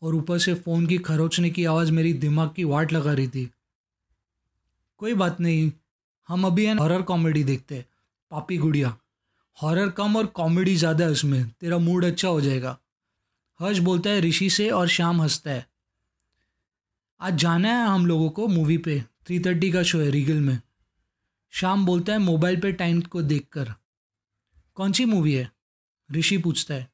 और 0.01 0.15
ऊपर 0.15 0.39
से 0.39 0.53
फ़ोन 0.53 0.88
की 0.88 0.97
खरोचने 0.97 1.49
की 1.49 1.65
आवाज़ 1.65 1.91
मेरी 1.91 2.13
दिमाग 2.13 2.53
की 2.56 2.63
वाट 2.63 2.93
लगा 2.93 3.13
रही 3.13 3.27
थी। 3.27 3.51
कोई 4.97 5.13
बात 5.13 5.41
नहीं, 5.41 5.71
हम 6.27 6.45
अभी 6.45 6.65
है 6.65 6.75
हॉरर 6.75 7.01
कॉमेडी 7.01 7.43
देखते 7.43 7.75
हैं। 7.75 7.86
पापी 8.32 8.58
गुड़िया। 8.58 8.97
हॉरर 9.62 9.89
कम 9.89 10.17
और 10.17 10.25
कॉमेडी 10.25 10.75
ज़्यादा 10.75 11.06
है 11.06 11.12
उसमें। 11.12 11.49
तेरा 11.49 11.77
मूड 11.77 12.06
अच्छा 12.06 12.27
हो 12.27 12.41
जाएगा। 12.41 12.77
हर्ष 13.60 13.77
बोलता 13.77 14.10
है 14.10 14.21
ऋषि 14.21 14.49
से 14.49 14.69
और 14.69 14.88
शाम 14.88 15.21
हंसता 15.21 15.51
है। 15.51 15.67
आज 17.21 17.34
जाना 17.34 17.69
है 17.69 17.88
हम 17.88 18.06
लोगों 18.06 18.29
को 18.29 18.47
मूवी 18.47 18.77
पे। 18.77 19.03
थ्री 19.27 19.39
थर्टी 19.39 19.71
का 19.71 19.84
शो 19.84 19.99
है 19.99 20.10
रीगल 20.10 20.39
में। 20.39 20.62
शाम 21.54 21.86
बोलता 21.86 22.13
है, 22.13 22.20
मोबाइल 22.20 22.62
पे 22.62 22.72
टाइम 22.72 23.02
को 23.02 23.22
देखकर। 23.22 23.74
कौन 24.76 24.92
सी 24.92 25.06
मूवी 25.06 25.34
है? 25.34 25.52
ऋषि 26.12 26.38
पूछता 26.38 26.74
है। 26.74 26.92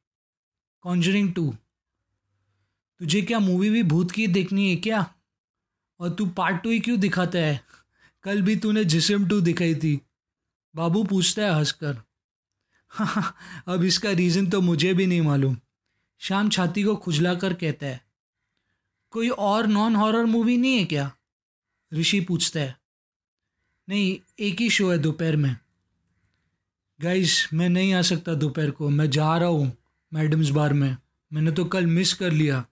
कॉन्जरिंग 0.81 1.33
टू 1.33 1.55
तुझे 2.99 3.21
क्या 3.21 3.39
मूवी 3.39 3.69
भी 3.69 3.83
भूत 3.83 4.11
की 4.11 4.27
देखनी 4.27 4.69
है 4.69 4.75
क्या? 4.75 5.13
और 5.99 6.09
तू 6.09 6.25
पार्ट 6.25 6.63
टू 6.63 6.69
ही 6.69 6.79
क्यों 6.79 6.99
दिखाता 6.99 7.39
है? 7.39 7.65
कल 8.23 8.41
भी 8.41 8.55
तूने 8.55 8.85
जिसम 8.85 9.27
टू 9.27 9.41
दिखाई 9.41 9.75
थी। 9.75 10.01
बाबू 10.75 11.03
पूछता 11.03 11.41
है 11.41 11.53
हंसकर। 11.53 12.03
हाँ 12.89 13.35
अब 13.67 13.83
इसका 13.83 14.11
रीज़न 14.11 14.49
तो 14.49 14.61
मुझे 14.61 14.93
भी 14.93 15.07
नहीं 15.07 15.21
मालूम। 15.21 15.57
शाम 16.17 16.49
छाती 16.49 16.83
को 16.83 16.95
खुजला 16.95 17.35
कर 17.35 17.53
कहता 17.53 17.85
है। 17.85 18.05
कोई 19.09 19.29
और 19.29 19.67
नॉन 19.67 19.95
हॉरर 19.95 20.25
मूवी 20.25 20.57
नहीं 20.57 20.77
है 20.77 20.85
क्या? 20.85 21.11
ऋषि 21.93 22.21
पूछता 22.21 22.59
है। 22.59 22.78
नहीं, 23.89 24.19
एक 24.39 24.61
ही 24.61 24.69
शो 24.69 24.91
है 24.91 24.97
दोपहर 24.97 25.35
में। 25.35 25.57
गाइस 27.01 27.49
मैं 27.53 27.69
नहीं 27.69 27.93
आ 27.93 28.01
सकता 28.01 28.33
दोपहर 28.33 28.71
को। 28.71 28.89
मैं 28.89 29.09
जा 29.09 29.37
रहा 29.37 29.49
हूँ 29.49 29.77
मैडम्स 30.13 30.49
बार 30.49 30.73
में। 30.73 30.97
मैंने 31.33 31.51
तो 31.51 31.65
कल 31.65 31.85
मिस 31.85 32.13
कर 32.13 32.31
लिया। 32.31 32.65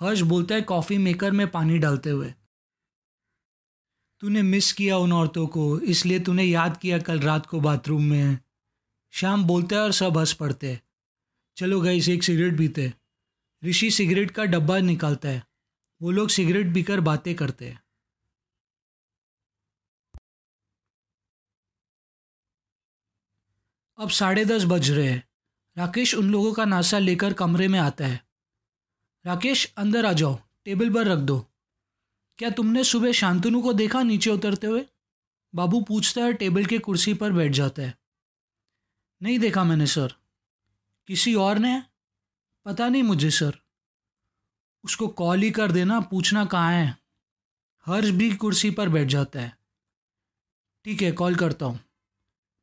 हर्ष 0.00 0.20
बोलता 0.20 0.54
है 0.54 0.60
कॉफ़ी 0.60 0.98
मेकर 0.98 1.30
में 1.30 1.50
पानी 1.50 1.78
डालते 1.78 2.10
हुए। 2.10 2.34
तूने 4.20 4.42
मिस 4.42 4.72
किया 4.72 4.98
उन 4.98 5.12
औरतों 5.12 5.46
को। 5.46 5.80
इसलिए 5.80 6.20
तूने 6.20 6.44
याद 6.44 6.76
किया 6.76 6.98
कल 6.98 7.20
रात 7.20 7.46
को 7.46 7.60
बाथरूम 7.60 8.04
में। 8.04 8.38
शाम 9.10 9.44
बोलता 9.44 9.76
है 9.76 9.82
और 9.82 9.92
सब 9.92 10.18
हंस 10.18 10.32
पड़ते 10.32 10.70
हैं। 10.70 10.82
चलो 11.56 11.80
गाइस 11.80 12.08
एक 12.08 12.22
सिगरेट 12.22 12.58
पीते 12.58 12.92
ऋषि 13.64 13.90
सिगरेट 13.90 14.30
का 14.30 14.44
डब्बा 14.44 14.78
निकालता 14.78 15.28
है। 15.28 15.46
वो 16.02 16.10
लोग 16.10 16.28
सिगरेट 16.28 16.74
पीकर 16.74 17.00
बातें 17.00 17.34
करते 17.34 17.68
हैं। 17.68 17.85
अब 23.98 24.10
साढ़े 24.10 24.44
दस 24.44 24.64
बज 24.64 24.90
रहे 24.90 25.08
हैं। 25.08 25.28
राकेश 25.78 26.14
उन 26.14 26.30
लोगों 26.30 26.52
का 26.52 26.64
नाश्ता 26.64 26.98
लेकर 26.98 27.32
कमरे 27.32 27.68
में 27.68 27.78
आता 27.78 28.06
है। 28.06 28.26
राकेश, 29.26 29.74
अंदर 29.76 30.06
आ 30.06 30.12
जाओ। 30.12 30.38
टेबल 30.64 30.94
पर 30.94 31.06
रख 31.06 31.18
दो। 31.18 31.46
क्या 32.38 32.50
तुमने 32.50 32.84
सुबह 32.84 33.12
शांतनु 33.12 33.62
को 33.62 33.72
देखा 33.72 34.02
नीचे 34.02 34.30
उतरते 34.30 34.66
हुए? 34.66 34.86
बाबू 35.54 35.80
पूछता 35.80 36.24
है 36.24 36.32
टेबल 36.32 36.66
के 36.66 36.78
कुर्सी 36.78 37.14
पर 37.14 37.32
बैठ 37.32 37.52
जाता 37.52 37.82
है। 37.82 37.98
नहीं 39.22 39.38
देखा 39.38 39.64
मैंने, 39.64 39.86
सर। 39.86 40.14
किसी 41.06 41.34
और 41.34 41.58
ने? 41.58 41.82
पता 42.64 42.88
नहीं 42.88 43.02
मुझे, 43.02 43.30
सर। 43.30 43.58
उसको 44.84 45.08
कॉल 45.08 45.42
ही 45.42 45.50
कर 45.50 45.72
देना, 45.72 46.00
पूछना 46.00 46.44
कहाँ 46.44 46.72
है। 46.72 46.96
हर्ष 47.86 48.08
भी 48.08 48.36
कुर्सी 48.36 48.70
पर 48.70 48.88
बैठ 48.88 49.08
जाता 49.08 49.40
है। 49.40 49.58
ठीक 50.84 51.02
है, 51.02 51.12
कॉल 51.12 51.36
करता 51.36 51.66
हूँ। 51.66 51.85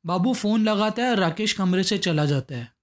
बाबू 0.06 0.34
फ़ोन 0.34 0.64
लगाता 0.64 1.04
है, 1.04 1.16
राकेश 1.16 1.54
कमरे 1.54 1.84
से 1.84 1.98
चला 1.98 2.26
जाता 2.26 2.56
है। 2.56 2.74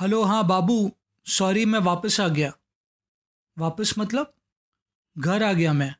हेलो 0.00 0.22
हाँ 0.22 0.46
बाबू, 0.46 0.92
सॉरी, 1.26 1.64
मैं 1.64 1.78
वापस 1.78 2.20
आ 2.20 2.28
गया। 2.28 2.52
वापस 3.58 3.94
मतलब? 3.98 4.34
घर 5.18 5.42
आ 5.42 5.52
गया 5.52 5.72
मैं। 5.72 5.94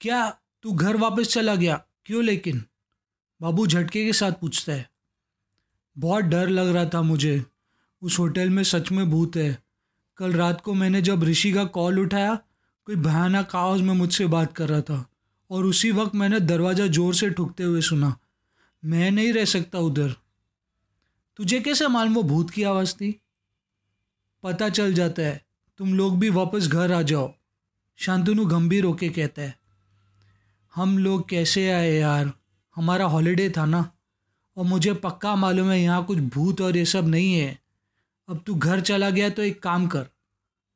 क्या 0.00 0.30
तू 0.62 0.72
घर 0.72 0.96
वापस 0.96 1.28
चला 1.28 1.54
गया? 1.54 1.84
क्यों 2.04 2.24
लेकिन? 2.24 2.66
बाबू 3.42 3.66
झटके 3.66 4.06
के 4.06 4.12
साथ 4.12 4.32
पूछता 4.32 4.72
है। 4.72 4.90
बहुत 5.98 6.24
डर 6.24 6.48
लग 6.48 6.68
रहा 6.68 6.84
था 6.84 7.02
मुझे। 7.02 7.44
उस 8.02 8.18
होटल 8.18 8.50
में 8.50 8.64
सच 8.64 8.92
में 8.92 9.10
भूत 9.10 9.36
है। 9.36 9.62
कल 10.16 10.32
रात 10.32 10.60
को 10.60 10.74
मैंने 10.74 11.02
जब 11.02 11.22
ऋषि 11.22 11.52
का 11.52 11.64
कॉल 11.64 12.00
उठाया, 12.00 12.34
कोई 12.84 12.96
भयानक 12.96 13.56
आवाज़ 13.56 13.82
में 13.82 13.94
मुझसे 13.94 14.26
बात 14.26 14.56
कर 14.56 14.68
रहा 14.68 14.80
था। 14.80 15.11
और 15.52 15.64
उसी 15.66 15.90
वक्त 15.92 16.14
मैंने 16.14 16.40
दरवाज़ा 16.42 16.86
ज़ोर 16.88 17.14
से 17.14 17.28
ठुकते 17.30 17.64
हुए 17.64 17.80
सुना, 17.82 18.14
मैं 18.82 19.10
नहीं 19.10 19.32
रह 19.32 19.44
सकता 19.46 19.78
उधर। 19.80 20.14
तुझे 21.38 21.60
कैसे 21.60 21.88
मालूम 21.88 22.14
वो 22.14 22.22
भूत 22.24 22.50
की 22.50 22.62
आवाज़ 22.64 22.94
थी? 22.94 23.10
पता 24.44 24.68
चल 24.70 24.94
जाता 24.94 25.22
है, 25.22 25.40
तुम 25.80 25.94
लोग 25.94 26.18
भी 26.18 26.28
वापस 26.30 26.66
घर 26.68 26.92
आ 26.92 27.02
जाओ, 27.04 27.32
शांतनु 27.98 28.46
गंभीर 28.46 28.84
होके 28.84 29.08
कहता 29.10 29.42
है। 29.42 29.54
हम 30.74 30.96
लोग 30.98 31.28
कैसे 31.28 31.70
आए 31.70 31.92
यार? 31.92 32.32
हमारा 32.76 33.04
हॉलीडे 33.06 33.48
था 33.50 33.64
ना, 33.66 33.84
और 34.56 34.64
मुझे 34.66 34.94
पक्का 34.96 35.34
मालूम 35.36 35.70
है 35.70 35.80
यहाँ 35.80 36.04
कुछ 36.04 36.18
भूत 36.34 36.60
और 36.60 36.76
ये 36.76 36.84
सब 36.86 37.08
नहीं 37.08 37.34
है। 37.34 37.58
अब 38.28 38.42
तू 38.46 38.54
घर 38.54 38.80
चला 38.82 39.10
गया 39.10 39.28
तो 39.30 39.42
एक 39.42 39.62
काम 39.62 39.86
कर, 39.86 40.06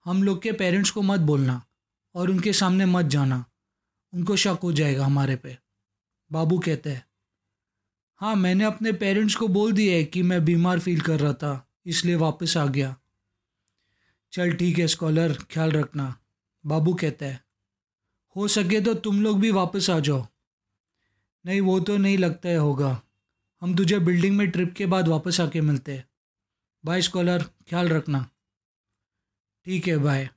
हम 0.06 0.22
लोग 0.22 0.42
के 0.42 0.52
पेरेंट्स 0.54 0.90
को 0.90 1.02
मत 1.04 1.20
बोलना 1.22 1.60
और 2.14 2.30
उनके 2.30 2.52
सामने 2.54 2.86
मत 2.86 3.06
जाना। 3.06 3.44
उनको 4.12 4.36
शक 4.36 4.58
हो 4.62 4.72
जाएगा 4.72 5.04
हमारे 5.04 5.36
पे। 5.36 5.56
बाबू 6.30 6.58
कहते 6.58 6.90
हैं 6.90 7.04
हाँ 8.20 8.34
मैंने 8.36 8.64
अपने 8.64 8.92
पेरेंट्स 8.92 9.34
को 9.34 9.48
बोल 9.48 9.72
दिया 9.72 9.94
है 9.94 10.04
कि 10.04 10.22
मैं 10.22 10.44
बीमार 10.44 10.78
फील 10.78 11.00
कर 11.00 11.20
रहा 11.20 11.32
था, 11.32 11.68
इसलिए 11.86 12.14
वापस 12.16 12.56
आ 12.56 12.64
गया। 12.66 12.94
चल 14.32 14.52
ठीक 14.52 14.78
है 14.78 14.86
स्कॉलर 14.86 15.32
ख्याल 15.50 15.72
रखना। 15.72 16.14
बाबू 16.64 16.94
कहता 16.94 17.26
है, 17.26 17.40
हो 18.36 18.48
सके 18.48 18.80
तो 18.80 18.94
तुम 18.96 19.20
लोग 19.22 19.40
भी 19.40 19.50
वापस 19.50 19.90
आ 19.90 19.98
जाओ। 20.00 20.26
नहीं, 21.44 21.60
वो 21.60 21.78
तो 21.80 21.96
नहीं 21.96 22.18
लगता 22.18 22.48
है 22.48 22.56
होगा। 22.56 23.00
हम 23.62 23.76
तुझे 23.76 23.98
बिल्डिंग 23.98 24.36
में 24.36 24.50
ट्रिप 24.50 24.72
के 24.74 24.86
बाद 24.86 25.08
वापस 25.08 25.40
आके 25.40 25.60
मिलते 25.60 25.92
हैं। 25.92 26.08
बाय 26.84 27.02
स्कॉलर 27.02 27.42
ख्याल 27.68 27.88
रखना। 27.88 28.28
ठीक 29.66 29.86
है 29.88 29.96
बाय 29.98 30.28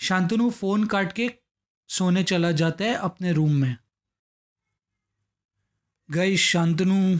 शांतनु 0.00 0.50
फ़ोन 0.50 0.86
काट 0.86 1.12
के 1.12 1.28
सोने 1.92 2.22
चला 2.24 2.50
जाता 2.52 2.84
है 2.84 2.94
अपने 2.94 3.32
रूम 3.32 3.52
में। 3.52 3.76
गई 6.08 6.36
शांतनु, 6.36 7.18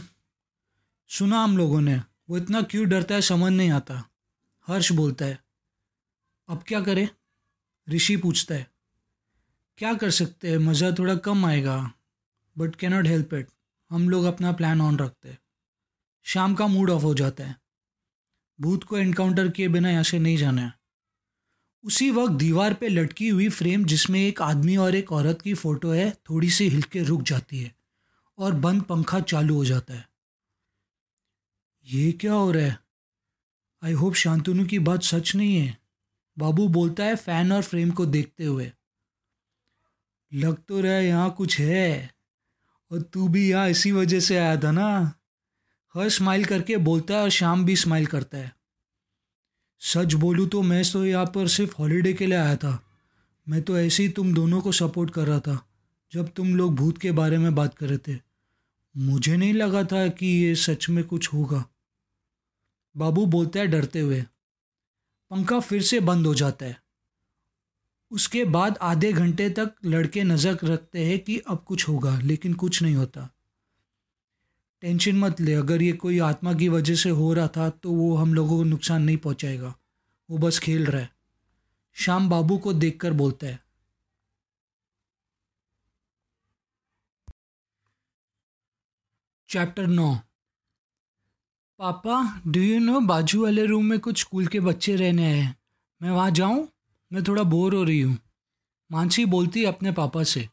सुना 1.09 1.43
हम 1.43 1.57
लोगों 1.57 1.81
ने। 1.81 1.95
वो 2.29 2.37
इतना 2.37 2.61
क्यों 2.61 2.87
डरता 2.89 3.15
है 3.15 3.21
समझ 3.21 3.51
नहीं 3.51 3.71
आता। 3.71 4.03
हर्ष 4.67 4.91
बोलता 4.91 5.25
है, 5.25 5.39
अब 6.49 6.63
क्या 6.67 6.81
करें? 6.81 7.07
ऋषि 7.87 8.17
पूछता 8.17 8.55
है, 8.55 8.67
क्या 9.79 9.93
कर 9.93 10.11
सकते 10.11 10.51
हैं? 10.51 10.57
मज़ा 10.57 10.91
थोड़ा 10.91 11.15
कम 11.15 11.45
आएगा 11.45 11.91
बट 12.55 12.75
कैनॉट 12.75 13.07
हेल्प 13.07 13.33
इट 13.33 13.47
हम 13.91 14.09
लोग 14.09 14.25
अपना 14.25 14.51
प्लान 14.51 14.81
ऑन 14.81 14.97
रखते 14.99 15.29
हैं। 15.29 15.39
शाम 16.25 16.55
का 16.55 16.67
मूड 16.67 16.89
ऑफ़ 16.89 17.03
हो 17.03 17.13
जाता 17.13 17.45
है। 17.45 17.55
भूत 18.59 18.83
को 18.83 18.97
एनकाउंटर 18.97 19.49
किए 19.49 19.67
बिना 19.67 19.89
यहाँ 19.89 20.03
से 20.03 20.19
नहीं 20.19 20.37
जाना 20.37 20.61
है। 20.61 20.73
उसी 21.83 22.11
वक्त 22.11 22.33
दीवार 22.33 22.73
पे 22.73 22.87
लटकी 22.87 23.29
हुई 23.29 23.49
फ्रेम 23.49 23.85
जिसमें 23.85 24.19
एक 24.19 24.41
आदमी 24.41 24.77
और 24.77 24.95
एक 24.95 25.11
औरत 25.11 25.41
की 25.41 25.53
फ़ोटो 25.53 25.91
है, 25.91 26.11
थोड़ी 26.11 26.49
सी 26.49 26.69
हिल 26.69 26.81
के 26.81 27.03
रुक 27.03 27.21
जाती 27.21 27.59
है 27.59 27.75
और 28.37 28.53
बंद 28.53 28.81
पंखा 28.81 29.19
चालू 29.19 29.55
हो 29.55 29.65
जाता 29.65 29.93
है। 29.93 30.09
ये 31.87 32.11
क्या 32.11 32.33
हो 32.33 32.51
रहा 32.51 32.65
है? 32.65 32.79
आई 33.83 33.91
होप 33.91 34.13
शांतनु 34.13 34.65
की 34.65 34.79
बात 34.79 35.03
सच 35.03 35.35
नहीं 35.35 35.55
है। 35.55 35.77
बाबू 36.37 36.67
बोलता 36.67 37.03
है 37.03 37.15
फ़ैन 37.15 37.51
और 37.51 37.61
फ्रेम 37.61 37.91
को 37.91 38.05
देखते 38.05 38.45
हुए। 38.45 38.71
लग 40.33 40.63
तो 40.63 40.81
रहा 40.81 40.93
है 40.93 41.05
यहाँ 41.05 41.31
कुछ 41.31 41.59
है 41.59 42.11
और 42.91 43.01
तू 43.01 43.27
भी 43.27 43.49
यहाँ 43.49 43.69
इसी 43.69 43.91
वजह 43.91 44.19
से 44.19 44.37
आया 44.37 44.57
था 44.57 44.71
ना? 44.71 45.13
हर 45.95 46.09
स्माइल 46.09 46.45
करके 46.45 46.77
बोलता 46.77 47.13
है 47.13 47.21
और 47.21 47.29
शाम 47.29 47.65
भी 47.65 47.75
स्माइल 47.75 48.05
करता 48.05 48.37
है। 48.37 48.62
सच 49.83 50.13
बोलूँ 50.15 50.47
तो 50.47 50.61
मैं 50.61 50.83
तो 50.91 51.05
यहाँ 51.05 51.25
पर 51.25 51.47
सिर्फ़ 51.49 51.73
हॉलीडे 51.79 52.13
के 52.13 52.25
लिए 52.25 52.37
आया 52.37 52.55
था। 52.55 52.79
मैं 53.47 53.61
तो 53.61 53.77
ऐसे 53.77 54.03
ही 54.03 54.09
तुम 54.09 54.33
दोनों 54.33 54.61
को 54.61 54.71
सपोर्ट 54.71 55.09
कर 55.11 55.27
रहा 55.27 55.39
था, 55.39 55.57
जब 56.13 56.29
तुम 56.29 56.55
लोग 56.55 56.75
भूत 56.75 56.97
के 56.97 57.11
बारे 57.11 57.37
में 57.37 57.53
बात 57.55 57.73
कर 57.73 57.87
रहे 57.87 57.97
थे। 58.07 58.19
मुझे 58.95 59.35
नहीं 59.37 59.53
लगा 59.53 59.83
था 59.83 60.07
कि 60.09 60.25
ये 60.25 60.53
सच 60.57 60.89
में 60.89 61.03
कुछ 61.03 61.33
होगा। 61.33 61.63
बाबू 62.95 63.25
बोलता 63.27 63.59
है 63.59 63.67
डरते 63.67 63.99
हुए, 63.99 64.21
पंखा 65.31 65.59
फिर 65.59 65.81
से 65.81 65.99
बंद 66.01 66.27
हो 66.27 66.33
जाता 66.35 66.65
है। 66.65 66.77
उसके 68.11 68.43
बाद 68.47 68.77
आधे 68.83 69.11
घंटे 69.13 69.49
तक 69.51 69.73
लड़के 69.85 70.23
नज़र 70.23 70.57
रखते 70.63 71.05
हैं 71.05 71.19
कि 71.19 71.37
अब 71.39 71.63
कुछ 71.67 71.87
होगा, 71.89 72.19
लेकिन 72.19 72.53
कुछ 72.55 72.81
नहीं 72.81 72.95
होता। 72.95 73.29
टेंशन 74.83 75.15
मत 75.15 75.41
ले। 75.41 75.53
अगर 75.53 75.81
ये 75.81 75.91
कोई 75.91 76.19
आत्मा 76.19 76.53
की 76.53 76.69
वजह 76.69 76.95
से 76.95 77.09
हो 77.09 77.33
रहा 77.33 77.47
था 77.47 77.69
तो 77.69 77.91
वो 77.91 78.15
हम 78.15 78.33
लोगों 78.33 78.57
को 78.57 78.63
नुकसान 78.63 79.03
नहीं 79.03 79.17
पहुंचाएगा। 79.17 79.75
वो 80.29 80.37
बस 80.37 80.59
खेल 80.59 80.85
रहा 80.85 81.01
है। 81.01 81.09
शाम 81.93 82.29
बाबू 82.29 82.57
को 82.57 82.73
देखकर 82.73 83.13
बोलता 83.13 83.47
है। 83.47 83.59
चैप्टर 89.49 89.87
नौ। 89.87 90.15
पापा 91.79 92.41
डू 92.47 92.59
यू 92.59 92.79
नो 92.79 92.99
बाजू 92.99 93.43
वाले 93.43 93.65
रूम 93.65 93.85
में 93.85 93.99
कुछ 93.99 94.19
स्कूल 94.19 94.47
के 94.47 94.59
बच्चे 94.59 94.95
रहने 94.95 95.25
आए 95.25 95.39
हैं? 95.39 95.55
मैं 96.01 96.11
वहाँ 96.11 96.31
जाऊँ? 96.31 96.67
मैं 97.13 97.23
थोड़ा 97.23 97.43
बोर 97.43 97.75
हो 97.75 97.83
रही 97.83 98.01
हूँ। 98.01 98.17
मानसी 98.91 99.25
बोलती 99.25 99.65
अपने 99.65 99.91
पापा 99.91 100.23
से। 100.23 100.49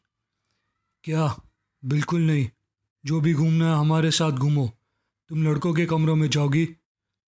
क्या? 1.03 1.41
बिल्कुल 1.85 2.21
नहीं। 2.21 2.49
जो 3.05 3.21
भी 3.21 3.33
घूमना 3.33 3.69
है, 3.69 3.75
हमारे 3.75 4.11
साथ 4.11 4.31
घूमो। 4.31 4.71
तुम 5.29 5.43
लड़कों 5.43 5.73
के 5.73 5.85
कमरों 5.85 6.15
में 6.15 6.29
जाओगी। 6.29 6.65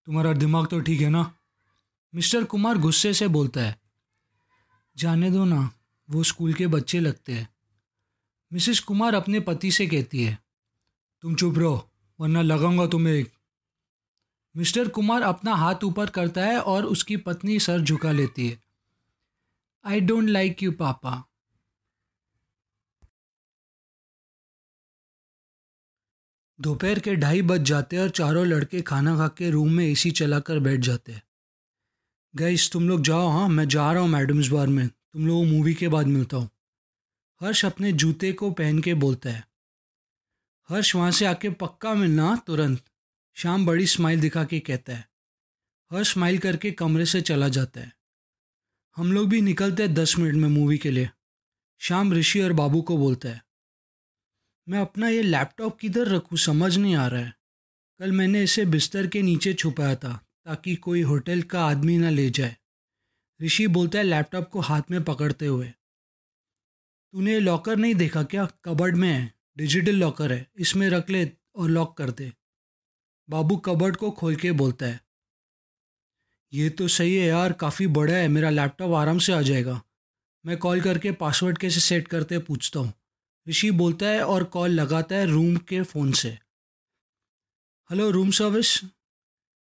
तुम्हारा 0.07 0.33
दिमाग 0.33 0.67
तो 0.67 0.79
ठीक 0.79 1.01
है 1.01 1.09
ना? 1.09 1.33
मिस्टर 2.15 2.43
कुमार 2.43 2.77
गुस्से 2.77 3.13
से 3.13 3.27
बोलता 3.27 3.61
है। 3.61 3.79
जाने 4.97 5.31
दो 5.31 5.45
ना, 5.45 5.71
वो 6.09 6.23
स्कूल 6.23 6.53
के 6.53 6.67
बच्चे 6.67 6.99
लगते 6.99 7.33
हैं। 7.33 7.49
मिसेस 8.53 8.79
कुमार 8.79 9.15
अपने 9.15 9.39
पति 9.39 9.71
से 9.71 9.87
कहती 9.87 10.23
है, 10.23 10.37
तुम 11.21 11.35
चुप 11.35 11.57
रहो, 11.57 11.89
वरना 12.19 12.41
लगाऊँगा 12.41 12.87
तुम्हें 12.87 13.13
एक। 13.13 13.31
मिस्टर 14.57 14.87
कुमार 14.87 15.21
अपना 15.21 15.55
हाथ 15.55 15.83
ऊपर 15.83 16.09
करता 16.09 16.45
है 16.45 16.59
और 16.59 16.85
उसकी 16.85 17.17
पत्नी 17.17 17.59
सर 17.59 17.81
झुका 17.81 18.11
लेती 18.11 18.49
है। 18.49 18.59
आई 19.85 19.99
डोंट 19.99 20.29
लाइक 20.29 20.63
यू 20.63 20.71
पापा। 20.71 21.23
दोपहर 26.61 26.99
के 26.99 27.15
ढाई 27.15 27.41
बज 27.41 27.61
जाते 27.61 27.95
हैं 27.95 28.03
और 28.03 28.09
चारों 28.09 28.45
लड़के 28.45 28.81
खाना 28.81 29.17
खा 29.17 29.27
के 29.27 29.49
रूम 29.49 29.71
में 29.71 29.85
एसी 29.85 30.11
चलाकर 30.11 30.59
बैठ 30.59 30.79
जाते 30.79 31.11
हैं। 31.11 31.23
गैस 32.35 32.69
तुम 32.73 32.89
लोग 32.89 33.01
जाओ 33.01 33.27
हाँ 33.27 33.49
मैं 33.49 33.67
जा 33.67 33.91
रहा 33.91 34.01
हूँ 34.01 34.09
मैडम्स 34.09 34.47
बार 34.47 34.67
में। 34.67 34.87
तुम 34.87 35.27
लोग 35.27 35.45
मूवी 35.45 35.73
के 35.73 35.87
बाद 35.87 36.07
मिलता 36.07 36.37
हूँ। 36.37 36.49
हर्ष 37.41 37.65
अपने 37.65 37.91
जूते 37.91 38.31
को 38.31 38.51
पहन 38.51 38.79
के 38.79 38.93
बोलता 38.93 39.29
है। 39.29 39.47
हर्ष 40.69 40.95
वहाँ 40.95 41.11
से 41.11 41.25
आके, 41.25 41.49
पक्का 41.49 41.93
मिलना? 41.93 42.35
तुरंत। 42.35 42.81
शाम 43.35 43.65
बड़ी 43.65 43.87
स्माइल 43.87 44.21
दिखा 44.21 44.43
के 44.43 44.59
कहता 44.59 44.93
है। 44.93 45.09
हर्ष 45.91 46.13
स्माइल 46.13 46.37
करके 46.37 46.71
कमरे 46.71 47.05
से 47.05 47.21
चला 47.21 47.47
जाता 47.47 47.81
है। 47.81 47.93
हम 48.95 49.11
लोग 49.11 49.29
भी 49.29 49.41
निकलते 49.41 49.83
हैं 49.83 49.93
दस 49.93 50.17
मिनट 50.17 50.35
में 50.35 50.49
मूवी 50.49 50.77
के 50.77 50.91
लिए। 50.91 51.09
शाम 51.79 52.13
ऋषि 52.13 52.41
और 52.41 52.53
बाबू 52.53 52.81
को 52.81 52.97
बोलता 52.97 53.29
है। 53.29 53.43
मैं 54.69 54.79
अपना 54.79 55.07
ये 55.09 55.21
लैपटॉप 55.21 55.77
किधर 55.79 56.07
रखूँ, 56.07 56.37
समझ 56.37 56.77
नहीं 56.77 56.95
आ 56.95 57.07
रहा 57.07 57.21
है। 57.21 57.35
कल 57.99 58.11
मैंने 58.11 58.43
इसे 58.43 58.65
बिस्तर 58.65 59.07
के 59.07 59.21
नीचे 59.21 59.53
छुपाया 59.53 59.95
था, 59.95 60.25
ताकि 60.45 60.75
कोई 60.75 61.01
होटल 61.01 61.41
का 61.41 61.65
आदमी 61.65 61.97
ना 61.97 62.09
ले 62.09 62.29
जाए। 62.29 62.57
ऋषि 63.41 63.67
बोलता 63.67 63.97
है 63.97 64.03
लैपटॉप 64.03 64.49
को 64.49 64.59
हाथ 64.59 64.81
में 64.91 65.03
पकड़ते 65.03 65.45
हुए। 65.45 65.67
तूने 67.13 67.39
लॉकर 67.39 67.75
नहीं 67.75 67.95
देखा 67.95 68.23
क्या? 68.23 68.45
कबर्ड 68.45 68.95
में 68.95 69.09
है, 69.09 69.33
डिजिटल 69.57 69.95
लॉकर 69.95 70.31
है, 70.31 70.47
इसमें 70.57 70.89
रख 70.89 71.09
ले 71.09 71.31
और 71.55 71.69
लॉक 71.69 71.97
कर 71.97 72.11
दे। 72.11 72.33
बाबू 73.29 73.57
कबर्ड 73.57 73.95
को 73.95 74.11
खोल 74.11 74.35
के 74.35 74.51
बोलता 74.51 74.85
है। 74.85 75.01
ये 76.53 76.69
तो 76.69 76.87
सही 76.87 77.15
है 77.15 77.27
यार, 77.27 77.53
काफ़ी 77.53 77.87
बड़ा 77.87 78.13
है, 78.13 78.27
मेरा 78.27 78.49
लैपटॉप 78.49 78.91
आराम 78.91 79.17
से 79.17 79.33
आ 79.33 79.41
जाएगा। 79.41 79.81
मैं 80.45 80.57
कॉल 80.57 80.81
करके 80.81 81.11
पासवर्ड 81.11 81.57
कैसे 81.57 81.79
सेट 81.79 82.07
करते 82.07 82.39
पूछता 82.39 82.79
हूँ। 82.79 82.93
ऋषि 83.47 83.69
बोलता 83.71 84.05
है 84.05 84.25
और 84.25 84.43
कॉल 84.43 84.71
लगाता 84.71 85.15
है 85.15 85.25
रूम 85.25 85.55
के 85.69 85.81
फ़ोन 85.83 86.11
से। 86.11 86.29
हेलो 87.89 88.09
रूम 88.11 88.31
सर्विस 88.31 88.79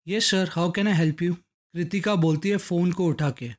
ये 0.06 0.20
sir 0.20 0.48
how 0.48 0.70
can 0.72 0.88
I 0.88 0.94
help 0.94 1.22
you 1.22 1.34
Kritika 1.34 2.14
बोलती 2.16 2.48
है 2.48 2.56
फ़ोन 2.56 2.92
को 2.92 3.06
उठा 3.06 3.30
के। 3.30 3.50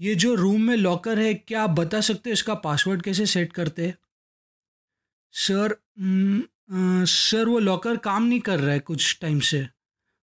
ये 0.00 0.14
जो 0.14 0.34
रूम 0.34 0.62
में 0.62 0.76
लॉकर 0.76 1.18
है, 1.18 1.34
क्या 1.34 1.62
आप 1.62 1.70
बता 1.70 2.00
सकते 2.00 2.30
हो 2.30 2.32
इसका 2.32 2.54
पासवर्ड 2.54 3.02
कैसे 3.02 3.26
सेट 3.26 3.52
करते 3.52 3.86
हैं? 3.86 3.96
सर 5.34 5.76
सर 7.06 7.48
वो 7.48 7.58
लॉकर 7.58 7.96
काम 7.96 8.22
नहीं 8.22 8.40
कर 8.40 8.60
रहा 8.60 8.72
है 8.72 8.80
कुछ 8.80 9.18
टाइम 9.20 9.40
से। 9.40 9.66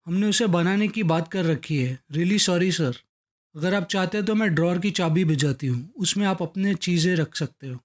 हमने 0.07 0.27
उसे 0.27 0.47
बनाने 0.47 0.89
की 0.89 1.03
बात 1.03 1.29
कर 1.33 1.45
रखी 1.45 1.83
है। 1.83 1.99
रियली 2.13 2.39
सॉरी 2.39 2.71
सर 2.73 2.97
अगर 3.57 3.75
आप 3.75 3.85
चाहते 3.85 4.19
हैं 4.19 4.27
तो 4.27 4.35
मैं 4.35 4.55
ड्रॉर 4.55 4.79
की 4.79 4.91
चाबी 4.91 5.25
भिजाती 5.25 5.67
हूँ। 5.67 5.93
उसमें 5.97 6.27
आप 6.27 6.43
अपने 6.43 6.75
चीज़ें 6.75 7.17
रख 7.17 7.37
सकते 7.37 7.69
हो। 7.69 7.79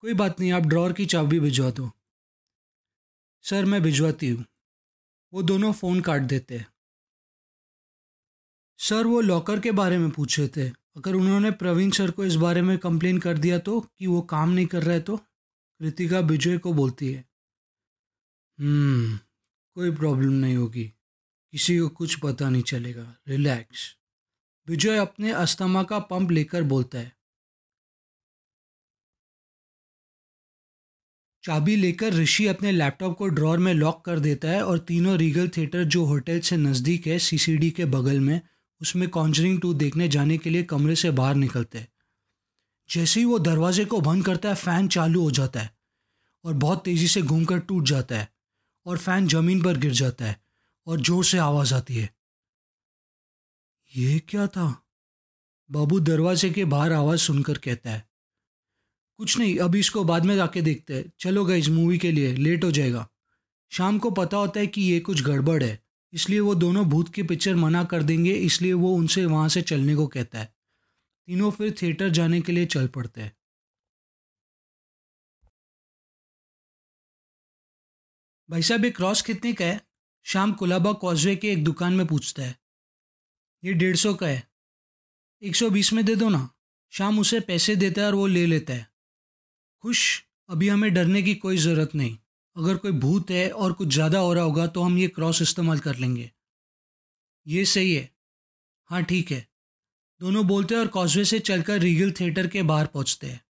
कोई 0.00 0.14
बात 0.14 0.40
नहीं, 0.40 0.52
आप 0.52 0.62
ड्रॉर 0.62 0.92
की 0.92 1.06
चाबी 1.06 1.40
भिजवा 1.40 1.70
दो। 1.70 1.90
सर, 3.42 3.64
मैं 3.64 3.82
भिजवाती 3.82 4.28
हूँ। 4.28 4.44
वो 5.32 5.42
दोनों 5.42 5.72
फ़ोन 5.72 6.00
काट 6.00 6.22
देते 6.22 6.58
हैं। 6.58 6.66
सर, 8.78 9.06
वो 9.06 9.20
लॉकर 9.20 9.60
के 9.60 9.70
बारे 9.70 9.98
में 9.98 10.10
पूछ 10.10 10.40
थे। 10.40 10.68
अगर 10.70 11.14
उन्होंने 11.14 11.50
प्रवीण 11.50 11.90
सर 11.90 12.10
को 12.10 12.24
इस 12.24 12.34
बारे 12.34 12.62
में 12.62 12.78
कंप्लेन 12.78 13.18
कर 13.18 13.38
दिया 13.38 13.58
तो 13.58 13.80
कि 13.80 14.06
वो 14.06 14.22
काम 14.22 14.50
नहीं 14.50 14.66
कर 14.66 14.82
रहा 14.82 14.98
तो? 14.98 15.16
कृतिका 15.80 16.20
विजय 16.20 16.58
को 16.58 16.72
बोलती 16.72 17.12
है। 17.12 17.24
हम्म 18.60 19.16
कोई 19.74 19.90
प्रॉब्लम 19.90 20.32
नहीं 20.32 20.56
होगी। 20.56 20.93
किसी 21.54 21.78
को 21.78 21.88
कुछ 21.88 22.14
पता 22.14 22.48
नहीं 22.48 22.62
चलेगा। 22.62 23.16
रिलैक्स। 23.28 23.96
विजय 24.68 24.96
अपने 24.96 25.32
अस्थमा 25.32 25.82
का 25.82 25.98
पंप 25.98 26.30
लेकर 26.30 26.62
बोलता 26.62 26.98
है। 26.98 27.12
चाबी 31.44 31.76
लेकर 31.76 32.12
ऋषि 32.12 32.46
अपने 32.46 32.72
लैपटॉप 32.72 33.18
को 33.18 33.26
ड्रॉर 33.26 33.58
में 33.58 33.74
लॉक 33.74 34.04
कर 34.04 34.18
देता 34.18 34.48
है 34.48 34.64
और 34.64 34.78
तीनों 34.78 35.16
रीगल 35.16 35.48
थिएटर 35.48 35.84
जो 35.84 36.04
होटल 36.04 36.40
से 36.40 36.56
नज़दीक 36.56 37.06
है 37.06 37.18
सीसीडी 37.18 37.70
के 37.70 37.84
बगल 37.84 38.20
में, 38.20 38.40
उसमें 38.80 39.08
कॉन्जरिंग 39.08 39.60
टू 39.60 39.74
देखने 39.74 40.08
जाने 40.08 40.38
के 40.38 40.50
लिए 40.50 40.62
कमरे 40.62 40.96
से 40.96 41.10
बाहर 41.10 41.34
निकलते 41.34 41.78
हैं। 41.78 41.88
जैसे 42.90 43.20
ही 43.20 43.26
वो 43.26 43.38
दरवाजे 43.38 43.84
को 43.84 44.00
बंद 44.00 44.26
करता 44.26 44.48
है 44.48 44.54
फ़ैन 44.54 44.88
चालू 44.88 45.22
हो 45.22 45.30
जाता 45.30 45.60
है 45.60 45.76
और 46.44 46.54
बहुत 46.54 46.84
तेज़ी 46.84 47.08
से 47.08 47.22
घूमकर 47.22 47.58
टूट 47.58 47.84
जाता 47.84 48.18
है 48.18 48.32
और 48.86 48.98
फ़ैन 48.98 49.28
ज़मीन 49.28 49.62
पर 49.62 49.76
गिर 49.76 49.92
जाता 49.92 50.24
है। 50.24 50.43
और 50.86 51.00
ज़ोर 51.00 51.24
से 51.24 51.38
आवाज़ 51.40 51.74
आती 51.74 51.96
है। 51.96 52.08
ये 53.92 54.18
क्या 54.20 54.46
था? 54.48 54.66
बाबू 55.70 55.98
दरवाजे 56.02 56.50
के 56.50 56.64
बाहर 56.66 56.92
आवाज़ 56.92 57.20
सुनकर 57.20 57.58
कहता 57.58 57.90
है, 57.90 58.04
कुछ 59.18 59.38
नहीं, 59.38 59.56
अभी 59.58 59.80
इसको 59.80 60.02
बाद 60.04 60.24
में 60.24 60.34
जाके 60.36 60.62
देखते 60.62 60.94
हैं। 60.94 61.12
चलो 61.20 61.44
गए 61.44 61.58
इस 61.58 61.68
मूवी 61.68 61.98
के 61.98 62.10
लिए 62.12 62.32
लेट 62.34 62.64
हो 62.64 62.70
जाएगा। 62.70 63.06
शाम 63.72 63.98
को 63.98 64.10
पता 64.10 64.36
होता 64.36 64.60
है 64.60 64.66
कि 64.66 64.82
ये 64.82 64.98
कुछ 65.00 65.22
गड़बड़ 65.22 65.62
है, 65.62 65.78
इसलिए 66.12 66.40
वो 66.40 66.54
दोनों 66.54 66.84
भूत 66.88 67.12
की 67.14 67.22
पिक्चर 67.22 67.54
मना 67.56 67.84
कर 67.84 68.02
देंगे, 68.02 68.32
इसलिए 68.32 68.72
वो 68.74 68.94
उनसे 68.94 69.24
वहाँ 69.26 69.48
से 69.48 69.62
चलने 69.62 69.94
को 69.96 70.06
कहता 70.06 70.38
है। 70.38 70.52
तीनों 71.28 71.50
फिर 71.50 71.74
थिएटर 71.82 72.08
जाने 72.10 72.40
के 72.40 72.52
लिए 72.52 72.66
चल 72.66 72.86
पड़ते 72.88 73.20
हैं। 73.20 73.32
भाई 78.48 78.62
साहब, 78.62 78.84
ये 78.84 78.90
क्रॉस 78.90 79.22
कितने 79.22 79.52
का 79.52 79.64
है? 79.64 79.80
शाम 80.26 80.52
कोलाबा 80.52 80.92
कॉजवे 80.92 81.36
के 81.36 81.52
एक 81.52 81.64
दुकान 81.64 81.92
में 81.92 82.06
पूछता 82.06 82.42
है। 82.42 82.56
ये 83.62 83.72
डेढ़ 83.72 83.96
सौ 83.96 84.14
का 84.14 84.26
है। 84.26 84.48
एक 85.42 85.56
सौ 85.56 85.70
बीस 85.70 85.92
में 85.92 86.04
दे 86.04 86.14
दो 86.16 86.28
ना। 86.28 86.48
शाम 86.92 87.18
उसे 87.18 87.40
पैसे 87.40 87.76
देता 87.76 88.00
है 88.00 88.06
और 88.06 88.14
वो 88.14 88.26
ले 88.26 88.46
लेता 88.46 88.72
है। 88.72 88.86
खुश, 89.84 90.24
अभी 90.48 90.68
हमें 90.68 90.94
डरने 90.94 91.22
की 91.22 91.34
कोई 91.34 91.56
ज़रूरत 91.56 91.94
नहीं। 91.94 92.18
अगर 92.56 92.76
कोई 92.76 92.92
भूत 92.92 93.30
है 93.30 93.50
और 93.50 93.72
कुछ 93.72 93.88
ज़्यादा 93.88 94.18
हो 94.18 94.32
रहा 94.32 94.44
होगा 94.44 94.66
तो 94.66 94.82
हम 94.82 94.98
ये 94.98 95.08
क्रॉस 95.08 95.42
इस्तेमाल 95.42 95.78
कर 95.78 95.96
लेंगे। 95.96 96.30
ये 97.46 97.64
सही 97.64 97.94
है। 97.94 98.10
हाँ 98.90 99.02
ठीक 99.02 99.30
है। 99.30 99.46
दोनों 100.20 100.46
बोलते 100.46 100.74
हैं 100.74 100.82
और 100.82 100.88
कॉजवे 100.88 101.24
से 101.24 101.38
चलकर 101.38 101.78
रीगल 101.78 102.12
थिएटर 102.12 102.46
के 102.46 102.62
बाहर 102.62 102.86
पहुँचते 102.86 103.26
हैं। 103.26 103.43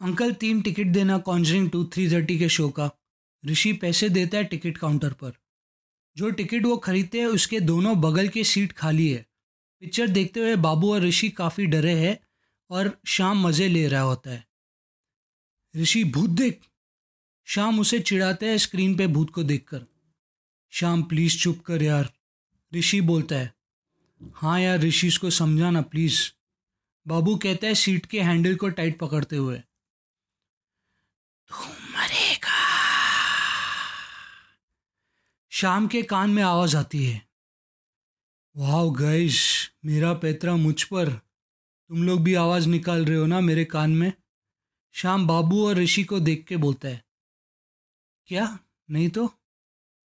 अंकल 0.00 0.32
तीन 0.32 0.62
टिकट 0.62 0.86
देना 0.86 1.18
कॉन्जरिंग 1.18 1.70
टू 1.70 1.84
थ्री 1.84 2.10
थर्टी 2.10 2.38
के 2.38 2.48
शो 2.48 2.68
का। 2.68 2.90
ऋषि 3.46 3.72
पैसे 3.72 4.08
देता 4.08 4.38
है 4.38 4.44
टिकट 4.44 4.78
काउंटर 4.78 5.12
पर। 5.12 5.32
जो 6.16 6.30
टिकट 6.30 6.64
वो 6.64 6.76
खरीदते 6.76 7.18
हैं, 7.18 7.26
उसके 7.26 7.60
दोनों 7.60 8.00
बगल 8.00 8.28
के 8.28 8.44
सीट 8.44 8.72
खाली 8.72 9.08
है। 9.08 9.26
पिक्चर 9.80 10.08
देखते 10.08 10.40
हुए 10.40 10.56
बाबू 10.56 10.94
और 10.94 11.00
ऋषि 11.00 11.30
काफ़ी 11.30 11.66
डरे 11.66 11.94
हैं 11.94 12.18
और 12.70 13.00
शाम 13.06 13.46
मज़े 13.46 13.68
ले 13.68 13.88
रहा 13.88 14.00
होता 14.00 14.30
है। 14.30 14.46
ऋषि, 15.76 16.04
भूत 16.04 16.30
देख। 16.30 16.60
शाम 17.44 17.80
उसे 17.80 18.00
चिढ़ाते 18.00 18.46
हैं 18.46 18.58
स्क्रीन 18.58 18.96
पे 18.96 19.06
भूत 19.06 19.30
को 19.30 19.42
देखकर। 19.42 19.86
शाम 20.70 21.02
प्लीज़ 21.02 21.38
चुप 21.38 21.60
कर 21.60 21.82
यार। 21.82 22.12
ऋषि 22.74 23.00
बोलता 23.00 23.36
है। 23.36 23.54
हाँ 24.34 24.60
यार, 24.60 24.78
ऋषि, 24.80 25.06
इसको 25.06 25.30
समझाना 25.30 25.82
प्लीज़ 25.82 26.20
बाबू 27.08 27.36
कहता 27.36 27.66
है 27.66 27.74
सीट 27.74 28.06
के 28.06 28.20
हैंडल 28.20 28.54
को 28.54 28.68
टाइट 28.68 28.98
पकड़ते 28.98 29.36
हुए। 29.36 29.62
शाम 35.50 35.88
के 35.88 36.02
कान 36.02 36.30
में 36.30 36.42
आवाज़ 36.42 36.76
आती 36.76 37.06
है। 37.06 37.28
वाह 38.56 38.84
गैश 38.84 39.72
मेरा 39.84 40.14
पैतरा 40.14 40.56
मुझ 40.56 40.82
पर। 40.82 41.12
तुम 41.88 42.02
लोग 42.02 42.22
भी 42.22 42.34
आवाज़ 42.34 42.68
निकाल 42.68 43.04
रहे 43.04 43.16
हो 43.16 43.26
ना 43.26 43.40
मेरे 43.40 43.64
कान 43.64 43.90
में? 43.90 44.12
शाम 44.92 45.26
बाबू 45.26 45.68
और 45.68 45.76
ऋषि 45.76 46.04
को 46.04 46.20
देख 46.20 46.44
के 46.48 46.56
बोलता 46.56 46.88
है। 46.88 47.04
क्या? 48.26 48.58
नहीं 48.90 49.08
तो? 49.08 49.34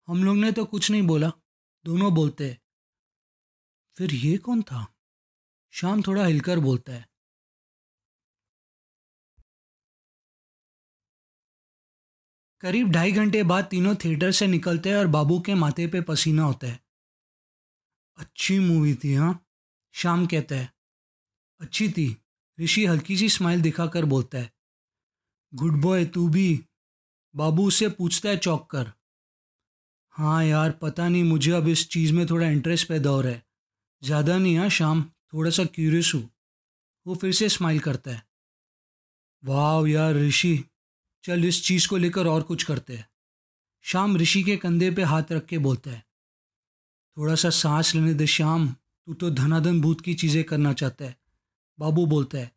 हम 0.06 0.24
लोग 0.24 0.36
ने 0.36 0.52
तो 0.52 0.64
कुछ 0.64 0.90
नहीं 0.90 1.02
बोला। 1.02 1.32
दोनों 1.84 2.14
बोलते 2.14 2.50
हैं। 2.50 2.62
फिर 3.96 4.14
ये 4.14 4.38
कौन 4.38 4.62
था? 4.62 4.94
शाम 5.70 6.02
थोड़ा 6.02 6.26
हिलकर 6.26 6.58
बोलता 6.58 6.92
है। 6.92 7.13
करीब 12.64 12.90
ढाई 12.90 13.12
घंटे 13.12 13.42
बाद 13.42 13.64
तीनों 13.64 13.94
थिएटर 13.94 14.30
से 14.30 14.46
निकलते 14.46 14.90
हैं 14.90 14.96
और 14.96 15.06
बाबू 15.06 15.38
के 15.40 15.54
माथे 15.54 15.86
पे 15.86 16.00
पसीना 16.00 16.42
होता 16.42 16.66
है। 16.66 16.78
अच्छी 18.18 18.58
मूवी 18.58 18.94
थी 18.94 19.14
हाँ। 19.14 19.32
शाम 19.94 20.24
कहता 20.26 20.56
है, 20.56 20.70
अच्छी 21.60 21.88
थी। 21.88 22.06
ऋषि 22.58 22.86
हल्की 22.86 23.16
सी 23.16 23.28
स्माइल 23.28 23.62
दिखाकर 23.62 24.04
बोलता 24.04 24.38
है 24.38 24.50
गुड 25.52 25.80
बॉय 25.82 26.04
तू 26.06 26.28
भी। 26.28 26.48
बाबू 27.34 27.66
उससे 27.68 27.88
पूछता 27.90 28.28
है 28.28 28.36
चौक 28.38 28.70
कर 28.70 28.92
हाँ 30.14 30.44
यार, 30.44 30.70
पता 30.72 31.08
नहीं, 31.08 31.24
मुझे 31.24 31.52
अब 31.52 31.68
इस 31.68 31.88
चीज़ 31.90 32.12
में 32.12 32.26
थोड़ा 32.26 32.48
इंटरेस्ट 32.48 32.88
पैदा 32.88 33.10
हो 33.10 33.20
रहा 33.20 33.32
है। 33.32 33.42
ज़्यादा 34.02 34.38
नहीं 34.38 34.58
हाँ 34.58 34.68
शाम, 34.70 35.02
थोड़ा 35.02 35.50
सा 35.50 35.64
क्यूरियस 35.64 36.12
हूँ। 36.14 36.28
वो 37.06 37.14
फिर 37.14 37.32
से 37.32 37.48
स्माइल 37.48 37.80
करता 37.80 38.10
है 38.10 38.22
वाह 39.42 39.88
यार, 39.88 40.14
ऋषि 40.14 40.64
चल 41.24 41.44
इस 41.44 41.62
चीज़ 41.64 41.88
को 41.88 41.96
लेकर 41.96 42.26
और 42.26 42.42
कुछ 42.42 42.62
करते 42.62 42.96
हैं। 42.96 43.08
शाम 43.84 44.16
ऋषि 44.16 44.42
के 44.42 44.56
कंधे 44.56 44.90
पे 44.90 45.02
हाथ 45.04 45.32
रख 45.32 45.46
के 45.46 45.58
बोलता 45.60 45.90
है, 45.90 46.04
थोड़ा 47.16 47.34
सा 47.34 47.50
सांस 47.52 47.94
लेने 47.94 48.14
दे 48.14 48.26
श्याम, 48.28 48.66
तू 48.68 49.14
तो 49.14 49.30
धनाधन 49.32 49.80
भूत 49.80 50.00
की 50.00 50.14
चीज़ें 50.14 50.42
करना 50.44 50.72
चाहता 50.72 51.04
है। 51.04 51.16
बाबू 51.78 52.04
बोलता 52.06 52.38
है, 52.38 52.50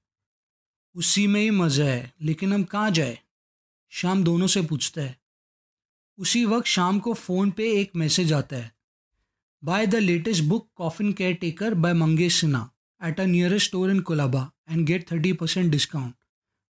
उसी 0.96 1.26
में 1.28 1.40
ही 1.42 1.50
मज़ा 1.52 1.86
है, 1.86 2.14
लेकिन 2.22 2.54
हम 2.54 2.64
कहाँ 2.66 2.92
जाए? 2.92 3.18
शाम 3.94 4.24
दोनों 4.24 4.48
से 4.48 4.62
पूछता 4.64 5.02
है, 5.02 5.16
उसी 6.20 6.44
वक्त 6.46 6.68
शाम 6.68 7.00
को 7.00 7.14
फ़ोन 7.16 7.52
पे 7.52 7.72
एक 7.72 7.96
मैसेज 7.96 8.34
आता 8.34 8.56
है, 8.56 8.72
buy 9.64 9.88
the 9.88 9.96
latest 9.96 10.44
book 10.44 10.70
Coffin 10.76 11.14
Caretaker 11.36 11.74
by 11.76 11.94
Mangesh 11.96 12.40
Sinha, 12.42 12.70
at 13.02 13.20
a 13.20 13.26
nearest 13.26 13.68
store 13.68 13.92
in 13.92 14.00
Colaba, 14.02 14.50
and 14.70 14.86
get 14.88 15.12
thirty 15.12 15.34
percent 15.34 15.72
discount, 15.72 16.14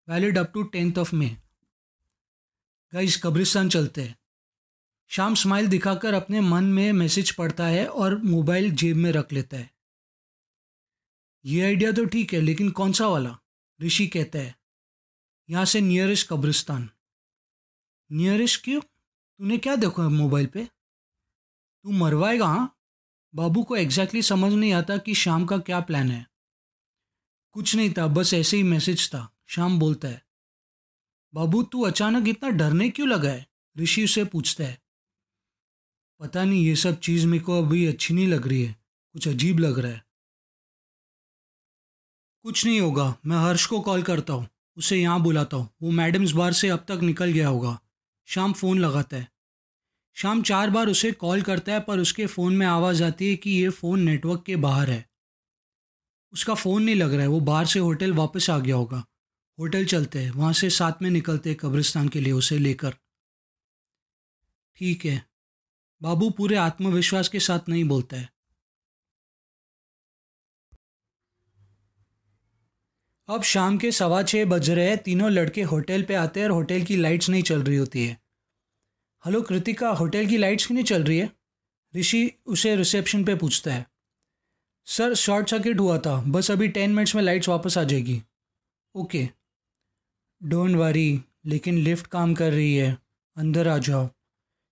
valid 0.07 0.37
up 0.37 0.51
to 0.53 0.63
tenth 0.65 0.97
of 0.97 1.15
May. 1.15 1.35
Guys 2.93 3.15
कब्रिस्तान 3.23 3.69
चलते 3.69 4.01
हैं। 4.01 4.17
शाम 5.11 5.35
स्माइल 5.35 5.67
दिखाकर 5.67 6.13
अपने 6.13 6.41
मन 6.41 6.63
में 6.63 6.91
मैसेज 6.91 7.31
पढ़ता 7.31 7.65
है 7.67 7.85
और 7.87 8.17
मोबाइल 8.23 8.69
जेब 8.71 8.97
में 8.97 9.11
रख 9.11 9.33
लेता 9.33 9.57
है। 9.57 9.69
ये 11.45 11.63
आइडिया 11.65 11.91
तो 11.91 12.05
ठीक 12.05 12.33
है, 12.33 12.41
लेकिन 12.41 12.69
कौन 12.69 12.91
सा 12.91 13.07
वाला? 13.07 13.37
ऋषि 13.79 14.07
कहता 14.07 14.39
है, 14.39 14.55
यहाँ 15.49 15.65
से 15.65 15.81
नियरेस्ट 15.81 16.27
कब्रिस्तान। 16.29 16.89
नियरेस्ट 18.11 18.63
क्यों? 18.63 18.81
तूने 18.81 19.57
क्या 19.57 19.75
देखो 19.75 20.01
है 20.01 20.09
मोबाइल 20.09 20.45
पे? 20.45 20.65
तू 20.65 21.91
मरवाएगा 21.91 22.45
हाँ? 22.45 22.73
बाबू 23.33 23.63
को 23.63 23.75
एग्जैक्टली 23.75 24.21
समझ 24.21 24.51
नहीं 24.53 24.73
आता 24.73 24.97
कि 24.97 25.13
शाम 25.15 25.45
का 25.45 25.57
क्या 25.57 25.79
प्लान 25.79 26.11
है। 26.11 26.25
कुछ 27.51 27.75
नहीं 27.75 27.93
था, 27.93 28.07
बस 28.07 28.33
ऐसे 28.33 28.57
ही 28.57 28.63
मैसेज 28.63 29.07
था। 29.09 29.29
शाम 29.47 29.79
बोलता 29.79 30.07
है 30.07 30.26
बाबू, 31.33 31.63
तू 31.63 31.81
अचानक 31.81 32.27
इतना 32.27 32.49
डरने 32.49 32.89
क्यों 32.89 33.07
लगा 33.07 33.29
है? 33.29 33.47
ऋषि 33.77 34.03
उसे 34.03 34.25
पूछता 34.25 34.63
है। 34.63 34.81
पता 36.19 36.43
नहीं, 36.43 36.65
ये 36.65 36.75
सब 36.75 36.99
चीज़ 36.99 37.27
मेरे 37.27 37.43
को 37.43 37.63
अभी 37.63 37.85
अच्छी 37.85 38.13
नहीं 38.13 38.27
लग 38.27 38.47
रही 38.47 38.63
है। 38.63 38.75
कुछ 39.13 39.27
अजीब 39.27 39.59
लग 39.59 39.79
रहा 39.79 39.91
है। 39.91 40.05
कुछ 42.43 42.65
नहीं 42.65 42.79
होगा। 42.79 43.17
मैं 43.25 43.37
हर्ष 43.37 43.65
को 43.65 43.81
कॉल 43.81 44.03
करता 44.03 44.33
हूँ। 44.33 44.47
उसे 44.77 44.97
यहाँ 44.97 45.21
बुलाता 45.21 45.57
हूँ। 45.57 45.69
वो 45.81 45.91
मैडम्स 45.91 46.31
बार 46.31 46.53
से 46.53 46.69
अब 46.69 46.79
तक 46.79 46.99
निकल 47.03 47.25
गया 47.25 47.47
होगा। 47.47 47.79
शाम 48.25 48.53
फ़ोन 48.53 48.79
लगाता 48.79 49.17
है। 49.17 49.31
शाम 50.13 50.41
चार 50.41 50.69
बार 50.69 50.87
उसे 50.87 51.11
कॉल 51.11 51.41
करता 51.41 51.73
है, 51.73 51.79
पर 51.79 51.99
उसके 51.99 52.25
फ़ोन 52.25 52.57
में 52.57 52.67
आवाज़ 52.67 53.03
आती 53.03 53.29
है 53.29 53.35
कि 53.35 53.49
ये 53.49 53.69
फ़ोन 53.69 53.99
नेटवर्क 54.01 54.43
के 54.43 54.55
बाहर 54.55 54.89
है। 54.89 55.09
उसका 56.33 56.53
फ़ोन 56.53 56.83
नहीं 56.83 56.95
लग 56.95 57.11
रहा 57.11 57.21
है। 57.21 57.27
वो 57.27 57.39
बाहर 57.39 57.65
से 57.65 57.79
होटल 57.79 58.13
वापस 58.13 58.49
आ 58.49 58.59
गया 58.59 58.75
होगा। 58.75 59.05
होटल 59.59 59.85
चलते 59.85 60.19
हैं, 60.19 60.31
वहाँ 60.31 60.53
से 60.53 60.69
साथ 60.69 61.01
में 61.01 61.09
निकलते 61.09 61.53
कब्रिस्तान 61.53 62.09
के 62.09 62.21
लिए 62.21 62.33
उसे 62.33 62.57
लेकर। 62.57 62.95
ठीक 64.75 65.05
है। 65.05 65.25
बाबू 66.01 66.29
पूरे 66.29 66.55
आत्मविश्वास 66.55 67.29
के 67.29 67.39
साथ 67.39 67.59
नहीं 67.69 67.83
बोलता 67.83 68.17
है। 68.17 68.29
अब 73.29 73.43
शाम 73.43 73.77
के 73.77 73.91
सवा 73.91 74.23
छः 74.23 74.45
बज 74.45 74.69
रहे 74.69 74.89
हैं, 74.89 74.97
तीनों 74.97 75.31
लड़के 75.31 75.61
होटल 75.61 76.03
पे 76.03 76.15
आते 76.15 76.39
हैं 76.39 76.47
और 76.47 76.53
होटल 76.53 76.83
की 76.83 76.97
लाइट्स 76.97 77.29
नहीं 77.29 77.43
चल 77.43 77.63
रही 77.63 77.77
होती 77.77 78.07
है। 78.07 78.21
हेलो 79.25 79.41
कृतिका, 79.41 79.89
होटल 79.89 80.27
की 80.27 80.37
लाइट्स 80.37 80.67
क्यों 80.67 80.75
नहीं 80.75 80.85
चल 80.85 81.03
रही 81.03 81.17
है? 81.17 81.31
ऋषि 81.95 82.31
उसे 82.45 82.75
रिसेप्शन 82.75 83.25
पे 83.25 83.35
पूछता 83.35 83.73
है। 83.73 83.87
सर, 84.85 85.13
शॉर्ट 85.13 85.49
सर्किट 85.49 85.79
हुआ 85.79 85.99
था, 85.99 86.21
बस 86.21 86.51
अभी 86.51 86.67
टेन 86.67 86.91
मिनट्स 86.91 87.15
में 87.15 87.23
लाइट्स 87.23 87.49
वापस 87.49 87.77
आ 87.77 87.83
जाएगी। 87.83 88.23
ओके। 88.95 89.36
डोंट 90.43 90.75
वरी, 90.75 91.21
लेकिन 91.45 91.77
लिफ्ट 91.77 92.07
काम 92.07 92.33
कर 92.33 92.51
रही 92.51 92.75
है। 92.75 92.97
अंदर 93.37 93.67
आ 93.67 93.77
जाओ। 93.77 94.09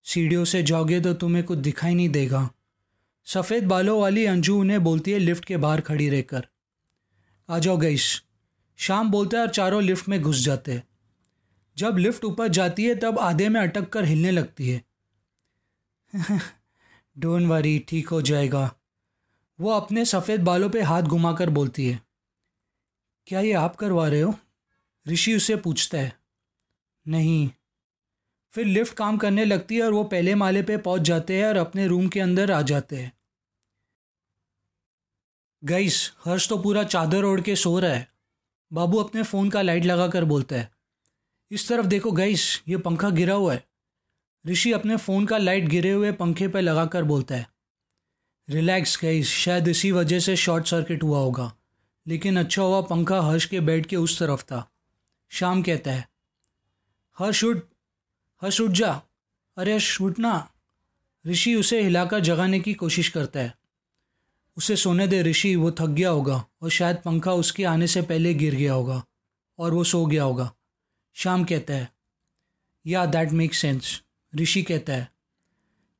सीढ़ियों 0.03 0.45
से 0.45 0.63
जाओगे 0.63 1.01
तो 1.01 1.13
तुम्हें 1.13 1.43
कुछ 1.43 1.59
दिखाई 1.59 1.95
नहीं 1.95 2.09
देगा। 2.09 2.49
सफ़ेद 3.26 3.63
बालों 3.68 4.01
वाली 4.01 4.26
अंजू 4.26 4.59
उन्हें 4.59 4.84
बोलती 4.84 5.11
है, 5.11 5.20
लिफ्ट 5.20 5.45
के 5.45 5.57
बाहर 5.57 5.82
खड़ी 5.82 6.09
रहकर। 6.09 6.47
आ 7.49 7.59
जाओ 7.59 7.78
गईस 7.78 8.24
शाम 8.78 9.11
बोलता 9.11 9.38
है 9.38 9.43
और 9.43 9.49
चारों 9.49 9.84
लिफ्ट 9.84 10.09
में 10.09 10.22
घुस 10.22 10.38
जाते 10.38 10.72
हैं। 10.72 10.84
जब 11.78 11.97
लिफ्ट 11.97 12.26
ऊपर 12.26 12.47
जाती 12.47 12.84
है, 12.84 12.95
तब 12.95 13.20
आधे 13.20 13.49
में 13.49 13.61
अटक 13.61 13.89
कर 13.89 14.05
हिलने 14.05 14.32
लगती 14.32 14.70
है। 14.70 14.84
डोंट 17.18 17.47
वरी, 17.47 17.80
ठीक 17.80 18.07
हो 18.07 18.22
जाएगा। 18.22 18.76
वो 19.59 19.72
अपने 19.72 20.05
सफ़ेद 20.05 20.43
बालों 20.43 20.70
पे 20.70 20.82
हाथ 20.82 21.03
घुमाकर 21.03 21.49
बोलती 21.49 21.88
है, 21.88 22.01
क्या 23.28 23.39
ये 23.39 23.53
आप 23.53 23.76
करवा 23.76 24.07
रहे 24.07 24.22
हो? 24.22 24.36
ऋषि 25.06 25.36
उससे 25.36 25.56
पूछता 25.58 25.97
है, 25.97 26.14
नहीं। 27.06 27.49
फिर 28.53 28.66
लिफ्ट 28.66 28.93
काम 28.93 29.18
करने 29.18 29.45
लगती 29.45 29.76
है 29.76 29.84
और 29.84 29.93
वो 29.93 30.03
पहले 30.06 30.36
माले 30.36 30.62
पे 30.64 30.78
पहुँच 30.80 31.01
जाते 31.01 31.38
हैं 31.38 31.47
और 31.47 31.58
अपने 31.58 31.88
रूम 31.88 32.08
के 32.08 32.20
अंदर 32.20 32.51
आ 32.51 32.62
जाते 32.62 32.95
हैं। 32.95 33.12
गईस, 35.64 36.12
हर्ष 36.26 36.47
तो 36.49 36.58
पूरा 36.58 36.84
चादर 36.84 37.24
ओढ़ 37.24 37.41
के 37.41 37.56
सो 37.56 37.78
रहा 37.80 37.93
है। 37.93 38.08
बाबू 38.72 38.97
अपने 38.97 39.24
फ़ोन 39.24 39.49
का 39.49 39.62
लाइट 39.62 39.86
लगा 39.86 40.08
कर 40.08 40.26
बोलता 40.26 40.56
है, 40.56 40.70
इस 41.51 41.68
तरफ़ 41.70 41.86
देखो 41.86 42.12
गईस, 42.12 42.62
ये 42.68 42.78
पंखा 42.78 43.10
गिरा 43.12 43.34
हुआ 43.34 43.53
है। 43.53 43.64
ऋषि 44.45 44.72
अपने 44.72 44.97
फ़ोन 44.97 45.26
का 45.26 45.38
लाइट 45.38 45.68
गिरे 45.70 45.91
हुए 45.91 46.12
पंखे 46.14 46.47
पर 46.47 46.62
लगा 46.62 46.86
कर 46.86 47.03
बोलता 47.03 47.36
है, 47.36 47.47
रिलैक्स 48.47 48.97
गईस, 49.01 49.30
शायद 49.30 49.68
इसी 49.68 49.91
वजह 49.91 50.20
से 50.20 50.36
शॉर्ट 50.36 50.66
सर्किट 50.66 51.03
हुआ 51.03 51.20
होगा, 51.20 51.51
लेकिन 52.06 52.39
अच्छा 52.39 52.62
हुआ 52.62 52.82
पंखा 52.84 53.22
हर्ष 53.22 53.45
के 53.45 53.60
बेड 53.62 53.86
के 53.86 53.95
उस 53.97 54.20
तरफ़ 54.20 54.43
था। 54.43 54.70
शाम 55.36 55.62
कहता 55.62 55.92
है, 55.92 56.08
हर्ष 57.18 57.44
उठ 57.44 57.64
हर्ष 58.42 58.60
उठ 58.62 58.72
जा। 58.72 58.92
अरे 59.58 59.74
हर्ष 59.74 60.02
उठना 60.02 60.50
ऋषि 61.26 61.56
उसे 61.56 61.82
हिलाकर 61.84 62.20
जगाने 62.20 62.60
की 62.60 62.74
कोशिश 62.74 63.10
करता 63.10 63.40
है। 63.40 63.54
उसे 64.58 64.76
सोने 64.76 65.08
दे, 65.08 65.22
ऋषि, 65.22 65.56
वो 65.56 65.72
थक 65.72 65.88
गया 65.88 66.10
होगा 66.10 66.46
और 66.62 66.70
शायद 66.70 66.98
पंखा 67.06 67.34
उसके 67.34 67.64
आने 67.64 67.88
से 67.88 68.02
पहले 68.02 68.34
गिर 68.34 68.56
गया 68.56 68.74
होगा 68.74 69.04
और 69.60 69.74
वो 69.74 69.84
सो 69.84 70.06
गया 70.06 70.24
होगा। 70.24 70.52
शाम 71.16 71.44
कहता 71.44 71.74
है, 71.74 71.92
या 72.86 73.06
दैट 73.06 73.32
मेक 73.32 73.54
सेंस 73.54 74.02
ऋषि 74.34 74.64
कहता 74.64 74.94
है, 74.94 75.12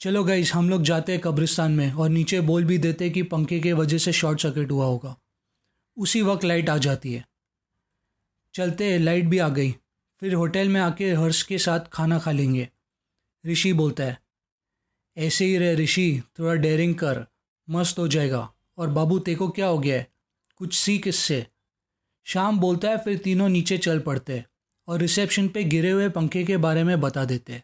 चलो 0.02 0.24
गाइस 0.24 0.54
हम 0.54 0.70
लोग 0.70 0.84
जाते 0.84 1.12
हैं 1.12 1.22
कब्रिस्तान 1.22 1.72
में 1.72 1.92
और 1.92 2.10
नीचे 2.10 2.42
बोल 2.42 2.64
भी 2.64 2.78
देते 2.78 3.10
कि 3.10 3.24
पंखे 3.24 3.60
के 3.60 3.74
वजह 3.74 3.98
से 3.98 4.14
शॉर्ट 4.14 4.42
सर्किट 4.42 4.72
हुआ 4.72 4.86
होगा। 4.86 5.18
उसी 5.98 6.22
वक्त 6.22 6.44
लाइट 6.44 6.70
आ 6.70 6.78
जाती 6.78 7.14
है। 7.14 7.26
चलते 8.56 8.98
लाइट 8.98 9.26
भी 9.26 9.38
आ 9.38 9.50
गई। 9.50 9.72
फिर 10.20 10.34
होटल 10.34 10.70
में 10.70 10.82
आके 10.82 11.12
हर्ष 11.14 11.44
के 11.44 11.58
साथ 11.58 11.80
खाना 11.80 12.20
खा 12.20 12.32
लेंगे। 12.32 12.70
ऋषि 13.46 13.74
बोलता 13.74 14.04
है, 14.04 14.20
ऐसे 15.18 15.46
ही 15.46 15.58
रहे 15.58 15.76
ऋषि, 15.76 16.24
थोड़ा 16.40 16.54
डेयरिंग 16.54 16.96
कर, 16.96 17.26
मस्त 17.70 18.00
हो 18.00 18.08
जाएगा। 18.08 18.54
और 18.78 18.90
बाबू, 18.90 19.20
तेको 19.20 19.50
क्या 19.50 19.68
हो 19.68 19.80
गया 19.80 19.98
है? 19.98 20.12
कुछ 20.56 20.74
सीख 20.74 21.08
इससे? 21.08 21.48
शाम 22.26 22.60
बोलता 22.60 22.90
है, 22.90 22.98
फिर 22.98 23.18
तीनों 23.18 23.50
नीचे 23.50 23.78
चल 23.78 24.00
पड़ते 24.00 24.46
और 24.88 25.00
रिसेप्शन 25.00 25.48
पे 25.48 25.64
गिरे 25.64 25.92
हुए 25.92 26.10
पंखे 26.10 26.44
के 26.44 26.58
बारे 26.58 26.84
में 26.84 27.02
बता 27.02 27.26
देते 27.26 27.64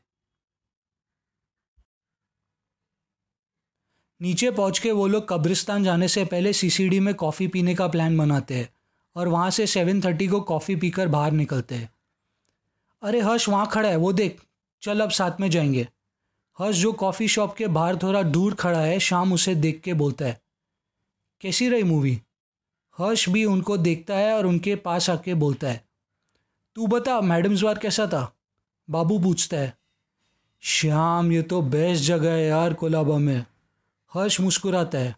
नीचे 4.22 4.52
पहुँच 4.52 4.80
के 4.80 4.92
वो 4.92 5.08
लोग 5.08 5.30
कब्रिस्तान 5.30 5.84
जाने 5.84 6.08
से 6.08 6.26
पहले 6.26 6.54
सीसीडी 6.54 7.00
में 7.00 7.14
कॉफ़ी 7.16 7.48
पीने 7.48 7.76
का 7.76 7.88
प्लान 7.88 8.18
बनाते 8.18 8.56
हैं। 8.56 8.81
और 9.16 9.28
वहाँ 9.28 9.50
से 9.50 9.68
सेवन 9.68 10.02
थर्टी 10.02 10.28
को 10.28 10.42
कॉफ़ी 10.42 10.76
पीकर 10.76 11.08
बाहर 11.08 11.32
निकलते 11.32 11.76
हैं। 11.76 11.90
अरे 13.04 13.22
हर्ष, 13.22 13.50
वहाँ 13.50 13.68
खड़ा 13.68 13.90
है, 13.90 13.96
वो 13.96 14.14
देख, 14.14 14.42
चल 14.82 15.00
अब 15.00 15.10
साथ 15.10 15.40
में 15.40 15.50
जाएँगे। 15.50 15.88
हर्ष, 16.60 16.78
जो 16.78 16.92
कॉफ़ी 16.94 17.28
शॉप 17.28 17.56
के 17.56 17.68
बाहर 17.68 17.98
थोड़ा 17.98 18.24
दूर 18.24 18.54
खड़ा 18.54 18.80
है, 18.80 19.00
शाम 19.00 19.34
उसे 19.34 19.56
देख 19.56 19.82
के 19.82 19.94
बोलता 19.94 20.26
है, 20.26 20.40
कैसी 21.42 21.70
रही 21.70 21.84
मूवी 21.84 22.22
हर्ष 22.98 23.30
भी 23.30 23.46
उनको 23.46 23.78
देखता 23.78 24.16
है 24.16 24.34
और 24.38 24.46
उनके 24.46 24.76
पास 24.76 25.10
आके 25.10 25.34
बोलता 25.34 25.68
है, 25.68 25.84
तू 26.76 26.88
बता 26.88 27.20
मैडम्स 27.22 27.62
बार 27.62 27.78
कैसा 27.78 28.06
था? 28.08 28.32
बाबू 28.90 29.20
पूछता 29.20 29.58
है, 29.58 29.74
श्याम, 30.64 31.32
ये 31.32 31.42
तो 31.42 31.62
बेस्ट 31.62 32.04
जगह 32.04 32.32
है 32.32 32.48
यार 32.48 32.74
कोलाबा 32.74 33.18
में। 33.18 33.46
हर्ष 34.12 34.40
मुस्कुराता 34.40 34.98
है, 34.98 35.16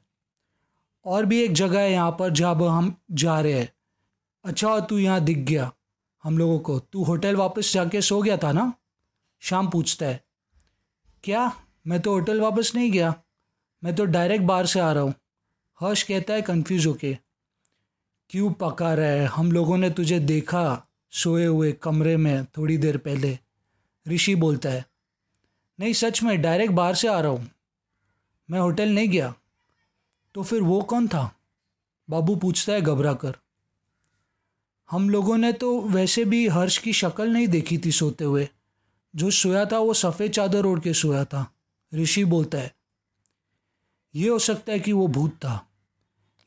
और 1.06 1.26
भी 1.26 1.42
एक 1.42 1.54
जगह 1.54 1.80
है 1.80 1.92
यहाँ 1.92 2.12
पर 2.12 2.30
जहाँ 2.30 2.56
हम 2.56 2.96
जा 3.12 3.40
रहे 3.40 3.54
हैं। 3.54 3.72
अच्छा 4.44 4.80
तू 4.80 4.98
यहाँ 4.98 5.22
दिख 5.22 5.38
गया। 5.38 5.72
हम 6.24 6.38
लोगों 6.38 6.60
को। 6.60 6.80
तू 6.80 7.04
होटल 7.04 7.36
वापस 7.36 7.74
जाके 7.74 8.02
सो 8.02 8.22
गया 8.22 8.38
था 8.38 8.52
ना? 8.52 8.74
शाम 9.40 9.70
पूछता 9.70 10.06
है। 10.06 10.24
क्या? 11.24 11.62
मैं 11.88 12.00
तो 12.00 12.12
होटल 12.12 12.42
वापस 12.42 12.72
नहीं 12.76 12.92
गया। 12.92 13.16
मैं 13.84 13.96
तो 13.96 14.06
डायरेक्ट 14.06 14.46
बाहर 14.46 14.66
से 14.66 14.80
आ 14.80 14.92
रहा 14.92 15.04
हूँ। 15.04 15.14
हर्ष 15.80 16.04
कहता 16.04 16.34
है 16.34 16.42
कन्फ्यूज़ 16.42 16.88
होके। 16.88 17.18
क्यों 18.30 18.54
पका 18.54 18.94
रहा 18.94 19.06
है? 19.06 19.26
हम 19.26 19.52
लोगों 19.52 19.78
ने 19.78 19.90
तुझे 19.90 20.20
देखा 20.20 20.88
सोए 21.12 21.46
हुए 21.46 21.72
कमरे 21.72 22.18
में 22.18 22.46
थोड़ी 22.46 22.78
देर 22.78 22.98
पहले। 22.98 23.40
ऋषि 24.08 24.36
बोलता 24.36 24.70
है। 24.70 24.86
नहीं, 25.80 25.94
सच 25.94 26.24
में, 26.24 26.42
डायरेक्ट 26.42 26.74
बाहर 26.74 26.96
से 26.96 27.08
आ 27.08 27.20
रहा 27.20 27.32
हूँ। 27.32 27.50
मैं 28.50 28.60
होटल 28.60 28.90
नहीं 28.90 29.10
गया। 29.10 29.36
तो 30.34 30.44
फिर 30.44 30.62
वो 30.62 30.82
कौन 30.82 31.08
था? 31.08 31.36
बाबू 32.10 32.36
पूछता 32.36 32.74
है 32.74 32.82
घबरा 32.82 33.14
कर। 33.14 33.38
हम 34.94 35.10
लोगों 35.10 35.38
ने 35.38 35.52
तो 35.54 35.80
वैसे 35.82 36.24
भी 36.26 36.48
हर्ष 36.48 36.78
की 36.78 36.92
शक्ल 36.94 37.28
नहीं 37.30 37.48
देखी 37.48 37.78
थी 37.78 37.92
सोते 37.92 38.24
हुए। 38.24 38.48
जो 39.14 39.30
सोया 39.32 39.66
था, 39.66 39.78
वो 39.80 39.94
सफ़ेद 39.94 40.32
चादर 40.32 40.66
ओढ़ 40.66 40.80
के 40.80 40.94
सोया 40.94 41.24
था। 41.26 41.46
ऋषि 41.92 42.24
बोलता 42.26 42.58
है, 42.58 42.74
ये 44.16 44.30
हो 44.30 44.38
सकता 44.40 44.72
है 44.74 44.80
कि 44.80 44.92
वो 44.92 45.08
भूत 45.10 45.36
था। 45.36 45.66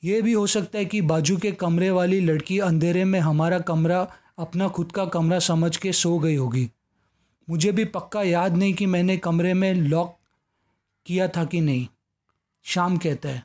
ये 0.03 0.23
भी 0.23 0.33
हो 0.33 0.47
सकता 0.47 0.79
है 0.79 0.85
कि 0.85 1.01
बाजू 1.03 1.37
के 1.37 1.53
कमरे 1.55 1.91
वाली 1.91 2.21
लड़की 2.21 2.59
अंधेरे 2.61 3.05
में 3.05 3.19
हमारा 3.21 3.59
कमरा, 3.61 4.01
अपना 4.39 4.69
खुद 4.69 4.93
का 4.93 5.05
कमरा 5.11 5.39
समझ 5.41 5.77
के 5.77 5.93
सो 5.95 6.19
गई 6.19 6.37
होगी। 6.37 6.69
मुझे 7.49 7.73
भी 7.73 7.85
पक्का 7.91 8.23
याद 8.23 8.57
नहीं 8.57 8.75
कि 8.75 8.87
मैंने 8.87 9.17
कमरे 9.19 9.55
में 9.55 9.73
लॉक 9.75 10.17
किया 11.07 11.29
था 11.29 11.45
कि 11.45 11.61
नहीं। 11.61 11.87
शाम 12.67 12.97
कहता 12.97 13.29
है, 13.29 13.45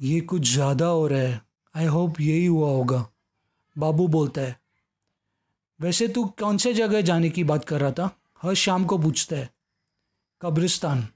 ये 0.00 0.20
कुछ 0.22 0.52
ज़्यादा 0.52 0.86
हो 0.86 1.06
रहा 1.06 1.20
है। 1.20 1.49
आई 1.76 1.84
होप 1.84 2.20
यही 2.20 2.46
हुआ 2.46 2.68
होगा। 2.68 3.10
बाबू 3.78 4.08
बोलता 4.08 4.40
है, 4.40 4.60
वैसे 5.80 6.08
तू 6.08 6.24
कौन 6.24 6.56
से 6.56 6.74
जगह 6.74 7.00
जाने 7.00 7.30
की 7.30 7.44
बात 7.44 7.64
कर 7.64 7.80
रहा 7.80 7.90
था? 7.90 8.16
हर 8.42 8.54
शाम 8.54 8.84
को 8.84 8.98
पूछता 8.98 9.36
है। 9.36 9.50
कब्रिस्तान। 10.42 11.08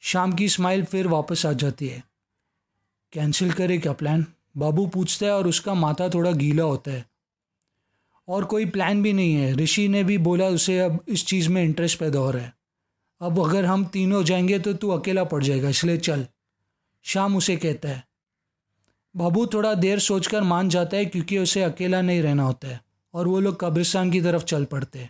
शाम 0.00 0.32
की 0.32 0.48
स्माइल 0.48 0.84
फिर 0.84 1.08
वापस 1.08 1.46
आ 1.46 1.52
जाती 1.52 1.88
है। 1.88 2.04
कैंसिल 3.12 3.52
करे 3.52 3.78
क्या 3.78 3.92
प्लान 3.92 4.26
बाबू 4.56 4.86
पूछता 4.86 5.26
है 5.26 5.32
और 5.32 5.46
उसका 5.46 5.74
माथा 5.74 6.08
थोड़ा 6.08 6.32
गीला 6.32 6.64
होता 6.64 6.90
है। 6.90 7.10
और 8.28 8.44
कोई 8.44 8.66
प्लान 8.66 9.02
भी 9.02 9.12
नहीं 9.12 9.34
है। 9.34 9.54
ऋषि 9.54 9.88
ने 9.88 10.04
भी 10.04 10.18
बोला, 10.18 10.46
उसे 10.46 10.78
अब 10.78 11.04
इस 11.08 11.26
चीज़ 11.26 11.48
में 11.48 11.62
इंटरेस्ट 11.62 11.98
पैदा 11.98 12.18
हो 12.18 12.30
रहा 12.30 12.44
है। 12.44 12.56
अब 13.20 13.40
अगर 13.40 13.64
हम 13.64 13.84
तीनों 13.84 14.24
जाएँगे 14.24 14.58
तो 14.58 14.72
तू 14.72 14.90
अकेला 14.90 15.24
पड़ 15.24 15.44
जाएगा, 15.44 15.68
इसलिए 15.68 15.98
चल। 15.98 16.26
शाम 17.02 17.36
उसे 17.36 17.56
कहता 17.56 17.88
है 17.88 18.13
बाबू 19.16 19.46
थोड़ा 19.46 19.74
देर 19.74 19.98
सोचकर 19.98 20.42
मान 20.42 20.68
जाता 20.68 20.96
है 20.96 21.04
क्योंकि 21.04 21.38
उसे 21.38 21.62
अकेला 21.62 22.00
नहीं 22.02 22.22
रहना 22.22 22.42
होता 22.42 22.68
है 22.68 22.80
और 23.14 23.28
वो 23.28 23.40
लोग 23.40 23.60
कब्रिस्तान 23.60 24.10
की 24.10 24.20
तरफ़ 24.20 24.44
चल 24.44 24.64
पड़ते 24.64 25.08